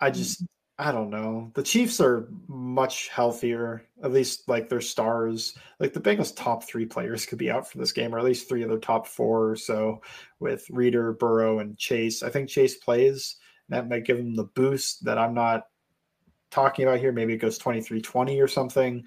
I 0.00 0.10
mm. 0.10 0.14
just 0.14 0.42
I 0.78 0.90
don't 0.90 1.10
know. 1.10 1.52
The 1.54 1.62
Chiefs 1.62 2.00
are 2.00 2.28
much 2.48 3.08
healthier, 3.08 3.86
at 4.02 4.12
least 4.12 4.48
like 4.48 4.68
their 4.68 4.80
stars. 4.80 5.56
Like 5.78 5.92
the 5.92 6.00
Bengals' 6.00 6.34
top 6.34 6.64
three 6.64 6.84
players 6.84 7.26
could 7.26 7.38
be 7.38 7.50
out 7.50 7.70
for 7.70 7.78
this 7.78 7.92
game, 7.92 8.12
or 8.14 8.18
at 8.18 8.24
least 8.24 8.48
three 8.48 8.62
of 8.64 8.68
their 8.68 8.78
top 8.78 9.06
four 9.06 9.50
or 9.50 9.56
so, 9.56 10.02
with 10.40 10.68
Reader, 10.70 11.12
Burrow, 11.12 11.60
and 11.60 11.78
Chase. 11.78 12.22
I 12.24 12.30
think 12.30 12.48
Chase 12.48 12.76
plays. 12.76 13.36
That 13.68 13.88
might 13.88 14.04
give 14.04 14.16
them 14.16 14.34
the 14.34 14.44
boost 14.44 15.04
that 15.04 15.16
I'm 15.16 15.32
not 15.32 15.68
talking 16.50 16.86
about 16.86 16.98
here. 16.98 17.12
Maybe 17.12 17.34
it 17.34 17.38
goes 17.38 17.56
23 17.56 18.00
20 18.00 18.40
or 18.40 18.48
something 18.48 19.04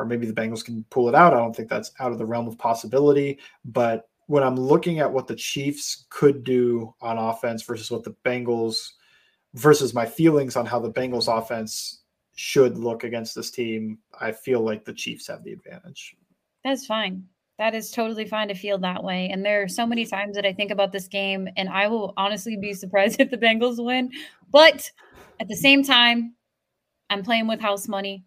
or 0.00 0.06
maybe 0.06 0.26
the 0.26 0.32
Bengals 0.32 0.64
can 0.64 0.82
pull 0.88 1.10
it 1.10 1.14
out. 1.14 1.34
I 1.34 1.36
don't 1.36 1.54
think 1.54 1.68
that's 1.68 1.92
out 2.00 2.10
of 2.10 2.16
the 2.16 2.24
realm 2.24 2.48
of 2.48 2.56
possibility. 2.56 3.38
But 3.66 4.08
when 4.28 4.42
I'm 4.42 4.56
looking 4.56 4.98
at 4.98 5.12
what 5.12 5.26
the 5.26 5.36
Chiefs 5.36 6.06
could 6.08 6.42
do 6.42 6.94
on 7.02 7.18
offense 7.18 7.62
versus 7.62 7.90
what 7.90 8.02
the 8.02 8.16
Bengals 8.24 8.92
versus 9.54 9.94
my 9.94 10.06
feelings 10.06 10.56
on 10.56 10.66
how 10.66 10.78
the 10.78 10.92
Bengals 10.92 11.28
offense 11.28 12.02
should 12.36 12.78
look 12.78 13.04
against 13.04 13.34
this 13.34 13.50
team, 13.50 13.98
I 14.18 14.32
feel 14.32 14.60
like 14.60 14.84
the 14.84 14.94
Chiefs 14.94 15.26
have 15.26 15.44
the 15.44 15.52
advantage. 15.52 16.16
That's 16.64 16.86
fine. 16.86 17.24
That 17.58 17.74
is 17.74 17.90
totally 17.90 18.24
fine 18.24 18.48
to 18.48 18.54
feel 18.54 18.78
that 18.78 19.04
way. 19.04 19.28
And 19.28 19.44
there 19.44 19.62
are 19.62 19.68
so 19.68 19.86
many 19.86 20.06
times 20.06 20.34
that 20.36 20.46
I 20.46 20.52
think 20.52 20.70
about 20.70 20.92
this 20.92 21.08
game, 21.08 21.48
and 21.58 21.68
I 21.68 21.88
will 21.88 22.14
honestly 22.16 22.56
be 22.56 22.72
surprised 22.72 23.20
if 23.20 23.30
the 23.30 23.36
Bengals 23.36 23.84
win. 23.84 24.10
But 24.50 24.90
at 25.40 25.48
the 25.48 25.56
same 25.56 25.82
time, 25.82 26.34
I'm 27.10 27.22
playing 27.22 27.48
with 27.48 27.60
house 27.60 27.88
money. 27.88 28.24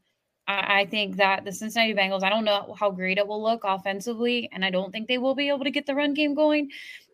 I, 0.48 0.82
I 0.82 0.86
think 0.86 1.16
that 1.16 1.46
the 1.46 1.52
Cincinnati 1.52 1.94
Bengals, 1.94 2.24
I 2.24 2.30
don't 2.30 2.46
know 2.46 2.76
how 2.80 2.92
great 2.92 3.18
it 3.18 3.28
will 3.28 3.42
look 3.42 3.62
offensively, 3.64 4.50
and 4.54 4.64
I 4.64 4.70
don't 4.70 4.92
think 4.92 5.08
they 5.08 5.18
will 5.18 5.36
be 5.36 5.50
able 5.50 5.64
to 5.64 5.72
get 5.72 5.86
the 5.86 5.96
run 5.96 6.14
game 6.14 6.36
going. 6.36 6.70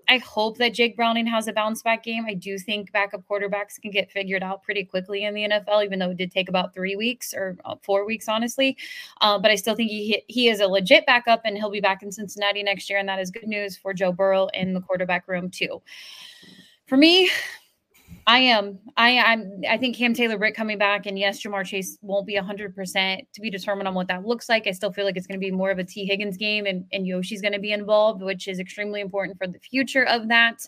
I 0.09 0.17
hope 0.17 0.57
that 0.57 0.73
Jake 0.73 0.95
Browning 0.95 1.27
has 1.27 1.47
a 1.47 1.53
bounce 1.53 1.83
back 1.83 2.03
game. 2.03 2.25
I 2.27 2.33
do 2.33 2.57
think 2.57 2.91
backup 2.91 3.21
quarterbacks 3.29 3.79
can 3.79 3.91
get 3.91 4.11
figured 4.11 4.41
out 4.41 4.63
pretty 4.63 4.83
quickly 4.83 5.23
in 5.23 5.35
the 5.35 5.47
NFL, 5.47 5.85
even 5.85 5.99
though 5.99 6.09
it 6.09 6.17
did 6.17 6.31
take 6.31 6.49
about 6.49 6.73
three 6.73 6.95
weeks 6.95 7.31
or 7.31 7.57
uh, 7.63 7.75
four 7.83 8.05
weeks, 8.05 8.27
honestly. 8.27 8.75
Uh, 9.21 9.37
but 9.37 9.51
I 9.51 9.55
still 9.55 9.75
think 9.75 9.91
he 9.91 10.23
he 10.27 10.49
is 10.49 10.61
a 10.61 10.67
legit 10.67 11.05
backup, 11.05 11.41
and 11.45 11.55
he'll 11.55 11.69
be 11.69 11.79
back 11.79 12.01
in 12.01 12.11
Cincinnati 12.11 12.63
next 12.63 12.89
year, 12.89 12.97
and 12.97 13.07
that 13.07 13.19
is 13.19 13.29
good 13.29 13.47
news 13.47 13.77
for 13.77 13.93
Joe 13.93 14.11
Burrow 14.11 14.47
in 14.47 14.73
the 14.73 14.81
quarterback 14.81 15.27
room 15.27 15.51
too. 15.51 15.79
For 16.87 16.97
me, 16.97 17.29
I 18.29 18.37
am. 18.41 18.77
I 18.95 19.17
I'm 19.17 19.61
I 19.67 19.75
think 19.79 19.95
Cam 19.95 20.13
Taylor 20.13 20.37
Britt 20.37 20.53
coming 20.53 20.77
back 20.77 21.07
and 21.07 21.17
yes, 21.17 21.41
Ja'Marr 21.41 21.65
Chase 21.65 21.97
won't 22.03 22.27
be 22.27 22.35
hundred 22.35 22.75
percent 22.75 23.23
to 23.33 23.41
be 23.41 23.49
determined 23.49 23.87
on 23.87 23.95
what 23.95 24.07
that 24.09 24.23
looks 24.23 24.47
like. 24.47 24.67
I 24.67 24.71
still 24.71 24.93
feel 24.93 25.03
like 25.03 25.17
it's 25.17 25.25
going 25.25 25.39
to 25.39 25.43
be 25.43 25.49
more 25.49 25.71
of 25.71 25.79
a 25.79 25.83
T 25.83 26.05
Higgins 26.05 26.37
game 26.37 26.67
and, 26.67 26.85
and 26.93 27.07
Yoshi's 27.07 27.41
going 27.41 27.53
to 27.53 27.59
be 27.59 27.71
involved, 27.71 28.21
which 28.21 28.47
is 28.47 28.59
extremely 28.59 29.01
important 29.01 29.35
for 29.39 29.47
the 29.47 29.57
future 29.57 30.05
of 30.05 30.27
that. 30.27 30.59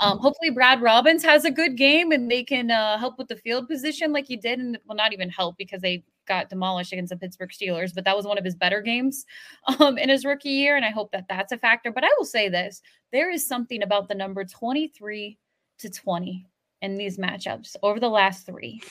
Um, 0.00 0.18
hopefully 0.18 0.50
Brad 0.50 0.82
Robbins 0.82 1.22
has 1.22 1.44
a 1.44 1.52
good 1.52 1.76
game 1.76 2.10
and 2.10 2.28
they 2.28 2.42
can 2.42 2.72
uh, 2.72 2.98
help 2.98 3.16
with 3.16 3.28
the 3.28 3.36
field 3.36 3.68
position 3.68 4.12
like 4.12 4.26
he 4.26 4.36
did 4.36 4.58
and 4.58 4.76
well 4.84 4.96
not 4.96 5.12
even 5.12 5.30
help 5.30 5.56
because 5.56 5.82
they 5.82 6.02
got 6.26 6.48
demolished 6.48 6.92
against 6.92 7.10
the 7.10 7.16
Pittsburgh 7.16 7.50
Steelers, 7.50 7.94
but 7.94 8.04
that 8.06 8.16
was 8.16 8.26
one 8.26 8.38
of 8.38 8.44
his 8.44 8.56
better 8.56 8.80
games 8.80 9.24
um, 9.78 9.98
in 9.98 10.08
his 10.08 10.24
rookie 10.24 10.48
year. 10.48 10.74
And 10.74 10.84
I 10.84 10.90
hope 10.90 11.12
that 11.12 11.26
that's 11.28 11.52
a 11.52 11.58
factor. 11.58 11.92
But 11.92 12.02
I 12.02 12.08
will 12.18 12.24
say 12.24 12.48
this 12.48 12.82
there 13.12 13.30
is 13.30 13.46
something 13.46 13.84
about 13.84 14.08
the 14.08 14.16
number 14.16 14.44
23 14.44 15.38
to 15.78 15.90
20 15.90 16.46
in 16.84 16.96
these 16.96 17.16
matchups 17.16 17.76
over 17.82 17.98
the 17.98 18.08
last 18.08 18.46
three. 18.46 18.82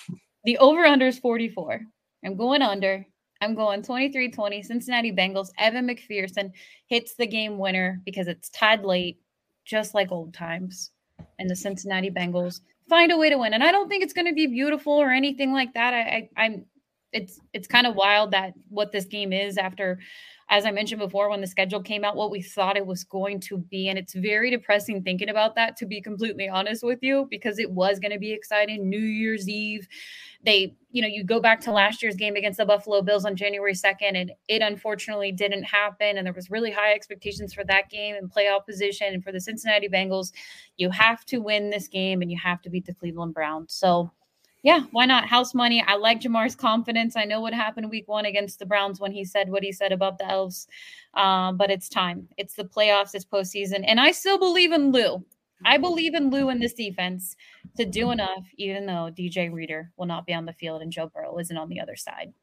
The 0.46 0.58
over 0.58 0.84
under 0.84 1.08
is 1.08 1.20
44. 1.20 1.82
I'm 2.26 2.36
going 2.36 2.62
under. 2.62 3.06
I'm 3.40 3.56
going 3.56 3.84
23 3.84 4.32
20. 4.32 4.64
Cincinnati 4.64 5.12
Bengals. 5.12 5.50
Evan 5.58 5.88
McPherson 5.88 6.52
hits 6.88 7.16
the 7.16 7.28
game 7.28 7.58
winner 7.58 8.02
because 8.04 8.28
it's 8.28 8.50
tied 8.50 8.84
late, 8.84 9.20
just 9.64 9.94
like 9.94 10.12
old 10.12 10.34
times. 10.34 10.92
And 11.40 11.50
the 11.50 11.56
Cincinnati 11.56 12.10
Bengals 12.10 12.62
find 12.90 13.12
a 13.12 13.18
way 13.18 13.30
to 13.30 13.38
win. 13.38 13.54
And 13.54 13.64
I 13.64 13.72
don't 13.72 13.88
think 13.88 14.04
it's 14.04 14.14
going 14.14 14.28
to 14.28 14.34
be 14.34 14.48
beautiful 14.48 14.94
or 14.94 15.12
anything 15.12 15.54
like 15.54 15.74
that. 15.76 15.94
I, 15.94 16.30
I 16.36 16.46
I'm 16.46 16.66
it's 17.14 17.40
it's 17.54 17.68
kind 17.68 17.88
of 17.88 17.96
wild 17.96 18.32
that 18.32 18.54
what 18.70 18.92
this 18.92 19.06
game 19.06 19.32
is 19.32 19.58
after 19.58 20.00
as 20.50 20.66
I 20.66 20.72
mentioned 20.72 21.00
before, 21.00 21.30
when 21.30 21.42
the 21.42 21.48
schedule 21.48 21.82
came 21.82 22.04
out, 22.04 22.16
what 22.16 22.30
we 22.30 22.42
thought 22.42 22.78
it 22.78 22.86
was 22.86 23.04
going 23.04 23.40
to 23.42 23.58
be. 23.58 23.90
And 23.90 23.98
it's 23.98 24.14
very 24.14 24.52
depressing 24.52 25.02
thinking 25.02 25.30
about 25.30 25.56
that, 25.56 25.78
to 25.78 25.86
be 25.86 26.02
completely 26.02 26.50
honest 26.50 26.84
with 26.84 27.00
you, 27.02 27.28
because 27.30 27.60
it 27.60 27.72
was 27.72 28.00
going 28.00 28.12
to 28.12 28.20
be 28.20 28.32
exciting. 28.32 28.90
New 28.90 29.00
Year's 29.00 29.48
Eve, 29.48 29.88
they, 30.46 30.76
you 30.92 31.02
know, 31.02 31.08
you 31.08 31.24
go 31.24 31.40
back 31.40 31.62
to 31.62 31.72
last 31.72 32.04
year's 32.04 32.16
game 32.16 32.36
against 32.36 32.58
the 32.58 32.66
Buffalo 32.66 33.02
Bills 33.02 33.26
on 33.26 33.36
January 33.36 33.74
2nd, 33.74 34.16
and 34.16 34.32
it 34.48 34.62
unfortunately 34.62 35.32
didn't 35.32 35.64
happen. 35.64 36.18
And 36.18 36.26
there 36.26 36.34
was 36.34 36.52
really 36.52 36.72
high 36.72 36.94
expectations 36.94 37.54
for 37.54 37.64
that 37.64 37.90
game 37.90 38.16
and 38.16 38.32
playoff 38.32 38.66
position. 38.66 39.14
And 39.14 39.24
for 39.24 39.32
the 39.32 39.40
Cincinnati 39.40 39.88
Bengals, 39.88 40.34
you 40.78 40.92
have 40.92 41.26
to 41.26 41.40
win 41.40 41.70
this 41.70 41.88
game 41.88 42.22
and 42.22 42.30
you 42.30 42.38
have 42.44 42.62
to 42.64 42.70
beat 42.70 42.86
the 42.86 42.94
Cleveland 42.94 43.34
Browns. 43.34 43.74
So, 43.74 44.12
yeah, 44.64 44.86
why 44.92 45.06
not? 45.06 45.28
House 45.28 45.54
money. 45.54 45.84
I 45.86 45.98
like 45.98 46.22
Ja'Marr's 46.22 46.56
confidence. 46.56 47.18
I 47.18 47.26
know 47.26 47.42
what 47.42 47.54
happened 47.54 47.90
week 47.90 48.08
one 48.08 48.26
against 48.26 48.60
the 48.60 48.66
Browns 48.66 49.00
when 49.00 49.12
he 49.12 49.26
said 49.26 49.50
what 49.50 49.62
he 49.62 49.74
said 49.74 49.92
about 49.92 50.18
the 50.18 50.26
Elves. 50.26 50.68
Um, 51.14 51.58
but 51.58 51.70
it's 51.70 51.90
time. 51.90 52.30
It's 52.38 52.56
the 52.56 52.64
playoffs, 52.64 53.14
it's 53.14 53.26
postseason. 53.26 53.84
And 53.86 54.00
I 54.00 54.12
still 54.12 54.40
believe 54.40 54.72
in 54.72 54.92
Lou. 54.92 55.24
I 55.66 55.78
believe 55.78 56.16
in 56.16 56.30
Lou 56.30 56.50
and 56.50 56.62
this 56.62 56.74
defense 56.74 57.36
to 57.78 57.86
do 57.86 58.12
enough, 58.12 58.46
even 58.58 58.86
though 58.86 59.12
DJ 59.14 59.52
Reader 59.52 59.92
will 59.98 60.06
not 60.06 60.26
be 60.26 60.34
on 60.34 60.46
the 60.46 60.54
field 60.54 60.82
and 60.82 60.92
Joe 60.92 61.12
Burrow 61.14 61.38
isn't 61.40 61.58
on 61.58 61.70
the 61.70 61.80
other 61.80 61.96
side. 61.96 62.34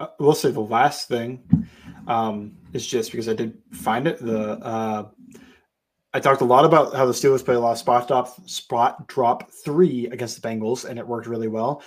Uh, 0.00 0.08
we'll 0.18 0.34
say 0.34 0.50
the 0.50 0.60
last 0.60 1.08
thing 1.08 1.68
um, 2.06 2.56
is 2.72 2.86
just 2.86 3.10
because 3.10 3.28
I 3.28 3.34
did 3.34 3.56
find 3.72 4.06
it. 4.06 4.18
The 4.18 4.52
uh, 4.52 5.08
I 6.16 6.18
talked 6.18 6.40
a 6.40 6.46
lot 6.46 6.64
about 6.64 6.94
how 6.94 7.04
the 7.04 7.12
Steelers 7.12 7.44
played 7.44 7.58
a 7.58 7.60
lot 7.60 7.72
of 7.72 7.78
spot 7.78 8.08
drop, 8.08 8.48
spot 8.48 9.06
drop 9.06 9.50
three 9.50 10.06
against 10.06 10.40
the 10.40 10.48
Bengals, 10.48 10.86
and 10.86 10.98
it 10.98 11.06
worked 11.06 11.26
really 11.26 11.46
well. 11.46 11.82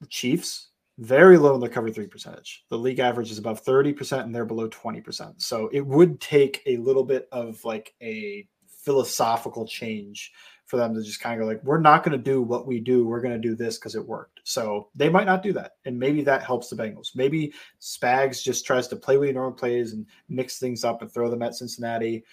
The 0.00 0.06
Chiefs, 0.06 0.68
very 0.96 1.36
low 1.36 1.56
in 1.56 1.60
their 1.60 1.68
cover 1.68 1.90
three 1.90 2.06
percentage. 2.06 2.64
The 2.70 2.78
league 2.78 3.00
average 3.00 3.30
is 3.30 3.36
above 3.36 3.62
30%, 3.62 4.22
and 4.22 4.34
they're 4.34 4.46
below 4.46 4.70
20%. 4.70 5.42
So 5.42 5.68
it 5.74 5.82
would 5.82 6.22
take 6.22 6.62
a 6.64 6.78
little 6.78 7.04
bit 7.04 7.28
of 7.32 7.62
like 7.62 7.92
a 8.00 8.48
philosophical 8.66 9.66
change 9.66 10.32
for 10.64 10.78
them 10.78 10.94
to 10.94 11.02
just 11.02 11.20
kind 11.20 11.34
of 11.34 11.44
go 11.44 11.46
like, 11.46 11.62
we're 11.62 11.80
not 11.80 12.02
going 12.02 12.16
to 12.16 12.24
do 12.24 12.40
what 12.40 12.66
we 12.66 12.80
do. 12.80 13.04
We're 13.04 13.20
going 13.20 13.34
to 13.34 13.48
do 13.48 13.54
this 13.54 13.76
because 13.76 13.94
it 13.94 14.06
worked. 14.06 14.40
So 14.44 14.88
they 14.94 15.10
might 15.10 15.26
not 15.26 15.42
do 15.42 15.52
that. 15.52 15.72
And 15.84 15.98
maybe 15.98 16.22
that 16.22 16.44
helps 16.44 16.70
the 16.70 16.76
Bengals. 16.76 17.14
Maybe 17.14 17.52
Spags 17.78 18.42
just 18.42 18.64
tries 18.64 18.88
to 18.88 18.96
play 18.96 19.18
with 19.18 19.26
your 19.26 19.34
normal 19.34 19.52
plays 19.52 19.92
and 19.92 20.06
mix 20.30 20.58
things 20.58 20.82
up 20.82 21.02
and 21.02 21.12
throw 21.12 21.28
them 21.28 21.42
at 21.42 21.56
Cincinnati. 21.56 22.24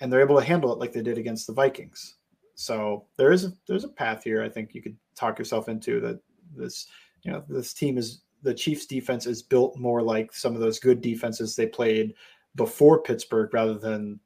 And 0.00 0.12
they're 0.12 0.20
able 0.20 0.38
to 0.38 0.44
handle 0.44 0.72
it 0.72 0.78
like 0.78 0.92
they 0.92 1.02
did 1.02 1.18
against 1.18 1.46
the 1.46 1.52
Vikings. 1.52 2.16
So 2.54 3.06
there 3.16 3.32
is 3.32 3.44
a 3.44 3.52
there's 3.66 3.84
a 3.84 3.88
path 3.88 4.24
here. 4.24 4.42
I 4.42 4.48
think 4.48 4.74
you 4.74 4.82
could 4.82 4.96
talk 5.14 5.38
yourself 5.38 5.68
into 5.68 6.00
that 6.00 6.20
this, 6.56 6.86
you 7.22 7.32
know, 7.32 7.44
this 7.48 7.72
team 7.72 7.98
is 7.98 8.22
the 8.42 8.54
Chiefs 8.54 8.86
defense 8.86 9.26
is 9.26 9.42
built 9.42 9.76
more 9.76 10.02
like 10.02 10.32
some 10.32 10.54
of 10.54 10.60
those 10.60 10.78
good 10.78 11.00
defenses 11.00 11.54
they 11.56 11.66
played 11.66 12.14
before 12.54 13.02
Pittsburgh 13.02 13.52
rather 13.52 13.74
than 13.74 14.20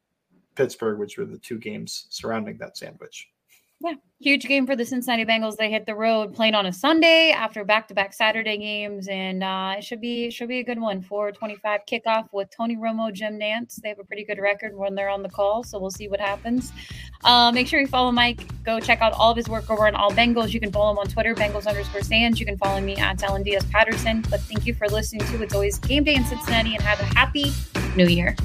Pittsburgh, 0.54 0.98
which 0.98 1.16
were 1.16 1.24
the 1.24 1.38
two 1.38 1.58
games 1.58 2.06
surrounding 2.10 2.58
that 2.58 2.76
sandwich. 2.76 3.31
Yeah, 3.84 3.94
huge 4.20 4.44
game 4.44 4.64
for 4.64 4.76
the 4.76 4.84
Cincinnati 4.84 5.24
Bengals. 5.24 5.56
They 5.56 5.68
hit 5.68 5.86
the 5.86 5.96
road 5.96 6.34
playing 6.34 6.54
on 6.54 6.66
a 6.66 6.72
Sunday 6.72 7.32
after 7.32 7.64
back-to-back 7.64 8.14
Saturday 8.14 8.56
games, 8.56 9.08
and 9.08 9.42
uh, 9.42 9.74
it 9.76 9.82
should 9.82 10.00
be 10.00 10.30
should 10.30 10.46
be 10.46 10.60
a 10.60 10.62
good 10.62 10.80
one. 10.80 11.02
425 11.02 11.80
kickoff 11.90 12.28
with 12.32 12.48
Tony 12.56 12.76
Romo, 12.76 13.12
Jim 13.12 13.40
Nantz. 13.40 13.80
They 13.82 13.88
have 13.88 13.98
a 13.98 14.04
pretty 14.04 14.24
good 14.24 14.38
record 14.38 14.76
when 14.76 14.94
they're 14.94 15.08
on 15.08 15.24
the 15.24 15.28
call, 15.28 15.64
so 15.64 15.80
we'll 15.80 15.90
see 15.90 16.06
what 16.06 16.20
happens. 16.20 16.72
Uh, 17.24 17.50
make 17.50 17.66
sure 17.66 17.80
you 17.80 17.88
follow 17.88 18.12
Mike. 18.12 18.46
Go 18.62 18.78
check 18.78 19.00
out 19.00 19.14
all 19.14 19.32
of 19.32 19.36
his 19.36 19.48
work 19.48 19.68
over 19.68 19.88
on 19.88 19.96
All 19.96 20.12
Bengals. 20.12 20.52
You 20.52 20.60
can 20.60 20.70
follow 20.70 20.92
him 20.92 20.98
on 20.98 21.08
Twitter, 21.08 21.34
Bengals 21.34 21.66
underscore 21.66 22.02
Sands. 22.02 22.38
You 22.38 22.46
can 22.46 22.56
follow 22.58 22.80
me 22.80 22.94
at 22.98 23.20
Ellen 23.24 23.42
Diaz 23.42 23.64
Patterson. 23.72 24.24
But 24.30 24.42
thank 24.42 24.64
you 24.64 24.74
for 24.74 24.86
listening 24.86 25.26
to 25.26 25.42
It's 25.42 25.54
Always 25.54 25.80
Game 25.80 26.04
Day 26.04 26.14
in 26.14 26.24
Cincinnati, 26.24 26.76
and 26.76 26.82
have 26.84 27.00
a 27.00 27.04
happy 27.16 27.50
New 27.96 28.06
Year. 28.06 28.36